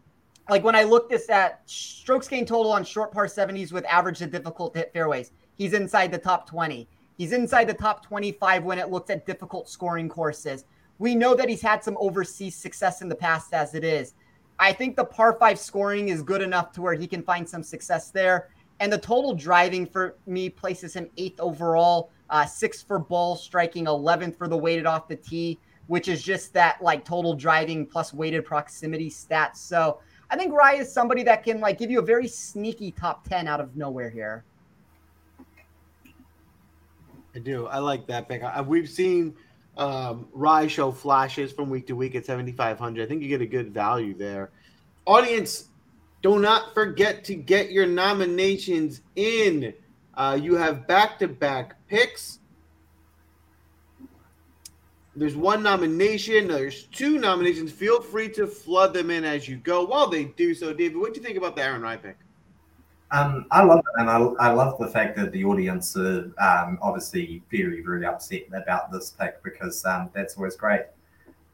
like 0.49 0.63
when 0.63 0.76
I 0.76 0.84
look 0.84 1.10
this 1.10 1.30
at 1.30 1.62
strokes 1.69 2.28
gain 2.28 2.45
total 2.45 2.71
on 2.71 2.84
short 2.84 3.12
par 3.12 3.28
70s 3.28 3.71
with 3.71 3.86
average 3.86 4.19
to 4.19 4.28
difficult 4.28 4.76
hit 4.76 4.91
fairways, 4.93 5.32
he's 5.56 5.73
inside 5.73 6.12
the 6.12 6.17
top 6.17 6.49
20. 6.49 6.88
He's 7.17 7.32
inside 7.32 7.65
the 7.65 7.73
top 7.73 8.06
25 8.06 8.63
when 8.63 8.80
it 8.80 8.89
looks 8.89 9.10
at 9.10 9.26
difficult 9.26 9.69
scoring 9.69 10.10
courses. 10.10 10.65
We 10.97 11.15
know 11.15 11.36
that 11.36 11.49
he's 11.49 11.62
had 11.62 11.84
some 11.84 11.97
overseas 11.99 12.56
success 12.56 13.02
in 13.02 13.10
the 13.10 13.15
past 13.15 13.54
as 13.54 13.76
it 13.76 13.84
is. 13.84 14.13
I 14.63 14.71
think 14.71 14.95
the 14.95 15.04
par 15.04 15.34
five 15.38 15.60
scoring 15.60 16.08
is 16.08 16.21
good 16.21 16.41
enough 16.41 16.71
to 16.73 16.82
where 16.82 16.93
he 16.93 17.06
can 17.06 17.21
find 17.21 17.47
some 17.47 17.63
success 17.63 18.12
there. 18.12 18.47
And 18.80 18.91
the 18.91 18.97
total 18.97 19.36
driving 19.36 19.86
for 19.86 20.15
me 20.26 20.49
places 20.49 20.93
him 20.93 21.10
eighth 21.17 21.41
overall, 21.41 22.12
uh, 22.30 22.45
for 22.88 22.97
ball 22.97 23.36
striking, 23.36 23.86
11th 23.86 24.38
for 24.38 24.47
the 24.47 24.56
weighted 24.56 24.86
off 24.86 25.10
the 25.10 25.17
tee, 25.17 25.60
which 25.88 26.08
is 26.08 26.23
just 26.23 26.54
that 26.54 26.82
like 26.82 27.04
total 27.04 27.34
driving 27.34 27.86
plus 27.86 28.13
weighted 28.13 28.45
proximity 28.45 29.10
stats. 29.10 29.58
So 29.58 29.99
I 30.30 30.38
think 30.38 30.54
Rai 30.54 30.78
is 30.78 30.89
somebody 30.89 31.23
that 31.23 31.43
can 31.43 31.60
like 31.60 31.78
give 31.78 31.91
you 31.91 31.99
a 31.99 32.06
very 32.06 32.30
sneaky 32.30 32.91
top 32.91 33.28
10 33.28 33.49
out 33.49 33.60
of 33.60 33.76
nowhere 33.76 34.10
here. 34.10 34.45
I 37.36 37.39
do. 37.39 37.67
I 37.67 37.80
like 37.80 38.08
that 38.08 38.30
pick. 38.30 38.43
We've 38.65 38.89
seen 38.89 39.36
um, 39.77 40.27
Rai 40.33 40.67
show 40.67 40.91
flashes 40.91 41.51
from 41.51 41.69
week 41.69 41.88
to 41.88 41.95
week 41.95 42.15
at 42.15 42.25
7,500. 42.25 43.03
I 43.03 43.07
think 43.07 43.21
you 43.21 43.29
get 43.29 43.41
a 43.41 43.45
good 43.45 43.73
value 43.73 44.13
there. 44.13 44.51
Audience, 45.05 45.69
do 46.21 46.39
not 46.39 46.73
forget 46.73 47.23
to 47.25 47.36
get 47.36 47.71
your 47.71 47.86
nominations 47.86 49.01
in. 49.15 49.73
Uh, 50.13 50.38
you 50.41 50.55
have 50.55 50.88
back 50.88 51.19
to 51.19 51.27
back 51.27 51.75
picks. 51.88 52.39
There's 55.15 55.36
one 55.36 55.62
nomination, 55.62 56.47
there's 56.47 56.86
two 56.86 57.19
nominations. 57.19 57.71
Feel 57.71 58.01
free 58.01 58.29
to 58.29 58.47
flood 58.47 58.93
them 58.93 59.12
in 59.12 59.23
as 59.23 59.47
you 59.47 59.57
go. 59.57 59.86
While 59.86 60.07
they 60.07 60.25
do 60.25 60.55
so, 60.55 60.73
David, 60.73 60.97
what 60.97 61.13
do 61.13 61.19
you 61.19 61.25
think 61.25 61.38
about 61.38 61.55
the 61.55 61.63
Aaron 61.63 61.83
Rai 61.83 61.97
pick? 61.97 62.17
Um, 63.13 63.45
I 63.52 63.63
love 63.63 63.80
it, 63.80 64.02
and 64.02 64.10
I, 64.10 64.17
I 64.39 64.52
love 64.52 64.80
the 64.80 64.88
fact 64.88 65.15
that 65.17 65.32
the 65.32 65.45
audience 65.45 65.95
are 65.95 66.32
um, 66.39 66.80
obviously 66.82 67.43
very, 67.52 67.82
very 67.82 68.06
upset 68.08 68.41
about 68.54 68.91
this 68.91 69.12
pick 69.12 69.41
because 69.43 69.86
um, 69.86 70.10
that's 70.13 70.36
always 70.36 70.56
great. 70.56 70.82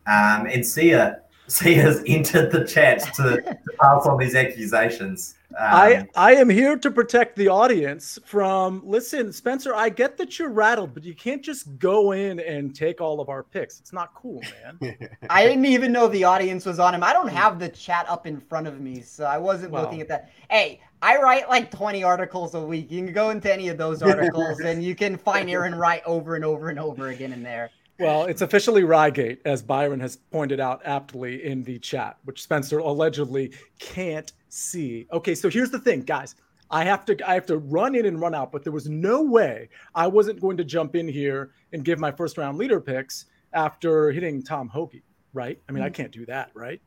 Um, 0.08 0.48
and 0.48 0.66
Sia, 0.66 1.20
Sia 1.48 1.82
has 1.82 2.02
entered 2.08 2.54
the 2.54 2.66
chat 2.66 3.00
to, 3.16 3.42
to 3.42 3.58
pass 3.78 4.06
on 4.06 4.18
these 4.18 4.36
accusations. 4.36 5.36
I 5.60 5.96
um, 5.96 6.08
I 6.16 6.36
am 6.36 6.48
here 6.48 6.78
to 6.78 6.92
protect 6.92 7.36
the 7.36 7.48
audience 7.48 8.20
from. 8.24 8.82
Listen, 8.86 9.34
Spencer, 9.34 9.76
I 9.76 9.90
get 9.90 10.16
that 10.18 10.38
you're 10.38 10.50
rattled, 10.50 10.94
but 10.94 11.04
you 11.04 11.16
can't 11.16 11.44
just 11.44 11.78
go 11.80 12.12
in 12.12 12.40
and 12.40 12.76
take 12.76 13.02
all 13.02 13.20
of 13.20 13.30
our 13.30 13.44
picks. 13.44 13.80
It's 13.80 13.92
not 13.92 14.14
cool, 14.14 14.44
man. 14.80 15.10
I 15.30 15.46
didn't 15.46 15.66
even 15.66 15.92
know 15.92 16.08
the 16.08 16.24
audience 16.24 16.66
was 16.66 16.80
on 16.80 16.94
him. 16.94 17.04
I 17.04 17.14
don't 17.14 17.30
have 17.30 17.60
the 17.60 17.68
chat 17.68 18.08
up 18.08 18.28
in 18.28 18.40
front 18.40 18.68
of 18.68 18.80
me, 18.80 19.02
so 19.02 19.26
I 19.26 19.40
wasn't 19.40 19.72
well, 19.72 19.84
looking 19.84 20.02
at 20.02 20.08
that. 20.10 20.30
Hey, 20.50 20.82
I 21.02 21.18
write 21.18 21.50
like 21.50 21.72
20 21.72 22.04
articles 22.04 22.56
a 22.56 22.62
week. 22.62 22.92
You 22.92 23.04
can 23.04 23.14
go 23.14 23.30
into 23.30 23.52
any 23.52 23.70
of 23.70 23.78
those 23.78 24.02
articles 24.02 24.60
and 24.66 24.84
you 24.84 24.96
can 24.96 25.18
find 25.18 25.50
Aaron 25.50 25.76
Rai 25.76 26.02
over 26.06 26.36
and 26.36 26.44
over 26.44 26.70
and 26.70 26.80
over 26.80 27.10
again 27.10 27.34
in 27.34 27.44
there. 27.44 27.72
Well, 28.00 28.26
it's 28.26 28.42
officially 28.42 28.84
Rygate, 28.84 29.40
as 29.44 29.62
Byron 29.62 30.00
has 30.00 30.16
pointed 30.16 30.62
out 30.62 30.82
aptly 30.86 31.44
in 31.44 31.64
the 31.64 31.80
chat, 31.80 32.18
which 32.24 32.42
Spencer 32.42 32.80
allegedly 32.80 33.52
can't 33.78 34.32
see. 34.48 35.06
Okay, 35.12 35.36
so 35.36 35.50
here's 35.50 35.70
the 35.70 35.80
thing, 35.80 36.02
guys. 36.04 36.36
I 36.72 36.86
have 36.86 37.04
to 37.06 37.30
I 37.30 37.34
have 37.34 37.46
to 37.48 37.58
run 37.58 37.96
in 37.96 38.06
and 38.06 38.22
run 38.22 38.36
out, 38.36 38.52
but 38.52 38.64
there 38.64 38.72
was 38.72 38.88
no 38.88 39.22
way 39.24 39.70
I 39.96 40.08
wasn't 40.08 40.40
going 40.40 40.56
to 40.58 40.64
jump 40.64 40.96
in 40.96 41.08
here 41.08 41.52
and 41.74 41.84
give 41.84 42.00
my 42.00 42.12
first 42.12 42.38
round 42.38 42.58
leader 42.58 42.80
picks 42.80 43.26
after 43.54 44.12
hitting 44.12 44.44
Tom 44.44 44.70
Hoge, 44.70 45.02
right? 45.34 45.60
I 45.68 45.72
mean, 45.72 45.84
I 45.84 45.88
mm-hmm. 45.88 45.96
can't 45.96 46.12
do 46.12 46.26
that, 46.28 46.52
right? 46.54 46.80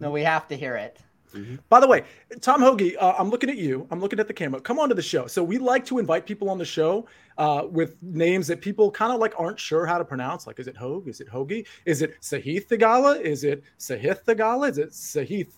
No, 0.00 0.10
we 0.10 0.22
have 0.22 0.46
to 0.48 0.56
hear 0.56 0.76
it. 0.76 0.98
Mm-hmm. 1.34 1.56
By 1.68 1.80
the 1.80 1.86
way, 1.86 2.04
Tom 2.40 2.60
Hoge, 2.62 2.94
uh, 2.98 3.14
I'm 3.18 3.30
looking 3.30 3.50
at 3.50 3.56
you. 3.56 3.86
I'm 3.90 4.00
looking 4.00 4.18
at 4.18 4.28
the 4.28 4.34
camera. 4.34 4.60
Come 4.60 4.78
on 4.78 4.88
to 4.88 4.94
the 4.94 5.02
show. 5.02 5.26
So 5.26 5.42
we 5.42 5.58
like 5.58 5.84
to 5.86 5.98
invite 5.98 6.26
people 6.26 6.48
on 6.50 6.58
the 6.58 6.64
show 6.64 7.06
uh, 7.36 7.64
with 7.70 7.96
names 8.02 8.46
that 8.48 8.60
people 8.60 8.90
kind 8.90 9.12
of 9.12 9.20
like 9.20 9.34
aren't 9.38 9.58
sure 9.58 9.86
how 9.86 9.98
to 9.98 10.04
pronounce. 10.04 10.46
Like, 10.46 10.58
is 10.58 10.66
it 10.68 10.76
Hogue? 10.76 11.08
Is 11.08 11.20
it 11.20 11.28
Hoagie? 11.28 11.66
Is 11.84 12.02
it 12.02 12.20
Sahith 12.20 12.68
Theegala? 12.68 13.20
Is 13.20 13.44
it 13.44 13.62
Sahith 13.78 14.24
Theegala? 14.24 14.70
Is 14.70 14.78
it 14.78 14.90
Sahith 14.90 15.52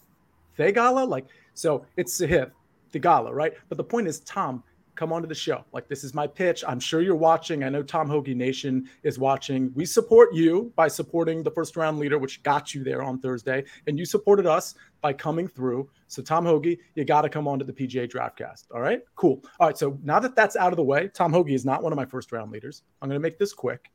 Theegala? 0.58 1.08
Like, 1.08 1.26
so 1.54 1.86
it's 1.96 2.20
Sahith 2.20 2.50
Theegala, 2.92 3.32
right? 3.32 3.52
But 3.68 3.78
the 3.78 3.84
point 3.84 4.08
is, 4.08 4.20
Tom, 4.20 4.62
come 5.00 5.14
onto 5.14 5.26
the 5.26 5.34
show. 5.34 5.64
Like, 5.72 5.88
this 5.88 6.04
is 6.04 6.12
my 6.12 6.26
pitch. 6.26 6.62
I'm 6.68 6.78
sure 6.78 7.00
you're 7.00 7.16
watching. 7.16 7.64
I 7.64 7.70
know 7.70 7.82
Tom 7.82 8.06
Hoge 8.06 8.34
Nation 8.34 8.86
is 9.02 9.18
watching. 9.18 9.72
We 9.74 9.86
support 9.86 10.34
you 10.34 10.74
by 10.76 10.88
supporting 10.88 11.42
the 11.42 11.50
first 11.50 11.74
round 11.74 11.98
leader, 11.98 12.18
which 12.18 12.42
got 12.42 12.74
you 12.74 12.84
there 12.84 13.02
on 13.02 13.18
Thursday. 13.18 13.64
And 13.86 13.98
you 13.98 14.04
supported 14.04 14.44
us 14.44 14.74
by 15.00 15.14
coming 15.14 15.48
through. 15.48 15.88
So, 16.08 16.20
Tom 16.20 16.44
Hoge, 16.44 16.76
you 16.96 17.06
got 17.06 17.22
to 17.22 17.30
come 17.30 17.48
onto 17.48 17.64
the 17.64 17.72
PGA 17.72 18.10
Draftcast. 18.12 18.66
All 18.74 18.82
right, 18.82 19.00
cool. 19.16 19.42
All 19.58 19.68
right. 19.68 19.78
So, 19.78 19.98
now 20.02 20.20
that 20.20 20.36
that's 20.36 20.54
out 20.54 20.70
of 20.70 20.76
the 20.76 20.84
way, 20.84 21.08
Tom 21.08 21.32
Hoge 21.32 21.52
is 21.52 21.64
not 21.64 21.82
one 21.82 21.94
of 21.94 21.96
my 21.96 22.04
first 22.04 22.30
round 22.30 22.52
leaders. 22.52 22.82
I'm 23.00 23.08
going 23.08 23.18
to 23.18 23.22
make 23.22 23.38
this 23.38 23.54
quick. 23.54 23.90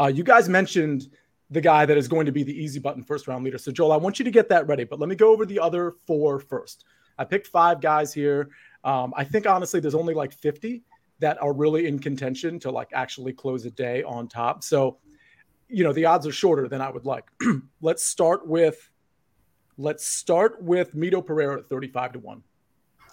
Uh, 0.00 0.08
you 0.08 0.24
guys 0.24 0.48
mentioned 0.48 1.10
the 1.50 1.60
guy 1.60 1.86
that 1.86 1.96
is 1.96 2.08
going 2.08 2.26
to 2.26 2.32
be 2.32 2.42
the 2.42 2.60
easy 2.60 2.80
button 2.80 3.04
first 3.04 3.28
round 3.28 3.44
leader. 3.44 3.58
So, 3.58 3.70
Joel, 3.70 3.92
I 3.92 3.98
want 3.98 4.18
you 4.18 4.24
to 4.24 4.32
get 4.32 4.48
that 4.48 4.66
ready, 4.66 4.82
but 4.82 4.98
let 4.98 5.08
me 5.08 5.14
go 5.14 5.30
over 5.30 5.46
the 5.46 5.60
other 5.60 5.94
four 6.08 6.40
first. 6.40 6.86
I 7.20 7.24
picked 7.24 7.46
five 7.46 7.80
guys 7.82 8.14
here. 8.14 8.48
Um, 8.84 9.12
I 9.16 9.24
think 9.24 9.46
honestly, 9.46 9.80
there's 9.80 9.94
only 9.94 10.14
like 10.14 10.32
50 10.32 10.82
that 11.20 11.40
are 11.42 11.52
really 11.52 11.86
in 11.86 11.98
contention 11.98 12.58
to 12.60 12.70
like 12.70 12.88
actually 12.92 13.32
close 13.32 13.64
a 13.66 13.70
day 13.70 14.02
on 14.02 14.26
top. 14.26 14.64
So, 14.64 14.98
you 15.68 15.84
know, 15.84 15.92
the 15.92 16.06
odds 16.06 16.26
are 16.26 16.32
shorter 16.32 16.66
than 16.66 16.80
I 16.80 16.90
would 16.90 17.04
like. 17.04 17.24
let's 17.80 18.04
start 18.04 18.46
with 18.46 18.90
let's 19.76 20.06
start 20.06 20.62
with 20.62 20.94
Mito 20.94 21.24
Pereira 21.24 21.58
at 21.58 21.68
35 21.68 22.12
to 22.12 22.18
1. 22.18 22.42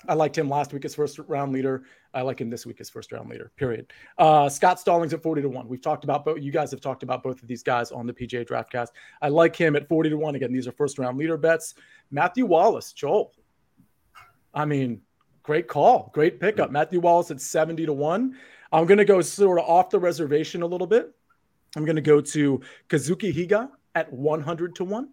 I 0.08 0.13
liked 0.13 0.38
him 0.38 0.49
last 0.49 0.73
week 0.73 0.86
as 0.86 0.95
first 0.95 1.19
round 1.27 1.51
leader. 1.51 1.84
I 2.13 2.21
like 2.21 2.39
him 2.39 2.49
this 2.49 2.65
week 2.65 2.80
as 2.80 2.89
first 2.89 3.12
round 3.12 3.30
leader. 3.30 3.51
Period. 3.58 3.91
Uh, 4.17 4.47
Scott 4.47 4.80
Stallings 4.80 5.13
at 5.13 5.21
40 5.21 5.41
to 5.41 5.49
1. 5.49 5.67
We've 5.67 5.82
talked 5.82 6.03
about 6.03 6.23
both 6.23 6.41
you 6.41 6.51
guys 6.51 6.71
have 6.71 6.82
talked 6.82 7.03
about 7.03 7.23
both 7.23 7.41
of 7.41 7.47
these 7.47 7.63
guys 7.63 7.91
on 7.91 8.06
the 8.08 8.13
PGA 8.13 8.47
draftcast. 8.47 8.89
I 9.21 9.30
like 9.30 9.56
him 9.56 9.75
at 9.75 9.88
40 9.88 10.12
to 10.12 10.17
1. 10.17 10.36
Again, 10.36 10.53
these 10.53 10.67
are 10.67 10.71
first 10.71 10.97
round 10.99 11.17
leader 11.17 11.38
bets. 11.38 11.73
Matthew 12.12 12.45
Wallace, 12.45 12.93
Joel. 12.93 13.34
I 14.53 14.65
mean, 14.65 15.01
Great 15.47 15.69
call. 15.69 16.12
Great 16.13 16.41
pickup. 16.41 16.69
Mm. 16.69 16.73
Matthew 16.73 16.99
Wallace 16.99 17.31
at 17.31 17.39
70 17.39 17.86
to 17.86 17.93
1. 17.93 18.36
I'm 18.73 18.86
going 18.86 18.97
to 18.97 19.05
go 19.05 19.21
sort 19.21 19.60
of 19.60 19.65
off 19.65 19.89
the 19.89 19.97
reservation 19.97 20.62
a 20.62 20.65
little 20.65 20.86
bit. 20.86 21.15
I'm 21.77 21.86
going 21.86 21.95
to 21.95 22.01
go 22.01 22.19
to 22.19 22.62
Kazuki 22.89 23.33
Higa 23.33 23.69
at 23.95 24.12
100 24.12 24.75
to 24.75 24.83
1. 24.83 25.10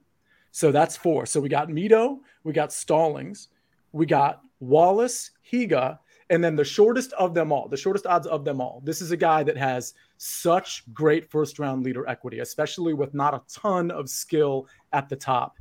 So 0.50 0.72
that's 0.72 0.96
four. 0.96 1.24
So 1.26 1.40
we 1.40 1.48
got 1.48 1.68
Mito, 1.68 2.18
we 2.42 2.52
got 2.52 2.72
Stallings, 2.72 3.48
we 3.92 4.06
got 4.06 4.42
Wallace, 4.58 5.30
Higa, 5.52 6.00
and 6.30 6.42
then 6.42 6.56
the 6.56 6.64
shortest 6.64 7.12
of 7.12 7.32
them 7.32 7.52
all, 7.52 7.68
the 7.68 7.76
shortest 7.76 8.06
odds 8.06 8.26
of 8.26 8.44
them 8.44 8.60
all. 8.60 8.82
This 8.84 9.00
is 9.00 9.12
a 9.12 9.16
guy 9.16 9.44
that 9.44 9.56
has 9.56 9.94
such 10.16 10.82
great 10.92 11.30
first 11.30 11.60
round 11.60 11.84
leader 11.84 12.08
equity, 12.08 12.40
especially 12.40 12.92
with 12.92 13.14
not 13.14 13.34
a 13.34 13.42
ton 13.52 13.92
of 13.92 14.08
skill 14.08 14.66
at 14.92 15.08
the 15.08 15.16
top. 15.16 15.58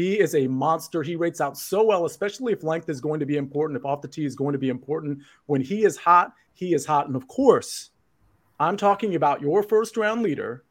He 0.00 0.18
is 0.18 0.34
a 0.34 0.46
monster. 0.46 1.02
He 1.02 1.14
rates 1.14 1.42
out 1.42 1.58
so 1.58 1.84
well, 1.84 2.06
especially 2.06 2.54
if 2.54 2.62
length 2.62 2.88
is 2.88 3.02
going 3.02 3.20
to 3.20 3.26
be 3.26 3.36
important, 3.36 3.76
if 3.76 3.84
off 3.84 4.00
the 4.00 4.08
tee 4.08 4.24
is 4.24 4.34
going 4.34 4.54
to 4.54 4.58
be 4.58 4.70
important. 4.70 5.18
When 5.44 5.60
he 5.60 5.84
is 5.84 5.98
hot, 5.98 6.32
he 6.54 6.72
is 6.72 6.86
hot. 6.86 7.06
And 7.06 7.14
of 7.14 7.28
course, 7.28 7.90
I'm 8.58 8.78
talking 8.78 9.14
about 9.14 9.42
your 9.42 9.62
first 9.62 9.98
round 9.98 10.22
leader 10.22 10.64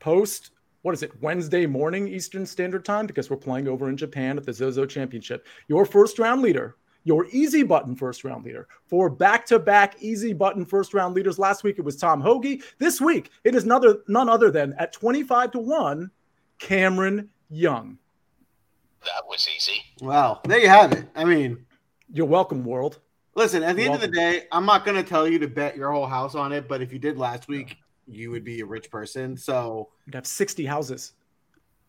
post, 0.00 0.50
what 0.82 0.92
is 0.92 1.04
it, 1.04 1.12
Wednesday 1.22 1.66
morning 1.66 2.08
Eastern 2.08 2.44
Standard 2.44 2.84
Time, 2.84 3.06
because 3.06 3.30
we're 3.30 3.36
playing 3.36 3.68
over 3.68 3.88
in 3.88 3.96
Japan 3.96 4.36
at 4.36 4.44
the 4.44 4.52
Zozo 4.52 4.86
Championship. 4.86 5.46
Your 5.68 5.86
first 5.86 6.18
round 6.18 6.42
leader, 6.42 6.74
your 7.04 7.26
easy 7.30 7.62
button 7.62 7.94
first 7.94 8.24
round 8.24 8.44
leader 8.44 8.66
for 8.88 9.08
back 9.08 9.46
to 9.46 9.60
back 9.60 10.02
easy 10.02 10.32
button 10.32 10.64
first 10.64 10.94
round 10.94 11.14
leaders. 11.14 11.38
Last 11.38 11.62
week 11.62 11.78
it 11.78 11.84
was 11.84 11.94
Tom 11.94 12.20
Hoge. 12.20 12.60
This 12.78 13.00
week 13.00 13.30
it 13.44 13.54
is 13.54 13.62
another, 13.62 13.98
none 14.08 14.28
other 14.28 14.50
than 14.50 14.74
at 14.80 14.92
25 14.92 15.52
to 15.52 15.58
1, 15.60 16.10
Cameron 16.58 17.30
Young. 17.48 17.98
That 19.04 19.26
was 19.28 19.48
easy. 19.54 19.82
Well, 20.00 20.40
there 20.44 20.60
you 20.60 20.68
have 20.68 20.92
it. 20.92 21.06
I 21.14 21.24
mean, 21.24 21.64
you're 22.12 22.26
welcome, 22.26 22.64
world. 22.64 23.00
Listen, 23.34 23.62
at 23.62 23.76
the 23.76 23.84
end 23.84 23.94
of 23.94 24.00
the 24.00 24.08
day, 24.08 24.44
I'm 24.52 24.66
not 24.66 24.84
going 24.84 25.02
to 25.02 25.08
tell 25.08 25.26
you 25.26 25.38
to 25.38 25.48
bet 25.48 25.76
your 25.76 25.90
whole 25.90 26.06
house 26.06 26.34
on 26.34 26.52
it, 26.52 26.68
but 26.68 26.82
if 26.82 26.92
you 26.92 26.98
did 26.98 27.16
last 27.16 27.48
week, 27.48 27.78
you 28.06 28.30
would 28.30 28.44
be 28.44 28.60
a 28.60 28.66
rich 28.66 28.90
person. 28.90 29.36
So 29.36 29.88
you'd 30.06 30.14
have 30.14 30.26
60 30.26 30.66
houses. 30.66 31.14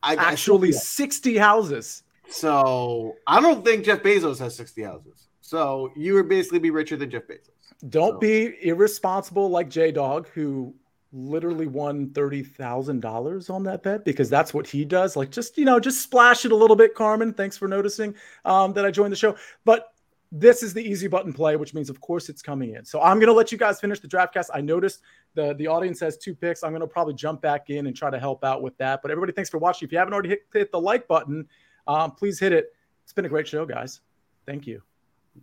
I 0.02 0.16
actually 0.16 0.72
60 0.72 1.38
houses. 1.38 2.04
So 2.30 3.16
I 3.28 3.42
don't 3.42 3.64
think 3.66 3.86
Jeff 3.86 4.02
Bezos 4.02 4.40
has 4.40 4.56
60 4.56 4.84
houses. 4.84 5.28
So 5.42 5.92
you 5.96 6.14
would 6.16 6.30
basically 6.30 6.60
be 6.60 6.72
richer 6.72 6.96
than 6.96 7.12
Jeff 7.12 7.24
Bezos. 7.24 7.90
Don't 7.90 8.14
so. 8.14 8.20
be 8.20 8.56
irresponsible 8.62 9.50
like 9.50 9.70
J 9.70 9.92
Dog, 9.92 10.30
who 10.30 10.74
literally 11.14 11.68
won 11.68 12.08
$30,000 12.10 13.50
on 13.50 13.64
that 13.64 13.84
bet 13.84 14.04
because 14.04 14.30
that's 14.30 14.54
what 14.54 14.66
he 14.68 14.84
does. 14.84 15.16
Like, 15.16 15.30
just, 15.30 15.58
you 15.58 15.66
know, 15.66 15.80
just 15.80 16.02
splash 16.02 16.44
it 16.44 16.52
a 16.52 16.56
little 16.56 16.76
bit, 16.76 16.96
Carmen. 16.96 17.34
Thanks 17.34 17.56
for 17.56 17.68
noticing 17.68 18.16
um, 18.46 18.74
that 18.74 18.86
I 18.86 18.92
joined 18.92 19.12
the 19.12 19.18
show. 19.18 19.38
But 19.64 19.94
this 20.32 20.64
is 20.64 20.74
the 20.74 20.82
easy 20.82 21.08
button 21.08 21.32
play, 21.32 21.56
which 21.56 21.76
means, 21.76 21.92
of 21.92 22.02
course, 22.02 22.28
it's 22.28 22.42
coming 22.42 22.74
in. 22.74 22.84
So 22.84 23.00
I'm 23.00 23.18
going 23.18 23.28
to 23.28 23.34
let 23.34 23.52
you 23.52 23.58
guys 23.60 23.80
finish 23.80 24.00
the 24.00 24.08
draft 24.08 24.34
cast. 24.34 24.50
I 24.52 24.62
noticed 24.62 25.02
the, 25.36 25.54
the 25.54 25.68
audience 25.68 26.00
has 26.00 26.18
two 26.18 26.34
picks. 26.34 26.64
I'm 26.64 26.72
going 26.72 26.82
to 26.82 26.88
probably 26.88 27.14
jump 27.14 27.42
back 27.42 27.70
in 27.70 27.86
and 27.86 27.96
try 27.96 28.10
to 28.10 28.20
help 28.20 28.44
out 28.44 28.64
with 28.64 28.76
that. 28.80 29.04
But 29.04 29.12
everybody, 29.12 29.34
thanks 29.34 29.52
for 29.52 29.60
watching. 29.60 29.88
If 29.88 29.92
you 29.92 30.00
haven't 30.00 30.14
already 30.14 30.30
hit, 30.30 30.48
hit 30.52 30.72
the 30.72 30.82
like 30.82 31.08
button, 31.08 31.48
um, 31.88 32.12
please 32.12 32.40
hit 32.40 32.52
it. 32.52 32.74
It's 33.04 33.14
been 33.14 33.26
a 33.26 33.30
great 33.30 33.48
show, 33.48 33.68
guys. 33.68 34.02
Thank 34.48 34.66
you. 34.66 34.82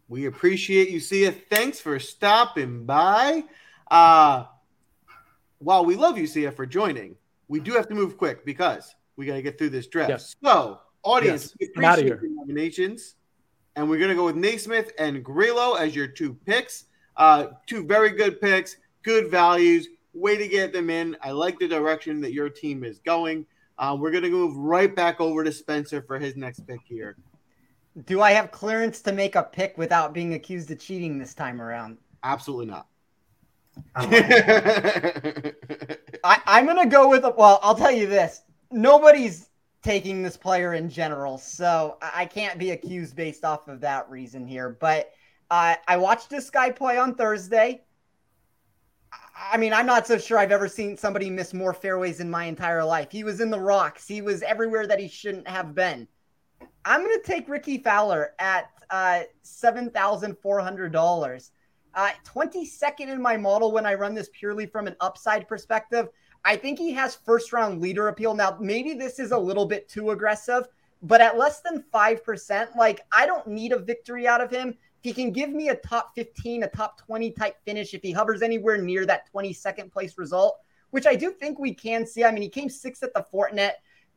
We 0.08 0.26
appreciate 0.26 0.90
you, 0.90 0.98
Sia. 0.98 1.30
Thanks 1.30 1.78
for 1.78 1.98
stopping 2.00 2.84
by. 2.84 3.44
Uh, 3.88 4.46
while 5.60 5.84
we 5.84 5.94
love 5.94 6.18
you, 6.18 6.26
Sia, 6.26 6.50
for 6.50 6.66
joining, 6.66 7.14
we 7.48 7.60
do 7.60 7.72
have 7.72 7.86
to 7.88 7.94
move 7.94 8.16
quick 8.16 8.44
because 8.44 8.94
we 9.16 9.26
got 9.26 9.34
to 9.34 9.42
get 9.42 9.58
through 9.58 9.70
this 9.70 9.86
draft. 9.86 10.10
Yes. 10.10 10.36
So, 10.42 10.80
audience, 11.04 11.54
yes. 11.60 11.70
we 11.76 11.84
appreciate 11.84 12.06
your 12.06 12.30
nominations, 12.30 13.14
and 13.76 13.88
we're 13.88 14.00
gonna 14.00 14.14
go 14.14 14.24
with 14.24 14.36
Naismith 14.36 14.92
and 14.98 15.22
Grillo 15.22 15.74
as 15.74 15.94
your 15.94 16.06
two 16.06 16.34
picks. 16.46 16.86
Uh, 17.16 17.48
two 17.66 17.84
very 17.84 18.10
good 18.10 18.40
picks, 18.40 18.76
good 19.02 19.30
values. 19.30 19.88
Way 20.12 20.36
to 20.38 20.48
get 20.48 20.72
them 20.72 20.90
in. 20.90 21.16
I 21.22 21.30
like 21.30 21.58
the 21.58 21.68
direction 21.68 22.20
that 22.22 22.32
your 22.32 22.48
team 22.48 22.82
is 22.82 22.98
going. 22.98 23.46
Uh, 23.78 23.96
we're 23.98 24.10
gonna 24.10 24.30
move 24.30 24.56
right 24.56 24.94
back 24.94 25.20
over 25.20 25.44
to 25.44 25.52
Spencer 25.52 26.02
for 26.02 26.18
his 26.18 26.36
next 26.36 26.66
pick 26.66 26.80
here. 26.84 27.16
Do 28.06 28.22
I 28.22 28.32
have 28.32 28.50
clearance 28.50 29.02
to 29.02 29.12
make 29.12 29.34
a 29.34 29.42
pick 29.42 29.76
without 29.76 30.14
being 30.14 30.34
accused 30.34 30.70
of 30.70 30.78
cheating 30.78 31.18
this 31.18 31.34
time 31.34 31.60
around? 31.60 31.98
Absolutely 32.22 32.66
not. 32.66 32.86
I, 33.94 35.52
I'm 36.24 36.66
gonna 36.66 36.86
go 36.86 37.08
with 37.08 37.24
well. 37.36 37.58
I'll 37.62 37.74
tell 37.74 37.90
you 37.90 38.06
this: 38.06 38.42
nobody's 38.70 39.48
taking 39.82 40.22
this 40.22 40.36
player 40.36 40.74
in 40.74 40.90
general, 40.90 41.38
so 41.38 41.96
I 42.00 42.26
can't 42.26 42.58
be 42.58 42.72
accused 42.72 43.16
based 43.16 43.44
off 43.44 43.68
of 43.68 43.80
that 43.80 44.10
reason 44.10 44.46
here. 44.46 44.68
But 44.68 45.12
uh, 45.50 45.76
I 45.88 45.96
watched 45.96 46.28
this 46.30 46.50
guy 46.50 46.70
play 46.70 46.98
on 46.98 47.14
Thursday. 47.14 47.82
I 49.52 49.56
mean, 49.56 49.72
I'm 49.72 49.86
not 49.86 50.06
so 50.06 50.18
sure 50.18 50.38
I've 50.38 50.52
ever 50.52 50.68
seen 50.68 50.96
somebody 50.96 51.30
miss 51.30 51.52
more 51.54 51.72
fairways 51.72 52.20
in 52.20 52.30
my 52.30 52.44
entire 52.44 52.84
life. 52.84 53.10
He 53.10 53.24
was 53.24 53.40
in 53.40 53.50
the 53.50 53.58
rocks. 53.58 54.06
He 54.06 54.20
was 54.20 54.42
everywhere 54.42 54.86
that 54.86 55.00
he 55.00 55.08
shouldn't 55.08 55.48
have 55.48 55.74
been. 55.74 56.06
I'm 56.84 57.02
going 57.04 57.18
to 57.18 57.26
take 57.26 57.48
Rickie 57.48 57.78
Fowler 57.78 58.34
at 58.38 58.70
uh, 58.90 59.22
$7,400. 59.44 61.50
Uh, 61.94 62.10
22nd 62.24 63.08
in 63.08 63.20
my 63.20 63.36
model 63.36 63.72
when 63.72 63.86
I 63.86 63.94
run 63.94 64.14
this 64.14 64.30
purely 64.32 64.66
from 64.66 64.86
an 64.86 64.96
upside 65.00 65.48
perspective. 65.48 66.08
I 66.44 66.56
think 66.56 66.78
he 66.78 66.92
has 66.92 67.14
first 67.14 67.52
round 67.52 67.80
leader 67.80 68.08
appeal. 68.08 68.34
Now, 68.34 68.56
maybe 68.60 68.94
this 68.94 69.18
is 69.18 69.32
a 69.32 69.38
little 69.38 69.66
bit 69.66 69.88
too 69.88 70.10
aggressive, 70.10 70.68
but 71.02 71.20
at 71.20 71.36
less 71.36 71.60
than 71.60 71.84
5%, 71.92 72.76
like 72.76 73.00
I 73.12 73.26
don't 73.26 73.46
need 73.46 73.72
a 73.72 73.78
victory 73.78 74.26
out 74.26 74.40
of 74.40 74.50
him. 74.50 74.70
If 74.70 74.76
he 75.02 75.12
can 75.12 75.32
give 75.32 75.50
me 75.50 75.70
a 75.70 75.76
top 75.76 76.14
15, 76.14 76.64
a 76.64 76.68
top 76.68 76.98
20 76.98 77.30
type 77.32 77.56
finish, 77.64 77.94
if 77.94 78.02
he 78.02 78.12
hovers 78.12 78.42
anywhere 78.42 78.76
near 78.76 79.06
that 79.06 79.30
22nd 79.34 79.90
place 79.90 80.16
result, 80.18 80.58
which 80.90 81.06
I 81.06 81.14
do 81.14 81.30
think 81.30 81.58
we 81.58 81.74
can 81.74 82.06
see. 82.06 82.24
I 82.24 82.30
mean, 82.30 82.42
he 82.42 82.48
came 82.48 82.68
sixth 82.68 83.02
at 83.02 83.14
the 83.14 83.24
Fortinet. 83.32 83.72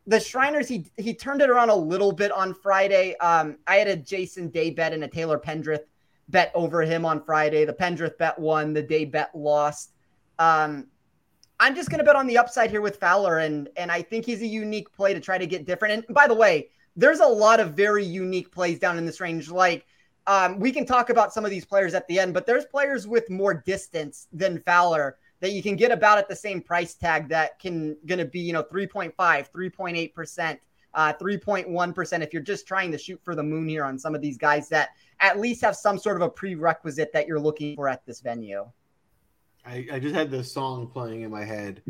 The 0.06 0.20
Shriners, 0.20 0.68
he 0.68 0.86
he 0.98 1.14
turned 1.14 1.42
it 1.42 1.50
around 1.50 1.70
a 1.70 1.76
little 1.76 2.12
bit 2.12 2.32
on 2.32 2.54
Friday. 2.54 3.16
Um, 3.18 3.58
I 3.68 3.78
had 3.78 3.88
a 3.88 3.96
Jason 3.96 4.50
Day 4.50 4.70
bet 4.70 4.92
and 4.92 5.06
a 5.06 5.08
Taylor 5.08 5.40
Pendrith 5.40 5.86
bet 6.30 6.52
over 6.56 6.82
him 6.82 7.06
on 7.06 7.24
Friday. 7.24 7.66
The 7.66 7.74
Pendrith 7.74 8.18
bet 8.18 8.38
won, 8.38 8.74
the 8.74 8.82
day 8.82 9.06
bet 9.06 9.32
lost. 9.36 9.94
Um, 10.40 10.88
I'm 11.60 11.76
just 11.76 11.90
gonna 11.90 12.04
bet 12.04 12.16
on 12.16 12.28
the 12.28 12.38
upside 12.38 12.70
here 12.70 12.82
with 12.82 12.98
Fowler, 12.98 13.40
and 13.40 13.70
and 13.78 13.92
I 13.92 14.02
think 14.02 14.26
he's 14.26 14.42
a 14.42 14.48
unique 14.48 14.92
play 14.94 15.14
to 15.14 15.20
try 15.20 15.38
to 15.38 15.48
get 15.48 15.66
different. 15.66 16.06
And 16.08 16.16
by 16.16 16.28
the 16.28 16.34
way, 16.34 16.70
there's 16.96 17.20
a 17.20 17.26
lot 17.26 17.60
of 17.60 17.74
very 17.74 18.06
unique 18.06 18.52
plays 18.52 18.80
down 18.80 18.98
in 18.98 19.06
this 19.06 19.22
range. 19.22 19.50
Like 19.50 19.86
um, 20.28 20.60
we 20.60 20.72
can 20.72 20.86
talk 20.86 21.10
about 21.10 21.34
some 21.34 21.46
of 21.46 21.52
these 21.52 21.66
players 21.66 21.94
at 21.94 22.08
the 22.08 22.20
end, 22.20 22.34
but 22.34 22.46
there's 22.46 22.66
players 22.66 23.08
with 23.08 23.30
more 23.30 23.54
distance 23.54 24.28
than 24.32 24.62
Fowler 24.62 25.18
that 25.40 25.52
you 25.52 25.62
can 25.62 25.76
get 25.76 25.92
about 25.92 26.18
at 26.18 26.30
the 26.30 26.36
same 26.36 26.62
price 26.62 26.94
tag 26.96 27.28
that 27.30 27.60
can 27.60 27.98
going 28.06 28.20
to 28.20 28.26
be 28.26 28.40
you 28.40 28.54
know 28.54 28.64
3.5, 28.64 29.14
3.8 29.16 30.14
percent. 30.14 30.60
Uh, 30.94 31.14
3.1% 31.14 32.22
if 32.22 32.34
you're 32.34 32.42
just 32.42 32.68
trying 32.68 32.92
to 32.92 32.98
shoot 32.98 33.20
for 33.24 33.36
the 33.36 33.44
moon 33.44 33.68
here 33.68 33.84
on 33.84 33.98
some 33.98 34.14
of 34.14 34.22
these 34.22 34.38
guys 34.38 34.70
that 34.70 34.90
at 35.20 35.40
least 35.40 35.62
have 35.62 35.76
some 35.76 35.98
sort 35.98 36.16
of 36.16 36.22
a 36.22 36.30
prerequisite 36.30 37.12
that 37.14 37.28
you're 37.28 37.40
looking 37.40 37.76
for 37.76 37.88
at 37.88 38.06
this 38.06 38.22
venue. 38.22 38.66
I, 39.66 39.88
I 39.94 40.00
just 40.00 40.14
had 40.14 40.30
this 40.30 40.52
song 40.52 40.88
playing 40.88 41.22
in 41.22 41.32
my 41.32 41.46
head. 41.46 41.82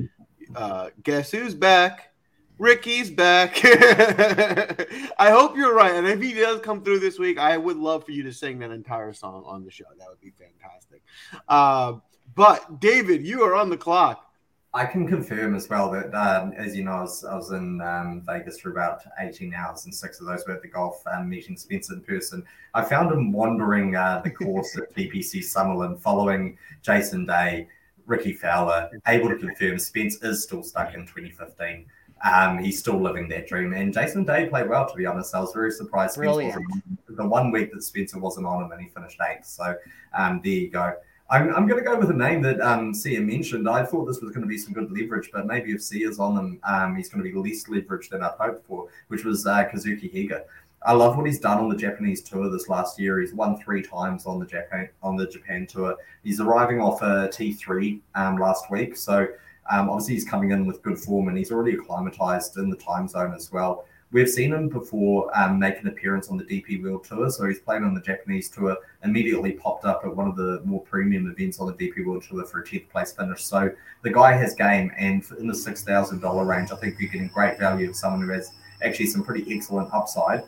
Uh, 0.55 0.89
guess 1.03 1.31
who's 1.31 1.55
back? 1.55 2.13
Rickie's 2.59 3.09
back. 3.09 3.59
I 3.63 5.31
hope 5.31 5.57
you're 5.57 5.73
right. 5.73 5.95
And 5.95 6.07
if 6.07 6.21
he 6.21 6.33
does 6.33 6.59
come 6.59 6.83
through 6.83 6.99
this 6.99 7.17
week, 7.17 7.39
I 7.39 7.57
would 7.57 7.77
love 7.77 8.05
for 8.05 8.11
you 8.11 8.23
to 8.23 8.33
sing 8.33 8.59
that 8.59 8.71
entire 8.71 9.13
song 9.13 9.43
on 9.45 9.65
the 9.65 9.71
show. 9.71 9.85
That 9.97 10.07
would 10.07 10.21
be 10.21 10.31
fantastic. 10.31 11.01
Uh, 11.47 11.93
but 12.35 12.79
David, 12.79 13.25
you 13.25 13.43
are 13.43 13.55
on 13.55 13.69
the 13.69 13.77
clock. 13.77 14.32
I 14.75 14.85
can 14.85 15.07
confirm 15.07 15.53
as 15.53 15.69
well 15.69 15.91
that, 15.91 16.13
um, 16.15 16.51
as 16.53 16.75
you 16.75 16.83
know, 16.83 16.93
I 16.93 17.01
was, 17.01 17.23
I 17.23 17.35
was 17.35 17.51
in 17.51 17.79
um, 17.81 18.23
Vegas 18.25 18.59
for 18.59 18.71
about 18.71 19.03
18 19.19 19.53
hours, 19.53 19.85
and 19.85 19.93
six 19.93 20.19
of 20.19 20.25
those 20.25 20.43
were 20.47 20.55
at 20.55 20.63
the 20.63 20.67
golf 20.67 21.03
um, 21.05 21.29
meeting 21.29 21.55
Spencer 21.55 21.93
in 21.93 22.01
person. 22.01 22.43
I 22.73 22.83
found 22.83 23.11
him 23.11 23.31
wandering 23.31 23.95
uh, 23.95 24.21
the 24.23 24.31
course 24.31 24.75
at 24.75 24.91
TPC 24.95 25.41
Summerlin 25.41 25.99
following 25.99 26.57
Jason 26.81 27.27
Day, 27.27 27.67
Rickie 28.07 28.33
Fowler, 28.33 28.89
able 29.07 29.29
to 29.29 29.37
confirm 29.37 29.77
Spence 29.77 30.15
is 30.23 30.41
still 30.41 30.63
stuck 30.63 30.95
in 30.95 31.01
2015. 31.01 31.85
Um, 32.23 32.57
he's 32.57 32.79
still 32.79 32.99
living 32.99 33.27
that 33.29 33.47
dream. 33.47 33.73
And 33.73 33.93
Jason 33.93 34.23
Day 34.23 34.47
played 34.49 34.69
well, 34.69 34.89
to 34.89 34.95
be 34.95 35.05
honest. 35.05 35.35
I 35.35 35.39
was 35.39 35.53
very 35.53 35.71
surprised. 35.71 36.15
Spence 36.15 36.35
wasn't 36.35 37.15
the 37.15 37.27
one 37.27 37.51
week 37.51 37.71
that 37.73 37.83
Spencer 37.83 38.17
wasn't 38.17 38.47
on 38.47 38.63
him 38.63 38.71
and 38.71 38.81
he 38.81 38.87
finished 38.89 39.19
eighth. 39.29 39.45
So 39.45 39.75
um, 40.13 40.41
there 40.43 40.53
you 40.53 40.69
go. 40.69 40.95
I'm, 41.33 41.53
I'm 41.55 41.67
going 41.67 41.83
to 41.83 41.89
go 41.89 41.97
with 41.97 42.11
a 42.11 42.13
name 42.13 42.43
that 42.43 42.61
um, 42.61 42.93
Sia 42.93 43.19
mentioned. 43.19 43.67
I 43.67 43.83
thought 43.83 44.05
this 44.05 44.21
was 44.21 44.29
going 44.29 44.43
to 44.43 44.47
be 44.47 44.59
some 44.59 44.71
good 44.71 44.91
leverage, 44.91 45.31
but 45.33 45.47
maybe 45.47 45.71
if 45.71 45.81
Sia's 45.81 46.19
on 46.19 46.35
them, 46.35 46.59
um, 46.63 46.95
he's 46.95 47.09
going 47.09 47.23
to 47.23 47.27
be 47.27 47.35
less 47.35 47.67
leverage 47.67 48.09
than 48.09 48.21
I'd 48.21 48.33
hoped 48.39 48.67
for, 48.67 48.87
which 49.07 49.25
was 49.25 49.47
uh, 49.47 49.63
Kazuki 49.63 50.13
Higa. 50.13 50.43
I 50.85 50.93
love 50.93 51.17
what 51.17 51.25
he's 51.25 51.39
done 51.39 51.57
on 51.57 51.69
the 51.69 51.75
Japanese 51.75 52.21
tour 52.21 52.51
this 52.51 52.69
last 52.69 52.99
year. 52.99 53.19
He's 53.19 53.33
won 53.33 53.57
three 53.57 53.81
times 53.81 54.27
on 54.27 54.37
the 54.37 54.45
Japan 54.45 54.89
on 55.01 55.15
the 55.15 55.25
Japan 55.25 55.65
tour. 55.65 55.95
He's 56.23 56.39
arriving 56.39 56.79
off 56.79 57.01
a 57.01 57.29
T 57.33 57.53
three 57.53 58.01
um, 58.13 58.37
last 58.37 58.69
week, 58.69 58.95
so 58.95 59.25
um, 59.71 59.89
obviously 59.89 60.13
he's 60.13 60.25
coming 60.25 60.51
in 60.51 60.67
with 60.67 60.83
good 60.83 60.99
form, 60.99 61.29
and 61.29 61.37
he's 61.37 61.51
already 61.51 61.75
acclimatized 61.75 62.57
in 62.57 62.69
the 62.69 62.77
time 62.77 63.07
zone 63.07 63.33
as 63.33 63.51
well. 63.51 63.85
We've 64.13 64.29
seen 64.29 64.53
him 64.53 64.69
before 64.69 65.35
um, 65.35 65.57
make 65.57 65.79
an 65.79 65.87
appearance 65.87 66.29
on 66.29 66.37
the 66.37 66.43
DP 66.43 66.83
World 66.83 67.03
Tour, 67.03 67.31
so 67.31 67.47
he's 67.47 67.57
played 67.57 67.81
on 67.81 67.95
the 67.95 67.99
Japanese 67.99 68.47
Tour. 68.47 68.77
Immediately 69.03 69.53
popped 69.53 69.85
up 69.85 70.01
at 70.05 70.15
one 70.15 70.27
of 70.27 70.35
the 70.35 70.61
more 70.65 70.81
premium 70.83 71.27
events 71.31 71.59
on 71.59 71.65
the 71.65 71.73
DP 71.73 72.05
World 72.05 72.23
Tour 72.29 72.45
for 72.45 72.59
a 72.59 72.63
10th 72.63 72.89
place 72.89 73.11
finish. 73.11 73.43
So 73.43 73.71
the 74.03 74.11
guy 74.11 74.33
has 74.33 74.53
game, 74.53 74.91
and 74.99 75.23
in 75.39 75.47
the 75.47 75.55
six 75.55 75.83
thousand 75.83 76.19
dollar 76.19 76.45
range, 76.45 76.71
I 76.71 76.75
think 76.75 76.99
you're 76.99 77.09
getting 77.09 77.29
great 77.29 77.57
value 77.57 77.89
of 77.89 77.95
someone 77.95 78.21
who 78.21 78.31
has 78.33 78.51
actually 78.83 79.07
some 79.07 79.23
pretty 79.23 79.51
excellent 79.51 79.91
upside, 79.91 80.43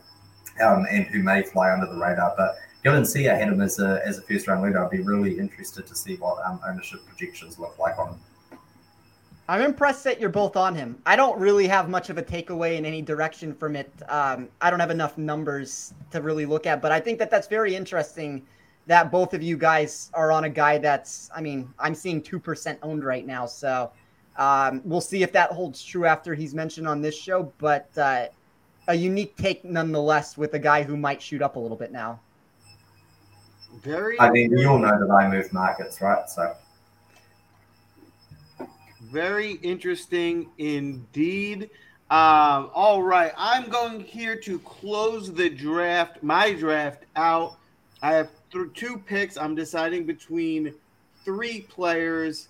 um, 0.61 0.85
and 0.87 1.07
who 1.07 1.23
may 1.23 1.41
fly 1.41 1.73
under 1.73 1.87
the 1.87 1.97
radar. 1.97 2.35
But 2.37 2.57
given 2.83 3.03
Sia 3.03 3.35
had 3.35 3.47
him 3.47 3.61
as 3.61 3.79
a 3.79 3.99
as 4.05 4.19
a 4.19 4.21
first 4.21 4.47
round 4.47 4.61
leader, 4.61 4.85
I'd 4.85 4.91
be 4.91 5.01
really 5.01 5.39
interested 5.39 5.87
to 5.87 5.95
see 5.95 6.17
what 6.17 6.37
um, 6.45 6.59
ownership 6.67 7.03
projections 7.07 7.57
look 7.57 7.79
like 7.79 7.97
on 7.97 8.09
him. 8.09 8.19
I'm 9.47 9.61
impressed 9.61 10.03
that 10.05 10.19
you're 10.19 10.29
both 10.29 10.55
on 10.55 10.73
him. 10.73 10.99
I 11.05 11.15
don't 11.15 11.39
really 11.39 11.67
have 11.67 11.87
much 11.87 12.09
of 12.09 12.17
a 12.17 12.23
takeaway 12.23 12.77
in 12.77 12.85
any 12.85 13.01
direction 13.01 13.53
from 13.53 13.75
it. 13.75 13.91
Um, 14.09 14.49
I 14.59 14.71
don't 14.71 14.79
have 14.79 14.89
enough 14.89 15.17
numbers 15.17 15.93
to 16.11 16.21
really 16.21 16.47
look 16.47 16.65
at, 16.65 16.81
but 16.81 16.91
I 16.91 16.99
think 16.99 17.19
that 17.19 17.29
that's 17.29 17.47
very 17.47 17.75
interesting 17.75 18.43
that 18.87 19.11
both 19.11 19.35
of 19.35 19.43
you 19.43 19.55
guys 19.55 20.09
are 20.15 20.31
on 20.31 20.45
a 20.45 20.49
guy 20.49 20.79
that's, 20.79 21.29
I 21.35 21.41
mean, 21.41 21.71
I'm 21.77 21.93
seeing 21.93 22.21
2% 22.21 22.77
owned 22.81 23.03
right 23.03 23.25
now. 23.25 23.45
So 23.45 23.91
um, 24.37 24.81
we'll 24.83 25.01
see 25.01 25.21
if 25.21 25.31
that 25.33 25.51
holds 25.51 25.83
true 25.83 26.05
after 26.05 26.33
he's 26.33 26.55
mentioned 26.55 26.87
on 26.87 27.01
this 27.01 27.15
show, 27.15 27.53
but 27.59 27.89
uh, 27.97 28.27
a 28.87 28.95
unique 28.95 29.37
take 29.37 29.63
nonetheless 29.63 30.37
with 30.37 30.55
a 30.55 30.59
guy 30.59 30.81
who 30.81 30.97
might 30.97 31.21
shoot 31.21 31.43
up 31.43 31.55
a 31.55 31.59
little 31.59 31.77
bit 31.77 31.91
now. 31.91 32.19
Very. 33.83 34.19
I 34.19 34.31
mean, 34.31 34.57
you 34.57 34.67
all 34.69 34.79
know 34.79 34.87
that 34.87 35.13
I 35.13 35.29
move 35.29 35.53
markets, 35.53 36.01
right? 36.01 36.27
So. 36.29 36.55
Very 39.11 39.53
interesting 39.61 40.49
indeed. 40.57 41.69
Um, 42.09 42.69
all 42.73 43.01
right, 43.01 43.31
I'm 43.37 43.69
going 43.69 43.99
here 43.99 44.35
to 44.41 44.59
close 44.59 45.33
the 45.33 45.49
draft, 45.49 46.21
my 46.21 46.53
draft 46.53 47.03
out. 47.15 47.57
I 48.01 48.13
have 48.13 48.29
th- 48.51 48.73
two 48.75 48.97
picks. 48.97 49.37
I'm 49.37 49.55
deciding 49.55 50.05
between 50.05 50.73
three 51.23 51.61
players. 51.61 52.49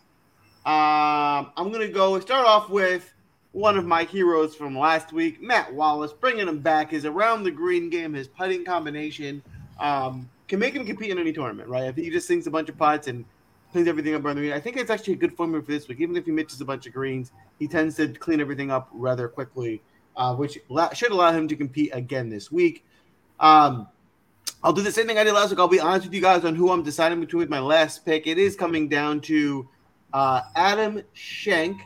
Um, 0.66 1.52
I'm 1.56 1.72
going 1.72 1.88
to 1.88 1.94
go 1.94 2.20
start 2.20 2.46
off 2.46 2.70
with 2.70 3.14
one 3.54 3.78
of 3.78 3.86
my 3.86 4.04
heroes 4.04 4.56
from 4.56 4.78
last 4.78 5.14
week, 5.14 5.42
Matt 5.42 5.74
Wallace. 5.74 6.12
Bringing 6.12 6.48
him 6.48 6.60
back 6.60 6.92
is 6.92 7.06
around 7.06 7.44
the 7.44 7.52
green 7.52 7.90
game. 7.90 8.14
His 8.14 8.28
putting 8.28 8.66
combination 8.66 9.42
um, 9.80 10.30
can 10.48 10.60
make 10.60 10.74
him 10.74 10.86
compete 10.86 11.12
in 11.12 11.20
any 11.20 11.32
tournament, 11.32 11.70
right? 11.70 11.86
If 11.86 11.96
he 11.96 12.10
just 12.10 12.28
sinks 12.28 12.48
a 12.48 12.52
bunch 12.52 12.68
of 12.68 12.78
putts 12.78 13.08
and 13.08 13.24
cleans 13.76 13.90
everything 13.90 14.16
up 14.16 14.24
around 14.24 14.38
the 14.38 14.42
green. 14.42 14.54
I 14.54 14.60
think 14.62 14.78
it's 14.78 14.90
actually 14.90 15.16
a 15.16 15.18
good 15.18 15.36
formula 15.36 15.62
for 15.62 15.70
this 15.70 15.90
week. 15.90 16.00
Even 16.00 16.16
if 16.16 16.24
he 16.24 16.32
misses 16.32 16.62
a 16.62 16.66
bunch 16.66 16.88
of 16.88 16.94
greens, 16.94 17.34
he 17.60 17.68
tends 17.68 17.98
to 17.98 18.08
clean 18.08 18.40
everything 18.40 18.72
up 18.72 18.88
rather 18.94 19.28
quickly, 19.28 19.82
uh, 20.16 20.34
which 20.34 20.58
should 20.94 21.12
allow 21.12 21.34
him 21.34 21.46
to 21.50 21.58
compete 21.58 21.90
again 21.92 22.30
this 22.30 22.50
week. 22.50 22.86
Um, 23.38 23.90
I'll 24.64 24.72
do 24.72 24.82
the 24.82 24.94
same 24.94 25.08
thing 25.08 25.18
I 25.18 25.26
did 25.26 25.34
last 25.34 25.50
week. 25.50 25.60
I'll 25.60 25.68
be 25.68 25.82
honest 25.82 26.06
with 26.06 26.14
you 26.14 26.22
guys 26.22 26.46
on 26.46 26.56
who 26.56 26.72
I'm 26.72 26.84
deciding 26.84 27.20
between 27.20 27.40
with 27.40 27.50
my 27.50 27.60
last 27.60 28.06
pick. 28.06 28.28
It 28.28 28.38
is 28.38 28.56
coming 28.56 28.88
down 28.88 29.20
to 29.22 29.68
uh, 30.14 30.44
Adam 30.56 31.02
Schenk, 31.12 31.82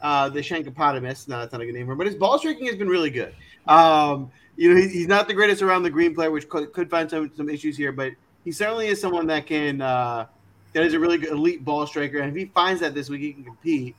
uh, 0.00 0.28
the 0.28 0.38
Shankopotamus. 0.38 1.26
No, 1.26 1.40
that's 1.40 1.52
not 1.52 1.60
a 1.60 1.66
good 1.66 1.74
name 1.74 1.86
for 1.86 1.92
him, 1.92 1.98
but 1.98 2.06
his 2.06 2.14
ball 2.14 2.38
striking 2.38 2.66
has 2.66 2.76
been 2.76 2.88
really 2.88 3.10
good. 3.10 3.34
Um, 3.66 4.30
you 4.54 4.72
know, 4.72 4.80
he, 4.80 4.86
he's 4.86 5.08
not 5.08 5.26
the 5.26 5.34
greatest 5.34 5.62
around 5.62 5.82
the 5.82 5.90
green 5.90 6.14
player, 6.14 6.30
which 6.30 6.48
could, 6.48 6.72
could 6.72 6.88
find 6.88 7.10
some, 7.10 7.32
some 7.36 7.48
issues 7.48 7.76
here, 7.76 7.90
but 7.90 8.12
he 8.44 8.52
certainly 8.52 8.86
is 8.86 9.00
someone 9.00 9.26
that 9.26 9.46
can 9.46 9.80
uh, 9.80 10.26
that 10.72 10.84
is 10.84 10.94
a 10.94 10.98
really 10.98 11.18
good 11.18 11.30
elite 11.30 11.64
ball 11.64 11.86
striker. 11.86 12.18
And 12.18 12.30
if 12.30 12.36
he 12.36 12.46
finds 12.46 12.80
that 12.80 12.94
this 12.94 13.08
week, 13.08 13.20
he 13.20 13.32
can 13.32 13.44
compete. 13.44 13.96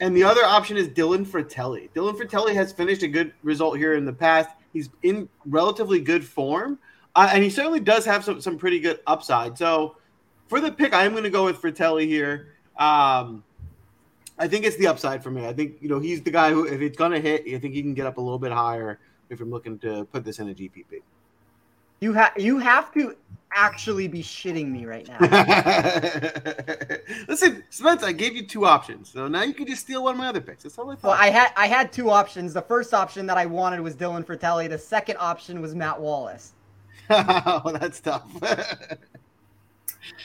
And 0.00 0.16
the 0.16 0.24
other 0.24 0.44
option 0.44 0.76
is 0.76 0.88
Dylan 0.88 1.26
Frittelli. 1.26 1.90
Dylan 1.94 2.16
Frittelli 2.18 2.54
has 2.54 2.72
finished 2.72 3.02
a 3.02 3.08
good 3.08 3.32
result 3.42 3.76
here 3.78 3.94
in 3.94 4.04
the 4.04 4.12
past. 4.12 4.50
He's 4.72 4.90
in 5.02 5.28
relatively 5.46 6.00
good 6.00 6.24
form, 6.24 6.78
uh, 7.14 7.30
and 7.32 7.44
he 7.44 7.50
certainly 7.50 7.80
does 7.80 8.04
have 8.04 8.24
some, 8.24 8.40
some 8.40 8.58
pretty 8.58 8.80
good 8.80 9.00
upside. 9.06 9.56
So 9.56 9.96
for 10.48 10.60
the 10.60 10.72
pick, 10.72 10.92
I 10.92 11.04
am 11.04 11.12
going 11.12 11.24
to 11.24 11.30
go 11.30 11.44
with 11.44 11.62
Frittelli 11.62 12.06
here. 12.06 12.54
Um, 12.76 13.44
I 14.36 14.48
think 14.48 14.64
it's 14.64 14.76
the 14.76 14.88
upside 14.88 15.22
for 15.22 15.30
me. 15.30 15.46
I 15.46 15.52
think 15.52 15.76
you 15.80 15.88
know 15.88 16.00
he's 16.00 16.22
the 16.22 16.30
guy 16.30 16.50
who, 16.50 16.66
if 16.66 16.80
it's 16.80 16.98
going 16.98 17.12
to 17.12 17.20
hit, 17.20 17.42
I 17.46 17.58
think 17.58 17.74
he 17.74 17.82
can 17.82 17.94
get 17.94 18.06
up 18.06 18.18
a 18.18 18.20
little 18.20 18.38
bit 18.38 18.50
higher 18.50 18.98
if 19.30 19.40
I'm 19.40 19.50
looking 19.50 19.78
to 19.80 20.04
put 20.06 20.24
this 20.24 20.40
in 20.40 20.48
a 20.48 20.54
GPP. 20.54 21.02
You 22.04 22.12
have 22.12 22.32
you 22.36 22.58
have 22.58 22.92
to 22.92 23.16
actually 23.54 24.08
be 24.08 24.22
shitting 24.22 24.70
me 24.70 24.84
right 24.84 25.08
now. 25.08 25.16
Listen, 27.28 27.64
Spence, 27.70 28.02
I 28.02 28.12
gave 28.12 28.36
you 28.36 28.46
two 28.46 28.66
options, 28.66 29.08
so 29.08 29.26
now 29.26 29.42
you 29.42 29.54
can 29.54 29.66
just 29.66 29.80
steal 29.80 30.04
one 30.04 30.12
of 30.12 30.18
my 30.18 30.26
other 30.26 30.42
picks. 30.42 30.64
That's 30.64 30.78
all 30.78 30.90
I 30.90 30.96
thought. 30.96 31.08
Well, 31.08 31.16
I 31.18 31.30
had 31.30 31.52
I 31.56 31.66
had 31.66 31.94
two 31.94 32.10
options. 32.10 32.52
The 32.52 32.60
first 32.60 32.92
option 32.92 33.24
that 33.24 33.38
I 33.38 33.46
wanted 33.46 33.80
was 33.80 33.96
Dylan 33.96 34.22
Frittelli. 34.22 34.68
The 34.68 34.76
second 34.76 35.16
option 35.18 35.62
was 35.62 35.74
Matt 35.74 35.98
Wallace. 35.98 36.52
oh, 37.08 37.74
that's 37.80 38.00
tough. 38.00 38.28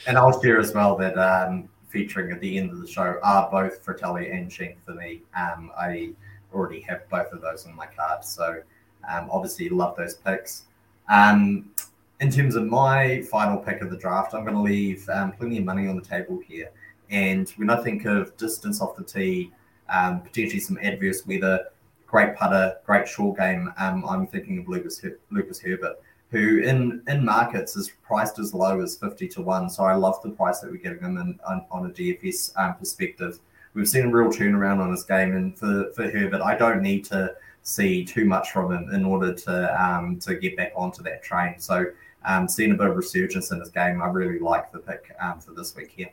and 0.05 0.17
I'll 0.17 0.41
share 0.41 0.59
as 0.59 0.73
well 0.73 0.97
that 0.97 1.17
um, 1.17 1.69
featuring 1.87 2.33
at 2.33 2.41
the 2.41 2.57
end 2.57 2.71
of 2.71 2.81
the 2.81 2.87
show 2.87 3.21
are 3.23 3.49
both 3.49 3.85
Frittelli 3.85 4.35
and 4.35 4.51
Schenk 4.51 4.83
for 4.83 4.95
me. 4.95 5.21
Um, 5.33 5.71
I 5.79 6.09
already 6.53 6.81
have 6.81 7.07
both 7.07 7.31
of 7.31 7.39
those 7.39 7.65
on 7.65 7.73
my 7.73 7.85
card, 7.85 8.25
so 8.25 8.61
um, 9.09 9.29
obviously 9.31 9.69
love 9.69 9.95
those 9.95 10.15
picks. 10.15 10.63
Um, 11.09 11.71
in 12.19 12.31
terms 12.31 12.55
of 12.55 12.65
my 12.65 13.21
final 13.23 13.57
pick 13.57 13.81
of 13.81 13.89
the 13.89 13.97
draft, 13.97 14.33
I'm 14.33 14.43
going 14.43 14.55
to 14.55 14.61
leave 14.61 15.07
um, 15.09 15.31
plenty 15.31 15.57
of 15.57 15.65
money 15.65 15.87
on 15.87 15.95
the 15.95 16.01
table 16.01 16.39
here. 16.45 16.69
And 17.09 17.49
when 17.51 17.69
I 17.69 17.81
think 17.81 18.05
of 18.05 18.35
distance 18.37 18.81
off 18.81 18.95
the 18.95 19.03
tee, 19.03 19.51
um, 19.89 20.21
potentially 20.21 20.59
some 20.59 20.77
adverse 20.81 21.25
weather, 21.25 21.65
great 22.05 22.35
putter, 22.35 22.77
great 22.85 23.07
short 23.07 23.37
game, 23.37 23.73
um, 23.77 24.05
I'm 24.07 24.27
thinking 24.27 24.59
of 24.59 24.67
Lucas 24.67 24.99
Her- 24.99 25.17
Lucas 25.31 25.59
Herbert, 25.59 26.01
who 26.29 26.59
in 26.59 27.01
in 27.07 27.25
markets 27.25 27.75
is 27.75 27.91
priced 28.03 28.37
as 28.37 28.53
low 28.53 28.81
as 28.81 28.97
50 28.97 29.27
to 29.29 29.41
1. 29.41 29.69
So 29.69 29.83
I 29.83 29.95
love 29.95 30.21
the 30.21 30.29
price 30.29 30.59
that 30.59 30.69
we're 30.69 30.77
getting 30.77 30.99
him 30.99 31.17
in, 31.17 31.39
on, 31.47 31.65
on 31.71 31.85
a 31.87 31.89
DFS 31.89 32.51
um, 32.57 32.75
perspective. 32.75 33.39
We've 33.79 33.87
seen 33.87 34.07
a 34.07 34.11
real 34.11 34.29
turnaround 34.29 34.79
on 34.79 34.91
his 34.91 35.03
game. 35.03 35.33
And 35.37 35.57
for, 35.57 35.89
for 35.95 36.11
Herbert, 36.11 36.41
I 36.41 36.57
don't 36.57 36.81
need 36.81 37.05
to 37.05 37.33
see 37.61 38.03
too 38.03 38.25
much 38.25 38.51
from 38.51 38.73
him 38.73 38.93
in 38.93 39.05
order 39.05 39.33
to 39.33 39.83
um, 39.83 40.19
to 40.19 40.35
get 40.35 40.57
back 40.57 40.73
onto 40.75 41.01
that 41.03 41.23
train. 41.23 41.55
So 41.59 41.85
um, 42.25 42.49
seeing 42.49 42.71
a 42.71 42.75
bit 42.75 42.87
of 42.87 42.97
resurgence 42.97 43.51
in 43.51 43.59
his 43.61 43.69
game, 43.69 44.01
I 44.01 44.07
really 44.07 44.37
like 44.37 44.69
the 44.73 44.79
pick 44.79 45.15
um, 45.21 45.39
for 45.39 45.53
this 45.53 45.77
week 45.77 45.93
here. 45.95 46.09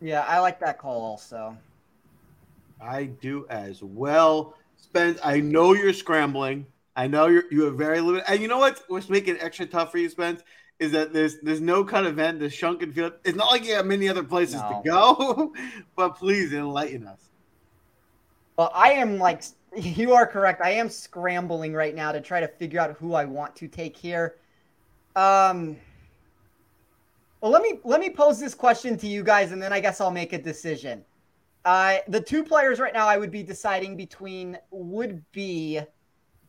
Yeah, 0.00 0.24
I 0.26 0.40
like 0.40 0.58
that 0.58 0.78
call 0.78 1.00
also. 1.00 1.56
I 2.80 3.04
do 3.04 3.46
as 3.48 3.80
well. 3.84 4.56
Spence, 4.76 5.20
I 5.22 5.38
know 5.38 5.72
you're 5.72 5.92
scrambling. 5.92 6.66
I 6.96 7.06
know 7.06 7.28
you're 7.28 7.44
you 7.52 7.62
have 7.62 7.78
very 7.78 8.00
limited. 8.00 8.28
And 8.28 8.42
you 8.42 8.48
know 8.48 8.58
what? 8.58 8.82
What's 8.88 9.08
making 9.08 9.36
it 9.36 9.42
extra 9.44 9.66
tough 9.66 9.92
for 9.92 9.98
you, 9.98 10.08
Spence, 10.08 10.42
is 10.78 10.92
that 10.92 11.12
there's 11.12 11.40
there's 11.40 11.60
no 11.60 11.84
cut 11.84 12.06
event. 12.06 12.38
The 12.38 12.48
Shunken 12.50 12.92
Field. 12.92 13.14
It's 13.24 13.36
not 13.36 13.50
like 13.50 13.64
you 13.66 13.74
have 13.74 13.86
many 13.86 14.08
other 14.08 14.22
places 14.22 14.56
No. 14.56 14.80
to 14.84 14.88
go. 14.88 15.54
but 15.96 16.10
please 16.16 16.52
enlighten 16.52 17.06
us. 17.06 17.20
Well, 18.56 18.70
I 18.74 18.92
am 18.92 19.18
like 19.18 19.42
you 19.76 20.12
are 20.14 20.26
correct. 20.26 20.60
I 20.62 20.70
am 20.70 20.88
scrambling 20.88 21.72
right 21.72 21.94
now 21.94 22.12
to 22.12 22.20
try 22.20 22.40
to 22.40 22.48
figure 22.48 22.80
out 22.80 22.96
who 22.96 23.14
I 23.14 23.24
want 23.24 23.56
to 23.56 23.68
take 23.68 23.96
here. 23.96 24.36
Um 25.16 25.76
Well, 27.40 27.50
let 27.50 27.62
me 27.62 27.80
let 27.84 28.00
me 28.00 28.10
pose 28.10 28.38
this 28.38 28.54
question 28.54 28.96
to 28.98 29.06
you 29.06 29.22
guys 29.22 29.52
and 29.52 29.60
then 29.60 29.72
I 29.72 29.80
guess 29.80 30.00
I'll 30.00 30.10
make 30.12 30.32
a 30.32 30.38
decision. 30.40 31.04
Uh 31.64 31.98
the 32.06 32.20
two 32.20 32.44
players 32.44 32.78
right 32.78 32.94
now 32.94 33.08
I 33.08 33.16
would 33.16 33.32
be 33.32 33.42
deciding 33.42 33.96
between 33.96 34.56
would 34.70 35.24
be 35.32 35.80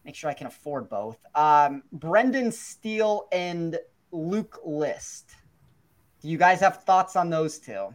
make 0.05 0.15
sure 0.15 0.29
I 0.29 0.33
can 0.35 0.45
afford 0.47 0.87
both. 0.87 1.17
Um 1.33 1.81
Brendan 1.93 2.51
Steele 2.51 3.27
and 3.31 3.79
Luke 4.11 4.59
List. 4.65 5.31
Do 6.21 6.27
you 6.27 6.37
guys 6.37 6.59
have 6.59 6.83
thoughts 6.83 7.15
on 7.15 7.29
those 7.29 7.59
two? 7.59 7.93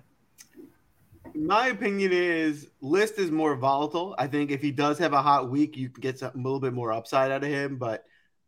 My 1.34 1.68
opinion 1.68 2.12
is 2.12 2.68
List 2.80 3.18
is 3.18 3.30
more 3.30 3.56
volatile. 3.56 4.14
I 4.18 4.26
think 4.26 4.50
if 4.50 4.62
he 4.62 4.70
does 4.70 4.98
have 4.98 5.12
a 5.12 5.22
hot 5.22 5.50
week, 5.50 5.76
you 5.76 5.88
can 5.88 6.00
get 6.00 6.18
some, 6.18 6.32
a 6.34 6.36
little 6.36 6.60
bit 6.60 6.72
more 6.72 6.92
upside 6.92 7.30
out 7.32 7.42
of 7.42 7.50
him, 7.50 7.76
but 7.76 8.04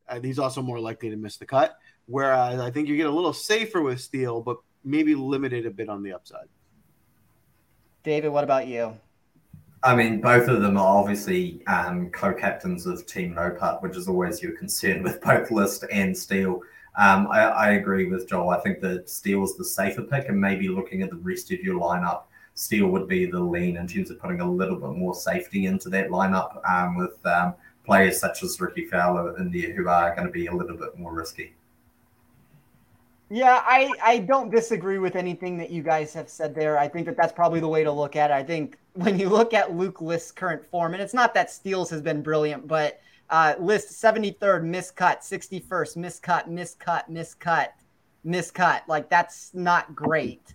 uh, 0.08 0.20
he's 0.20 0.38
also 0.38 0.62
more 0.62 0.78
likely 0.78 1.10
to 1.10 1.16
miss 1.16 1.36
the 1.36 1.46
cut. 1.46 1.76
Whereas 2.06 2.60
I 2.60 2.70
think 2.70 2.88
you 2.88 2.96
get 2.96 3.06
a 3.06 3.10
little 3.10 3.32
safer 3.32 3.82
with 3.82 4.00
Steele, 4.00 4.40
but 4.40 4.58
maybe 4.84 5.14
limited 5.14 5.66
a 5.66 5.70
bit 5.70 5.88
on 5.88 6.02
the 6.02 6.12
upside. 6.12 6.46
David, 8.04 8.28
what 8.28 8.44
about 8.44 8.68
you? 8.68 8.96
I 9.82 9.94
mean, 9.94 10.20
both 10.20 10.48
of 10.48 10.62
them 10.62 10.76
are 10.76 10.98
obviously 10.98 11.66
um, 11.66 12.10
co-captains 12.10 12.86
of 12.86 13.04
Team 13.06 13.34
No 13.34 13.50
Putt, 13.50 13.82
which 13.82 13.96
is 13.96 14.08
always 14.08 14.42
your 14.42 14.56
concern 14.56 15.02
with 15.02 15.20
both 15.20 15.50
List 15.50 15.84
and 15.90 16.16
Steele. 16.16 16.60
Um, 16.98 17.28
I, 17.30 17.40
I 17.42 17.70
agree 17.72 18.06
with 18.06 18.28
Joel. 18.28 18.50
I 18.50 18.60
think 18.60 18.80
that 18.80 19.10
Steele's 19.10 19.56
the 19.56 19.64
safer 19.64 20.02
pick, 20.02 20.28
and 20.28 20.40
maybe 20.40 20.68
looking 20.68 21.02
at 21.02 21.10
the 21.10 21.16
rest 21.16 21.52
of 21.52 21.60
your 21.60 21.78
lineup, 21.78 22.22
Steele 22.54 22.88
would 22.88 23.06
be 23.06 23.26
the 23.26 23.38
lean 23.38 23.76
in 23.76 23.86
terms 23.86 24.10
of 24.10 24.18
putting 24.18 24.40
a 24.40 24.50
little 24.50 24.76
bit 24.76 24.98
more 24.98 25.14
safety 25.14 25.66
into 25.66 25.90
that 25.90 26.08
lineup 26.08 26.58
um, 26.68 26.96
with 26.96 27.24
um, 27.26 27.54
players 27.84 28.18
such 28.18 28.42
as 28.42 28.58
Rickie 28.60 28.86
Fowler 28.86 29.36
in 29.38 29.50
there 29.50 29.72
who 29.72 29.88
are 29.88 30.14
going 30.14 30.26
to 30.26 30.32
be 30.32 30.46
a 30.46 30.52
little 30.52 30.76
bit 30.76 30.98
more 30.98 31.12
risky. 31.12 31.54
Yeah, 33.28 33.62
I, 33.66 33.92
I 34.02 34.18
don't 34.18 34.50
disagree 34.50 34.98
with 34.98 35.16
anything 35.16 35.58
that 35.58 35.70
you 35.70 35.82
guys 35.82 36.14
have 36.14 36.30
said 36.30 36.54
there. 36.54 36.78
I 36.78 36.86
think 36.86 37.06
that 37.06 37.16
that's 37.16 37.32
probably 37.32 37.60
the 37.60 37.68
way 37.68 37.82
to 37.82 37.90
look 37.90 38.14
at 38.14 38.30
it. 38.30 38.34
I 38.34 38.42
think 38.42 38.78
when 38.94 39.18
you 39.18 39.28
look 39.28 39.52
at 39.52 39.76
Luke 39.76 40.00
List's 40.00 40.30
current 40.30 40.64
form, 40.64 40.94
and 40.94 41.02
it's 41.02 41.14
not 41.14 41.34
that 41.34 41.50
Steele's 41.50 41.90
has 41.90 42.00
been 42.00 42.22
brilliant, 42.22 42.68
but 42.68 43.00
uh, 43.30 43.54
List 43.58 43.88
73rd, 44.02 44.62
miscut, 44.62 45.18
61st, 45.18 45.96
miscut, 45.96 46.48
miscut, 46.48 47.10
miscut, 47.10 47.68
miscut. 48.24 48.80
Like, 48.88 49.08
that's 49.10 49.52
not 49.54 49.94
great. 49.94 50.54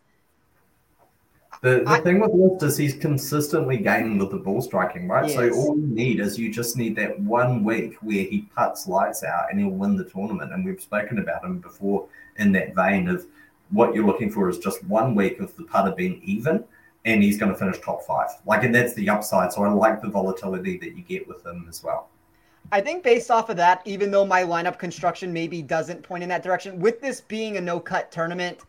The, 1.61 1.83
the 1.85 1.89
I- 1.89 2.01
thing 2.01 2.19
with 2.19 2.31
List 2.33 2.63
is 2.63 2.77
he's 2.77 2.95
consistently 2.95 3.77
gaining 3.77 4.17
with 4.17 4.31
the 4.31 4.37
ball 4.37 4.61
striking, 4.61 5.07
right? 5.07 5.29
So 5.29 5.49
all 5.51 5.77
you 5.77 5.87
need 5.87 6.19
is 6.19 6.39
you 6.39 6.51
just 6.51 6.77
need 6.77 6.95
that 6.95 7.19
one 7.19 7.63
week 7.63 7.95
where 8.01 8.23
he 8.23 8.49
puts 8.55 8.87
lights 8.87 9.23
out 9.23 9.51
and 9.51 9.59
he'll 9.59 9.69
win 9.69 9.95
the 9.95 10.05
tournament. 10.05 10.53
And 10.53 10.65
we've 10.65 10.81
spoken 10.81 11.19
about 11.19 11.43
him 11.43 11.59
before 11.59 12.07
in 12.37 12.51
that 12.53 12.73
vein 12.73 13.07
of 13.07 13.27
what 13.69 13.93
you're 13.93 14.05
looking 14.05 14.31
for 14.31 14.49
is 14.49 14.57
just 14.57 14.83
one 14.85 15.13
week 15.13 15.39
of 15.39 15.55
the 15.55 15.63
putter 15.63 15.91
being 15.91 16.21
even 16.23 16.63
and 17.05 17.23
he's 17.23 17.37
going 17.37 17.51
to 17.51 17.57
finish 17.57 17.79
top 17.79 18.03
five. 18.03 18.29
Like, 18.45 18.63
and 18.63 18.73
that's 18.73 18.93
the 18.93 19.09
upside. 19.09 19.51
So 19.51 19.63
I 19.63 19.69
like 19.69 20.01
the 20.01 20.09
volatility 20.09 20.77
that 20.77 20.95
you 20.95 21.03
get 21.03 21.27
with 21.27 21.45
him 21.45 21.65
as 21.69 21.83
well. 21.83 22.09
I 22.73 22.79
think 22.79 23.03
based 23.03 23.29
off 23.29 23.49
of 23.49 23.57
that, 23.57 23.81
even 23.85 24.11
though 24.11 24.25
my 24.25 24.43
lineup 24.43 24.79
construction 24.79 25.33
maybe 25.33 25.61
doesn't 25.61 26.03
point 26.03 26.23
in 26.23 26.29
that 26.29 26.41
direction, 26.41 26.79
with 26.79 27.01
this 27.01 27.19
being 27.19 27.57
a 27.57 27.61
no 27.61 27.79
cut 27.79 28.11
tournament, 28.11 28.59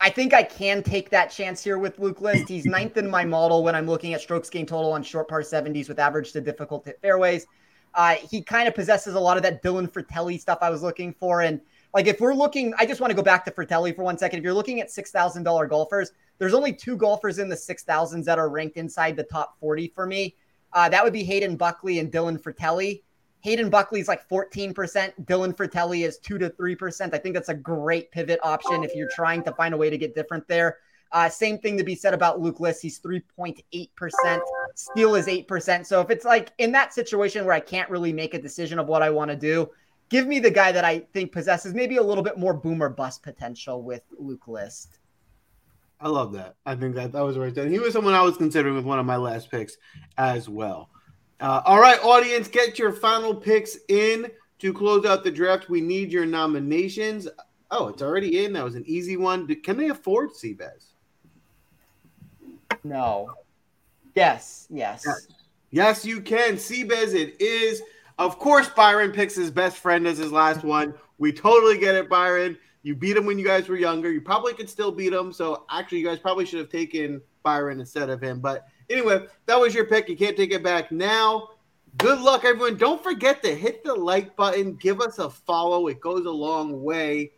I 0.00 0.10
think 0.10 0.34
I 0.34 0.42
can 0.42 0.82
take 0.82 1.10
that 1.10 1.26
chance 1.26 1.62
here 1.62 1.78
with 1.78 1.98
Luke 1.98 2.20
List. 2.20 2.48
He's 2.48 2.64
ninth 2.66 2.96
in 2.96 3.08
my 3.08 3.24
model 3.24 3.62
when 3.62 3.76
I'm 3.76 3.86
looking 3.86 4.14
at 4.14 4.20
strokes 4.20 4.50
gained 4.50 4.68
total 4.68 4.92
on 4.92 5.02
short 5.02 5.28
par 5.28 5.42
70s 5.42 5.88
with 5.88 5.98
average 5.98 6.32
to 6.32 6.40
difficult 6.40 6.84
hit 6.86 6.98
fairways. 7.00 7.46
Uh, 7.94 8.14
he 8.14 8.42
kind 8.42 8.66
of 8.66 8.74
possesses 8.74 9.14
a 9.14 9.20
lot 9.20 9.36
of 9.36 9.42
that 9.44 9.62
Dylan 9.62 9.90
Frittelli 9.90 10.40
stuff 10.40 10.58
I 10.62 10.70
was 10.70 10.82
looking 10.82 11.12
for. 11.12 11.42
And 11.42 11.60
like 11.94 12.06
if 12.06 12.20
we're 12.20 12.34
looking, 12.34 12.72
I 12.78 12.86
just 12.86 13.00
want 13.00 13.10
to 13.10 13.16
go 13.16 13.22
back 13.22 13.44
to 13.44 13.50
Frittelli 13.50 13.94
for 13.94 14.02
one 14.02 14.18
second. 14.18 14.38
If 14.38 14.44
you're 14.44 14.54
looking 14.54 14.80
at 14.80 14.88
$6,000 14.88 15.68
golfers, 15.68 16.12
there's 16.38 16.54
only 16.54 16.72
two 16.72 16.96
golfers 16.96 17.38
in 17.38 17.48
the 17.48 17.56
6,000s 17.56 18.24
that 18.24 18.38
are 18.38 18.48
ranked 18.48 18.76
inside 18.76 19.16
the 19.16 19.24
top 19.24 19.58
40 19.60 19.88
for 19.88 20.06
me. 20.06 20.34
Uh, 20.72 20.88
that 20.88 21.02
would 21.04 21.12
be 21.12 21.24
Hayden 21.24 21.56
Buckley 21.56 21.98
and 21.98 22.12
Dylan 22.12 22.40
Frittelli. 22.40 23.02
Hayden 23.40 23.70
Buckley's 23.70 24.08
like 24.08 24.28
14%. 24.28 24.74
Dylan 25.24 25.56
Frittelli 25.56 26.06
is 26.06 26.18
2 26.18 26.38
to 26.38 26.50
3%. 26.50 27.14
I 27.14 27.18
think 27.18 27.34
that's 27.34 27.48
a 27.48 27.54
great 27.54 28.10
pivot 28.10 28.38
option 28.42 28.84
if 28.84 28.94
you're 28.94 29.10
trying 29.14 29.42
to 29.44 29.52
find 29.52 29.74
a 29.74 29.76
way 29.76 29.90
to 29.90 29.98
get 29.98 30.14
different 30.14 30.46
there. 30.46 30.78
Uh, 31.12 31.28
same 31.28 31.58
thing 31.58 31.76
to 31.76 31.82
be 31.82 31.94
said 31.94 32.14
about 32.14 32.40
Luke 32.40 32.60
List. 32.60 32.82
He's 32.82 33.00
3.8%. 33.00 34.40
Steele 34.76 35.14
is 35.16 35.26
8%. 35.26 35.86
So 35.86 36.00
if 36.00 36.10
it's 36.10 36.24
like 36.24 36.52
in 36.58 36.70
that 36.72 36.94
situation 36.94 37.44
where 37.44 37.54
I 37.54 37.60
can't 37.60 37.90
really 37.90 38.12
make 38.12 38.34
a 38.34 38.40
decision 38.40 38.78
of 38.78 38.86
what 38.86 39.02
I 39.02 39.10
want 39.10 39.30
to 39.30 39.36
do, 39.36 39.68
give 40.08 40.26
me 40.26 40.38
the 40.38 40.50
guy 40.50 40.70
that 40.70 40.84
I 40.84 41.00
think 41.12 41.32
possesses 41.32 41.74
maybe 41.74 41.96
a 41.96 42.02
little 42.02 42.22
bit 42.22 42.38
more 42.38 42.54
boomer 42.54 42.88
bust 42.88 43.22
potential 43.22 43.82
with 43.82 44.02
Luke 44.18 44.46
List. 44.46 44.98
I 45.98 46.08
love 46.08 46.32
that. 46.32 46.56
I 46.64 46.76
think 46.76 46.94
that 46.94 47.12
that 47.12 47.20
was 47.20 47.36
right 47.36 47.54
there. 47.54 47.68
He 47.68 47.78
was 47.78 47.92
someone 47.92 48.14
I 48.14 48.22
was 48.22 48.36
considering 48.36 48.74
with 48.74 48.84
one 48.84 48.98
of 48.98 49.06
my 49.06 49.16
last 49.16 49.50
picks 49.50 49.76
as 50.16 50.48
well. 50.48 50.90
Uh, 51.40 51.62
all 51.64 51.80
right, 51.80 51.98
audience, 52.04 52.48
get 52.48 52.78
your 52.78 52.92
final 52.92 53.34
picks 53.34 53.78
in 53.88 54.30
to 54.58 54.72
close 54.72 55.06
out 55.06 55.24
the 55.24 55.30
draft. 55.30 55.70
We 55.70 55.80
need 55.80 56.12
your 56.12 56.26
nominations. 56.26 57.26
Oh, 57.70 57.88
it's 57.88 58.02
already 58.02 58.44
in. 58.44 58.52
That 58.52 58.64
was 58.64 58.74
an 58.74 58.84
easy 58.86 59.16
one. 59.16 59.46
Can 59.62 59.76
they 59.76 59.88
afford 59.88 60.30
Seabass? 60.30 60.86
No. 62.84 63.32
Yes. 64.14 64.66
Yes. 64.70 65.04
Yes. 65.06 65.28
Yes, 65.70 66.04
you 66.04 66.20
can. 66.20 66.54
Seabez, 66.54 67.14
it 67.14 67.40
is. 67.40 67.82
Of 68.18 68.38
course, 68.38 68.68
Byron 68.68 69.12
picks 69.12 69.34
his 69.34 69.50
best 69.50 69.78
friend 69.78 70.06
as 70.06 70.18
his 70.18 70.32
last 70.32 70.62
one. 70.62 70.94
We 71.18 71.32
totally 71.32 71.78
get 71.78 71.94
it, 71.94 72.08
Byron. 72.10 72.58
You 72.82 72.94
beat 72.94 73.16
him 73.16 73.24
when 73.24 73.38
you 73.38 73.44
guys 73.46 73.68
were 73.68 73.76
younger. 73.76 74.10
You 74.10 74.20
probably 74.20 74.52
could 74.52 74.68
still 74.68 74.90
beat 74.90 75.12
him. 75.12 75.32
So 75.32 75.64
actually, 75.70 75.98
you 75.98 76.06
guys 76.06 76.18
probably 76.18 76.44
should 76.44 76.58
have 76.58 76.70
taken 76.70 77.22
Byron 77.42 77.80
instead 77.80 78.10
of 78.10 78.20
him. 78.20 78.40
But 78.40 78.66
anyway, 78.90 79.26
that 79.46 79.58
was 79.58 79.74
your 79.74 79.86
pick. 79.86 80.08
You 80.08 80.16
can't 80.16 80.36
take 80.36 80.52
it 80.52 80.62
back 80.62 80.92
now. 80.92 81.50
Good 81.98 82.20
luck, 82.20 82.44
everyone. 82.44 82.76
Don't 82.76 83.02
forget 83.02 83.42
to 83.42 83.54
hit 83.54 83.82
the 83.82 83.94
like 83.94 84.36
button. 84.36 84.74
Give 84.74 85.00
us 85.00 85.18
a 85.18 85.30
follow. 85.30 85.88
It 85.88 86.00
goes 86.00 86.26
a 86.26 86.30
long 86.30 86.82
way. 86.82 87.32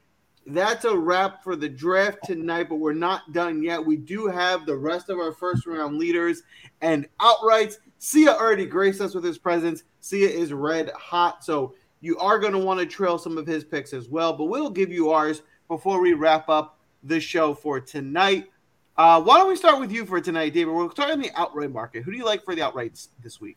That's 0.47 0.85
a 0.85 0.97
wrap 0.97 1.43
for 1.45 1.55
the 1.55 1.69
draft 1.69 2.19
tonight, 2.25 2.69
but 2.69 2.77
we're 2.77 2.93
not 2.93 3.33
done 3.33 3.63
yet. 3.63 3.85
We 3.85 3.97
do 3.97 4.27
have 4.27 4.67
the 4.67 4.77
rest 4.77 5.09
of 5.09 5.19
our 5.19 5.33
first 5.33 5.67
round 5.67 5.99
leaders 5.99 6.43
and 6.81 7.09
outrights. 7.21 7.77
Sia 7.99 8.33
already 8.33 8.67
graced 8.67 9.01
us 9.01 9.15
with 9.15 9.23
his 9.23 9.39
presence. 9.39 9.85
Sia 10.01 10.29
is 10.29 10.53
red 10.53 10.91
hot, 10.91 11.45
so 11.45 11.75
you 12.01 12.19
are 12.19 12.41
going 12.41 12.53
to 12.53 12.59
want 12.59 12.81
to 12.81 12.87
trail 12.87 13.19
some 13.19 13.39
of 13.39 13.47
his 13.47 13.63
picks 13.63 13.93
as 13.93 14.09
well. 14.09 14.33
But 14.33 14.47
we'll 14.47 14.71
give 14.71 14.91
you 14.91 15.11
ours 15.11 15.43
before 15.69 16.01
we 16.01 16.13
wrap 16.13 16.49
up 16.49 16.81
the 17.05 17.21
show 17.21 17.55
for 17.55 17.81
tonight. 17.81 18.49
Uh, 18.97 19.23
why 19.23 19.39
don't 19.39 19.49
we 19.49 19.57
start 19.57 19.81
with 19.81 19.91
you 19.91 20.05
for 20.05 20.21
tonight, 20.21 20.53
David? 20.53 20.75
We'll 20.75 20.91
start 20.91 21.11
in 21.11 21.21
the 21.21 21.31
outright 21.35 21.73
market. 21.73 22.03
Who 22.03 22.13
do 22.13 22.19
you 22.19 22.25
like 22.25 22.45
for 22.45 22.55
the 22.55 22.61
outrights 22.61 23.09
this 23.23 23.41
week? 23.41 23.57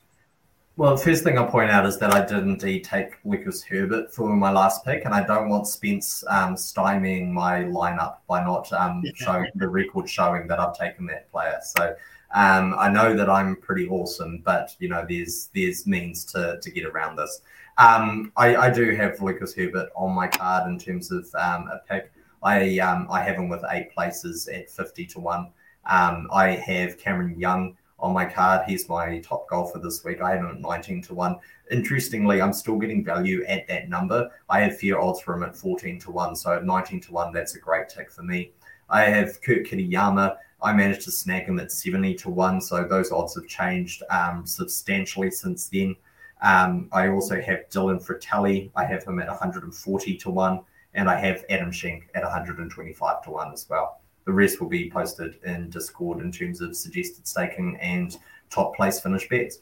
Well, 0.78 0.98
first 0.98 1.24
thing 1.24 1.38
I'll 1.38 1.48
point 1.48 1.72
out 1.72 1.86
is 1.86 1.98
that 2.00 2.14
I 2.14 2.26
did 2.26 2.40
indeed 2.40 2.84
take 2.84 3.16
Lucas 3.24 3.64
Herbert 3.64 4.14
for 4.14 4.34
my 4.36 4.52
last 4.52 4.84
pick, 4.84 5.06
and 5.06 5.14
I 5.14 5.26
don't 5.26 5.48
want 5.48 5.68
Spence 5.68 6.24
um, 6.28 6.56
stymieing 6.56 7.30
my 7.30 7.64
lineup 7.64 8.18
by 8.28 8.44
not 8.44 8.72
um, 8.74 9.02
showing 9.16 9.50
the 9.56 9.68
record 9.68 10.10
showing 10.10 10.48
that 10.48 10.60
I've 10.60 10.78
taken 10.78 11.06
that 11.08 11.32
player. 11.32 11.60
So 11.64 11.96
um, 12.34 12.76
I 12.78 12.90
know 12.90 13.16
that 13.16 13.30
I'm 13.30 13.56
pretty 13.56 13.88
awesome, 13.88 14.42
but 14.44 14.76
you 14.80 14.90
know, 14.90 15.06
there's 15.08 15.50
there's 15.54 15.88
means 15.88 16.26
to 16.26 16.60
to 16.62 16.72
get 16.72 16.86
around 16.86 17.16
this. 17.16 17.42
Um, 17.78 18.34
I, 18.36 18.56
I 18.56 18.70
do 18.70 18.96
have 18.96 19.22
Lucas 19.22 19.54
Herbert 19.54 19.90
on 19.96 20.14
my 20.14 20.28
card 20.28 20.70
in 20.70 20.78
terms 20.78 21.12
of 21.12 21.28
um, 21.36 21.70
a 21.70 21.80
pick. 21.90 22.12
I 22.44 22.80
um, 22.80 23.08
I 23.10 23.22
have 23.24 23.36
him 23.36 23.50
with 23.50 23.64
eight 23.72 23.94
places 23.94 24.48
at 24.48 24.70
fifty 24.70 25.06
to 25.08 25.20
one. 25.20 25.52
Um, 25.86 26.28
I 26.32 26.50
have 26.52 26.98
Cameron 26.98 27.40
Young 27.40 27.78
on 28.00 28.14
my 28.14 28.26
card. 28.26 28.64
He's 28.68 28.90
my 28.90 29.20
top 29.20 29.48
golfer 29.50 29.80
this 29.80 30.04
week. 30.04 30.22
I 30.22 30.32
have 30.32 30.40
him 30.40 30.48
at 30.48 30.60
19 30.60 31.02
to 31.04 31.14
1. 31.14 31.38
Interestingly, 31.72 32.42
I'm 32.42 32.54
still 32.54 32.78
getting 32.78 33.04
value 33.04 33.44
at 33.48 33.68
that 33.68 33.90
number. 33.90 34.30
I 34.50 34.62
have 34.62 34.80
fair 34.80 35.00
odds 35.00 35.22
for 35.22 35.36
him 35.36 35.44
at 35.44 35.56
14 35.56 36.00
to 36.02 36.12
1. 36.12 36.36
So 36.36 36.54
at 36.54 36.66
19 36.66 37.02
to 37.02 37.14
1, 37.14 37.34
that's 37.34 37.56
a 37.56 37.60
great 37.60 37.90
tick 37.90 38.12
for 38.12 38.24
me. 38.24 38.52
I 38.90 39.04
have 39.04 39.42
Kurt 39.42 39.66
Kitayama. 39.66 40.38
I 40.62 40.74
managed 40.74 41.04
to 41.04 41.12
snag 41.12 41.46
him 41.46 41.60
at 41.60 41.72
70 41.72 42.16
to 42.16 42.30
1. 42.30 42.62
So 42.62 42.84
those 42.84 43.12
odds 43.12 43.36
have 43.36 43.48
changed 43.48 44.04
um, 44.10 44.46
substantially 44.46 45.32
since 45.32 45.68
then. 45.70 45.96
Um, 46.42 46.90
I 46.92 47.08
also 47.08 47.42
have 47.42 47.70
Dylan 47.70 48.06
Frittelli. 48.06 48.72
I 48.76 48.86
have 48.86 49.04
him 49.04 49.20
at 49.20 49.28
140 49.28 50.18
to 50.18 50.30
1. 50.30 50.60
And 50.96 51.10
I 51.10 51.20
have 51.20 51.46
Adam 51.50 51.72
Schenk 51.72 52.10
at 52.16 52.24
125 52.24 53.24
to 53.24 53.30
1 53.30 53.54
as 53.54 53.68
well. 53.70 54.02
The 54.26 54.34
rest 54.34 54.60
will 54.60 54.70
be 54.70 54.90
posted 54.90 55.36
in 55.44 55.70
Discord 55.70 56.22
in 56.22 56.32
terms 56.32 56.62
of 56.62 56.76
suggested 56.76 57.28
staking 57.28 57.78
and 57.80 58.18
top 58.50 58.76
place 58.76 59.00
finish 59.00 59.30
bets. 59.30 59.60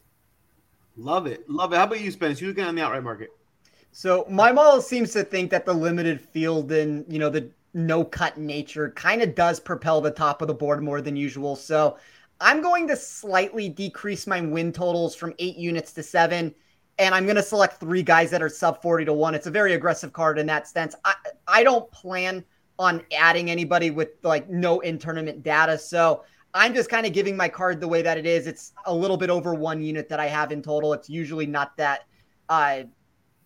Love 0.95 1.27
it. 1.27 1.49
Love 1.49 1.73
it. 1.73 1.77
How 1.77 1.83
about 1.83 1.99
you, 1.99 2.11
Spence? 2.11 2.39
You 2.39 2.47
looking 2.47 2.63
on 2.63 2.75
the 2.75 2.83
outright 2.83 3.03
market? 3.03 3.31
So 3.91 4.25
my 4.29 4.51
model 4.51 4.81
seems 4.81 5.11
to 5.13 5.23
think 5.23 5.51
that 5.51 5.65
the 5.65 5.73
limited 5.73 6.21
field 6.21 6.71
and 6.71 7.05
you 7.11 7.19
know 7.19 7.29
the 7.29 7.49
no 7.73 8.03
cut 8.03 8.37
nature 8.37 8.91
kind 8.91 9.21
of 9.21 9.35
does 9.35 9.59
propel 9.59 10.01
the 10.01 10.11
top 10.11 10.41
of 10.41 10.47
the 10.47 10.53
board 10.53 10.83
more 10.83 11.01
than 11.01 11.15
usual. 11.15 11.55
So 11.55 11.97
I'm 12.39 12.61
going 12.61 12.87
to 12.87 12.95
slightly 12.95 13.69
decrease 13.69 14.27
my 14.27 14.41
win 14.41 14.71
totals 14.71 15.15
from 15.15 15.33
eight 15.39 15.57
units 15.57 15.93
to 15.93 16.03
seven. 16.03 16.53
And 16.99 17.15
I'm 17.15 17.25
going 17.25 17.35
to 17.35 17.43
select 17.43 17.79
three 17.79 18.03
guys 18.03 18.29
that 18.31 18.41
are 18.41 18.49
sub 18.49 18.81
40 18.81 19.05
to 19.05 19.13
one. 19.13 19.33
It's 19.33 19.47
a 19.47 19.51
very 19.51 19.73
aggressive 19.73 20.13
card 20.13 20.37
in 20.37 20.45
that 20.47 20.67
sense. 20.67 20.95
I, 21.03 21.15
I 21.47 21.63
don't 21.63 21.89
plan 21.91 22.43
on 22.77 23.01
adding 23.15 23.49
anybody 23.49 23.91
with 23.91 24.09
like 24.23 24.49
no 24.49 24.79
in 24.81 24.97
tournament 24.99 25.43
data. 25.43 25.77
So 25.77 26.23
I'm 26.53 26.73
just 26.73 26.89
kind 26.89 27.05
of 27.05 27.13
giving 27.13 27.35
my 27.35 27.49
card 27.49 27.79
the 27.79 27.87
way 27.87 28.01
that 28.03 28.17
it 28.17 28.25
is. 28.25 28.45
It's 28.45 28.73
a 28.85 28.93
little 28.93 29.17
bit 29.17 29.29
over 29.29 29.55
one 29.55 29.81
unit 29.81 30.07
that 30.09 30.19
I 30.19 30.27
have 30.27 30.51
in 30.51 30.61
total. 30.61 30.93
It's 30.93 31.09
usually 31.09 31.47
not 31.47 31.75
that 31.77 32.05
uh, 32.49 32.83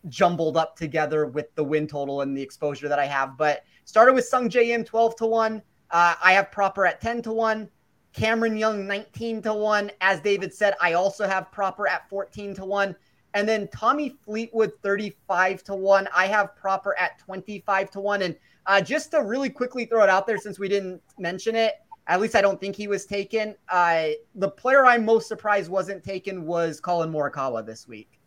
jumbled 0.10 0.58
up 0.58 0.76
together 0.76 1.26
with 1.26 1.54
the 1.56 1.64
win 1.64 1.88
total 1.88 2.22
and 2.22 2.36
the 2.36 2.42
exposure 2.42 2.90
that 2.90 3.00
I 3.00 3.06
have. 3.06 3.38
But 3.38 3.64
started 3.86 4.14
with 4.14 4.30
Sungjae 4.30 4.70
Im 4.70 4.84
12 4.84 5.16
to 5.18 5.26
1. 5.26 5.62
Uh, 5.90 6.16
I 6.22 6.34
have 6.34 6.52
proper 6.52 6.86
at 6.86 7.00
10 7.00 7.22
to 7.24 7.32
1. 7.32 7.70
Cameron 8.14 8.58
Young 8.58 8.88
19 8.88 9.42
to 9.44 9.54
1. 9.54 9.92
As 10.02 10.20
David 10.20 10.54
said, 10.54 10.74
I 10.82 10.94
also 10.94 11.28
have 11.28 11.52
proper 11.52 11.88
at 11.88 12.10
14 12.10 12.56
to 12.56 12.66
1. 12.66 12.96
And 13.34 13.48
then 13.48 13.68
Tommy 13.68 14.16
Fleetwood 14.24 14.74
35 14.82 15.64
to 15.66 15.76
1. 15.76 16.08
I 16.16 16.28
have 16.28 16.56
proper 16.56 16.98
at 16.98 17.20
25 17.20 17.92
to 17.92 18.00
1. 18.00 18.22
And 18.24 18.36
uh, 18.66 18.82
just 18.82 19.12
to 19.12 19.24
really 19.24 19.50
quickly 19.50 19.86
throw 19.86 20.04
it 20.04 20.10
out 20.10 20.26
there 20.26 20.38
since 20.38 20.60
we 20.60 20.68
didn't 20.68 21.02
mention 21.20 21.56
it, 21.56 21.76
at 22.08 22.22
least 22.22 22.36
I 22.36 22.42
don't 22.42 22.60
think 22.60 22.76
he 22.76 22.88
was 22.88 23.06
taken. 23.06 23.56
Uh, 23.70 24.10
the 24.36 24.50
player 24.50 24.86
I'm 24.86 25.06
most 25.06 25.28
surprised 25.28 25.70
wasn't 25.70 26.04
taken 26.04 26.46
was 26.46 26.80
Collin 26.80 27.12
Morikawa 27.12 27.66
this 27.66 27.88
week. 27.88 28.20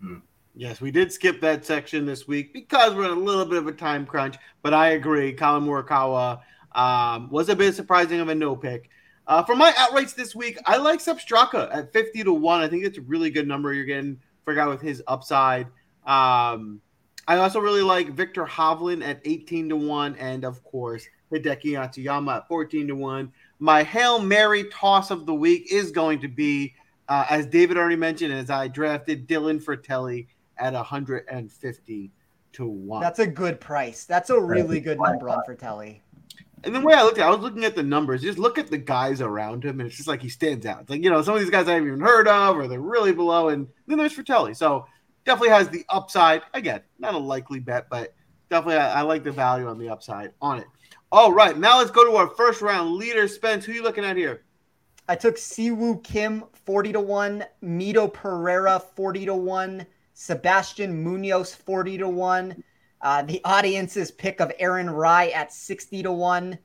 Hmm. 0.00 0.18
Yes, 0.54 0.80
we 0.80 0.90
did 0.90 1.12
skip 1.12 1.40
that 1.42 1.64
section 1.64 2.04
this 2.04 2.26
week 2.26 2.52
because 2.52 2.94
we're 2.94 3.04
in 3.04 3.10
a 3.10 3.14
little 3.14 3.44
bit 3.44 3.58
of 3.58 3.66
a 3.66 3.72
time 3.72 4.04
crunch. 4.04 4.36
But 4.62 4.74
I 4.74 4.90
agree, 4.90 5.32
Collin 5.32 5.64
Morikawa 5.64 6.40
um, 6.72 7.30
was 7.30 7.48
a 7.48 7.56
bit 7.56 7.74
surprising 7.74 8.20
of 8.20 8.28
a 8.28 8.34
no 8.34 8.56
pick. 8.56 8.90
Uh, 9.26 9.44
for 9.44 9.54
my 9.54 9.70
outrights 9.72 10.14
this 10.14 10.34
week, 10.34 10.58
I 10.66 10.76
like 10.78 11.00
Sepp 11.00 11.18
Straka 11.18 11.72
at 11.72 11.92
50 11.92 12.24
to 12.24 12.32
1. 12.32 12.60
I 12.60 12.68
think 12.68 12.84
it's 12.84 12.98
a 12.98 13.02
really 13.02 13.30
good 13.30 13.46
number 13.46 13.72
you're 13.72 13.84
getting 13.84 14.18
for 14.44 14.52
a 14.52 14.56
guy 14.56 14.66
with 14.66 14.80
his 14.80 15.02
upside. 15.06 15.66
Um, 16.06 16.80
I 17.28 17.36
also 17.36 17.60
really 17.60 17.82
like 17.82 18.10
Viktor 18.10 18.44
Hovland 18.44 19.04
at 19.04 19.20
18 19.24 19.68
to 19.68 19.76
1. 19.76 20.16
And 20.16 20.44
of 20.44 20.62
course, 20.64 21.04
Hideki 21.32 21.72
Matsuyama 21.72 22.38
at 22.38 22.48
14 22.48 22.88
to 22.88 22.94
1. 22.94 23.32
My 23.58 23.82
Hail 23.82 24.18
Mary 24.20 24.64
toss 24.72 25.10
of 25.10 25.26
the 25.26 25.34
week 25.34 25.70
is 25.70 25.90
going 25.90 26.20
to 26.20 26.28
be, 26.28 26.74
uh, 27.08 27.26
as 27.28 27.46
David 27.46 27.76
already 27.76 27.96
mentioned, 27.96 28.32
as 28.32 28.50
I 28.50 28.68
drafted 28.68 29.28
Dylan 29.28 29.62
Frittelli 29.62 30.26
at 30.58 30.72
150 30.72 32.10
to 32.52 32.66
1. 32.66 33.00
That's 33.00 33.18
a 33.18 33.26
good 33.26 33.60
price. 33.60 34.04
That's 34.04 34.30
a 34.30 34.40
really 34.40 34.80
good 34.80 34.98
number 34.98 35.28
on 35.28 35.42
Frittelli. 35.46 36.00
And 36.62 36.74
the 36.74 36.80
way 36.80 36.94
I 36.94 37.02
looked 37.02 37.18
at 37.18 37.24
it, 37.24 37.28
I 37.28 37.30
was 37.30 37.40
looking 37.40 37.64
at 37.64 37.74
the 37.74 37.82
numbers. 37.82 38.22
Just 38.22 38.38
look 38.38 38.58
at 38.58 38.68
the 38.68 38.78
guys 38.78 39.20
around 39.20 39.64
him, 39.64 39.80
and 39.80 39.88
it's 39.88 39.96
just 39.96 40.08
like 40.08 40.20
he 40.20 40.28
stands 40.28 40.66
out. 40.66 40.82
It's 40.82 40.90
like, 40.90 41.02
you 41.02 41.10
know, 41.10 41.22
some 41.22 41.34
of 41.34 41.40
these 41.40 41.50
guys 41.50 41.68
I 41.68 41.72
haven't 41.72 41.88
even 41.88 42.00
heard 42.00 42.28
of, 42.28 42.56
or 42.56 42.68
they're 42.68 42.80
really 42.80 43.12
below. 43.12 43.48
And 43.48 43.66
then 43.86 43.98
there's 43.98 44.14
Frittelli. 44.14 44.54
So 44.56 44.86
definitely 45.24 45.50
has 45.50 45.68
the 45.68 45.84
upside. 45.88 46.42
Again, 46.52 46.82
not 46.98 47.14
a 47.14 47.18
likely 47.18 47.60
bet, 47.60 47.88
but 47.88 48.14
definitely 48.50 48.76
I, 48.76 49.00
I 49.00 49.02
like 49.02 49.24
the 49.24 49.32
value 49.32 49.68
on 49.68 49.78
the 49.78 49.88
upside 49.88 50.32
on 50.42 50.58
it. 50.58 50.66
All 51.12 51.32
right, 51.32 51.56
now 51.58 51.78
let's 51.78 51.90
go 51.90 52.04
to 52.04 52.16
our 52.16 52.28
first 52.28 52.62
round 52.62 52.92
leader. 52.92 53.26
Spence, 53.26 53.64
who 53.64 53.72
are 53.72 53.74
you 53.74 53.82
looking 53.82 54.04
at 54.04 54.16
here? 54.16 54.44
I 55.08 55.16
took 55.16 55.38
Si 55.38 55.72
Woo 55.72 56.00
Kim 56.02 56.44
40 56.66 56.92
to 56.92 57.00
1, 57.00 57.44
Mito 57.64 58.12
Pereira 58.12 58.78
40 58.78 59.26
to 59.26 59.34
1, 59.34 59.86
Sebastian 60.14 61.02
Munoz 61.02 61.52
40 61.52 61.98
to 61.98 62.08
1. 62.08 62.62
Uh, 63.02 63.22
the 63.22 63.40
audience's 63.44 64.10
pick 64.10 64.40
of 64.40 64.52
Aaron 64.58 64.90
Rai 64.90 65.32
at 65.32 65.52
60 65.52 66.02
to 66.02 66.12
1. 66.12 66.58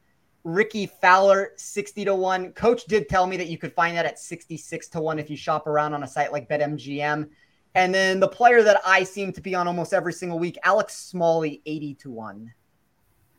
Rickie 0.44 0.86
Fowler 0.86 1.54
60 1.56 2.06
to 2.06 2.16
1. 2.16 2.52
Coach 2.54 2.86
did 2.86 3.10
tell 3.10 3.26
me 3.26 3.36
that 3.38 3.48
you 3.48 3.58
could 3.58 3.74
find 3.74 3.98
that 3.98 4.06
at 4.06 4.20
66 4.20 4.88
to 4.90 5.02
1 5.02 5.18
if 5.18 5.30
you 5.30 5.38
shop 5.38 5.66
around 5.66 5.94
on 5.94 6.04
a 6.04 6.08
site 6.08 6.32
like 6.32 6.48
BetMGM. 6.48 7.30
And 7.74 7.94
then 7.94 8.20
the 8.20 8.28
player 8.28 8.62
that 8.64 8.80
I 8.86 9.04
seem 9.04 9.34
to 9.34 9.42
be 9.42 9.56
on 9.56 9.68
almost 9.68 9.94
every 9.94 10.14
single 10.14 10.38
week, 10.38 10.58
Alex 10.64 10.96
Smalley 10.96 11.62
80 11.66 11.96
to 11.96 12.12
1. 12.12 12.54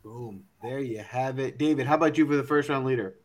Boom. 0.02 0.44
There 0.62 0.80
you 0.80 0.98
have 0.98 1.38
it. 1.38 1.58
David, 1.58 1.86
how 1.86 1.94
about 1.94 2.18
you 2.18 2.26
for 2.26 2.36
the 2.36 2.42
first 2.42 2.68
round 2.68 2.86
leader? 2.86 3.16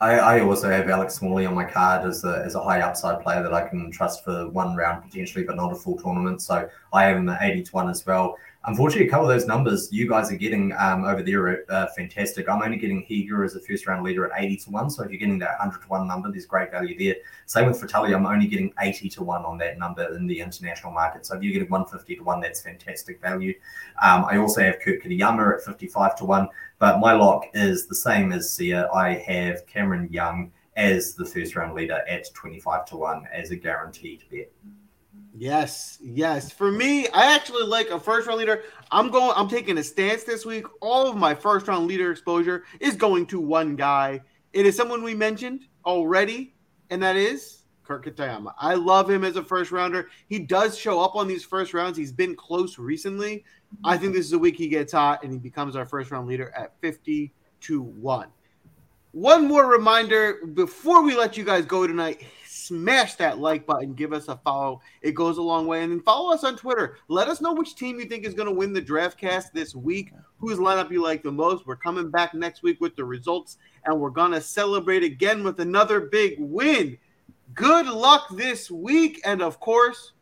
I, 0.00 0.18
I, 0.18 0.40
also 0.40 0.70
have 0.70 0.88
Alex 0.88 1.14
Smalley 1.14 1.44
on 1.44 1.54
my 1.54 1.64
card 1.64 2.06
as 2.06 2.24
a, 2.24 2.42
as 2.44 2.54
a 2.54 2.62
high 2.62 2.80
upside 2.80 3.20
player 3.20 3.42
that 3.42 3.52
I 3.52 3.66
can 3.66 3.90
trust 3.90 4.24
for 4.24 4.48
one 4.50 4.76
round 4.76 5.02
potentially, 5.02 5.44
but 5.44 5.56
not 5.56 5.72
a 5.72 5.74
full 5.74 5.96
tournament. 5.96 6.40
So 6.40 6.68
I 6.92 7.04
have 7.04 7.16
him 7.16 7.28
at 7.28 7.42
80 7.42 7.64
to 7.64 7.72
1 7.72 7.90
as 7.90 8.06
well. 8.06 8.36
Unfortunately, 8.64 9.06
a 9.06 9.10
couple 9.10 9.30
of 9.30 9.34
those 9.34 9.46
numbers 9.46 9.90
you 9.92 10.08
guys 10.08 10.32
are 10.32 10.36
getting 10.36 10.74
um, 10.78 11.04
over 11.04 11.22
there 11.22 11.46
are 11.46 11.64
uh, 11.68 11.86
fantastic. 11.96 12.48
I'm 12.48 12.60
only 12.60 12.76
getting 12.76 13.06
Higa 13.06 13.44
as 13.44 13.54
a 13.54 13.60
first 13.60 13.86
round 13.86 14.02
leader 14.02 14.26
at 14.26 14.32
80 14.42 14.56
to 14.56 14.70
1. 14.70 14.90
So 14.90 15.04
if 15.04 15.10
you're 15.10 15.18
getting 15.18 15.38
that 15.38 15.58
100 15.60 15.80
to 15.82 15.88
1 15.88 16.08
number, 16.08 16.30
there's 16.30 16.44
great 16.44 16.72
value 16.72 16.98
there. 16.98 17.14
Same 17.46 17.66
with 17.66 17.80
Frittelli. 17.80 18.14
I'm 18.14 18.26
only 18.26 18.48
getting 18.48 18.74
80 18.80 19.10
to 19.10 19.22
1 19.22 19.44
on 19.44 19.58
that 19.58 19.78
number 19.78 20.12
in 20.16 20.26
the 20.26 20.40
international 20.40 20.92
market. 20.92 21.24
So 21.24 21.36
if 21.36 21.42
you're 21.42 21.52
getting 21.52 21.70
150 21.70 22.16
to 22.16 22.22
1, 22.22 22.40
that's 22.40 22.60
fantastic 22.60 23.20
value. 23.22 23.54
Um, 24.02 24.24
I 24.28 24.38
also 24.38 24.60
have 24.60 24.80
Kurt 24.80 25.04
Kitayama 25.04 25.58
at 25.58 25.64
55 25.64 26.16
to 26.16 26.24
1. 26.24 26.48
But 26.80 26.98
my 26.98 27.12
lock 27.12 27.44
is 27.54 27.86
the 27.86 27.94
same 27.94 28.32
as 28.32 28.52
Sia. 28.52 28.88
I 28.92 29.14
have 29.14 29.66
Cameron 29.66 30.08
Young 30.10 30.50
as 30.76 31.14
the 31.14 31.24
first 31.24 31.54
round 31.54 31.74
leader 31.74 32.02
at 32.08 32.32
25 32.34 32.86
to 32.86 32.96
1 32.96 33.28
as 33.32 33.52
a 33.52 33.56
guaranteed 33.56 34.24
bet. 34.30 34.50
Yes, 35.38 35.98
yes. 36.02 36.50
For 36.50 36.72
me, 36.72 37.06
I 37.10 37.32
actually 37.36 37.64
like 37.64 37.90
a 37.90 38.00
first 38.00 38.26
round 38.26 38.40
leader. 38.40 38.64
I'm 38.90 39.08
going. 39.08 39.32
I'm 39.36 39.48
taking 39.48 39.78
a 39.78 39.84
stance 39.84 40.24
this 40.24 40.44
week. 40.44 40.66
All 40.80 41.08
of 41.08 41.16
my 41.16 41.32
first 41.32 41.68
round 41.68 41.86
leader 41.86 42.10
exposure 42.10 42.64
is 42.80 42.96
going 42.96 43.24
to 43.26 43.40
one 43.40 43.76
guy. 43.76 44.20
It 44.52 44.66
is 44.66 44.76
someone 44.76 45.04
we 45.04 45.14
mentioned 45.14 45.66
already, 45.86 46.54
and 46.90 47.00
that 47.04 47.14
is 47.14 47.62
Kurt 47.84 48.04
Kitayama. 48.04 48.52
I 48.58 48.74
love 48.74 49.08
him 49.08 49.22
as 49.22 49.36
a 49.36 49.44
first 49.44 49.70
rounder. 49.70 50.08
He 50.28 50.40
does 50.40 50.76
show 50.76 51.00
up 51.00 51.14
on 51.14 51.28
these 51.28 51.44
first 51.44 51.72
rounds. 51.72 51.96
He's 51.96 52.12
been 52.12 52.34
close 52.34 52.76
recently. 52.76 53.44
I 53.84 53.96
think 53.96 54.14
this 54.14 54.26
is 54.26 54.32
a 54.32 54.38
week 54.38 54.56
he 54.56 54.68
gets 54.68 54.92
hot 54.92 55.22
and 55.22 55.32
he 55.32 55.38
becomes 55.38 55.76
our 55.76 55.86
first 55.86 56.10
round 56.10 56.26
leader 56.26 56.52
at 56.56 56.72
50 56.80 57.32
to 57.60 57.82
1. 57.82 58.26
One 59.12 59.46
more 59.46 59.66
reminder 59.66 60.46
before 60.54 61.02
we 61.02 61.16
let 61.16 61.36
you 61.36 61.44
guys 61.44 61.64
go 61.64 61.86
tonight 61.86 62.24
smash 62.68 63.14
that 63.14 63.38
like 63.38 63.66
button, 63.66 63.94
give 63.94 64.12
us 64.12 64.28
a 64.28 64.36
follow. 64.36 64.80
It 65.02 65.14
goes 65.14 65.38
a 65.38 65.42
long 65.42 65.66
way. 65.66 65.82
And 65.82 65.90
then 65.90 66.00
follow 66.00 66.32
us 66.32 66.44
on 66.44 66.56
Twitter. 66.56 66.98
Let 67.08 67.28
us 67.28 67.40
know 67.40 67.52
which 67.52 67.74
team 67.74 67.98
you 67.98 68.06
think 68.06 68.24
is 68.24 68.34
going 68.34 68.48
to 68.48 68.54
win 68.54 68.72
the 68.72 68.80
draft 68.80 69.18
cast 69.18 69.52
this 69.52 69.74
week, 69.74 70.12
whose 70.38 70.58
lineup 70.58 70.90
you 70.90 71.02
like 71.02 71.22
the 71.22 71.32
most. 71.32 71.66
We're 71.66 71.76
coming 71.76 72.10
back 72.10 72.34
next 72.34 72.62
week 72.62 72.80
with 72.80 72.94
the 72.94 73.04
results, 73.04 73.56
and 73.84 73.98
we're 73.98 74.10
going 74.10 74.32
to 74.32 74.40
celebrate 74.40 75.02
again 75.02 75.42
with 75.42 75.60
another 75.60 76.00
big 76.00 76.36
win. 76.38 76.98
Good 77.54 77.86
luck 77.86 78.28
this 78.30 78.70
week. 78.70 79.20
And 79.24 79.42
of 79.42 79.58
course, 79.58 80.12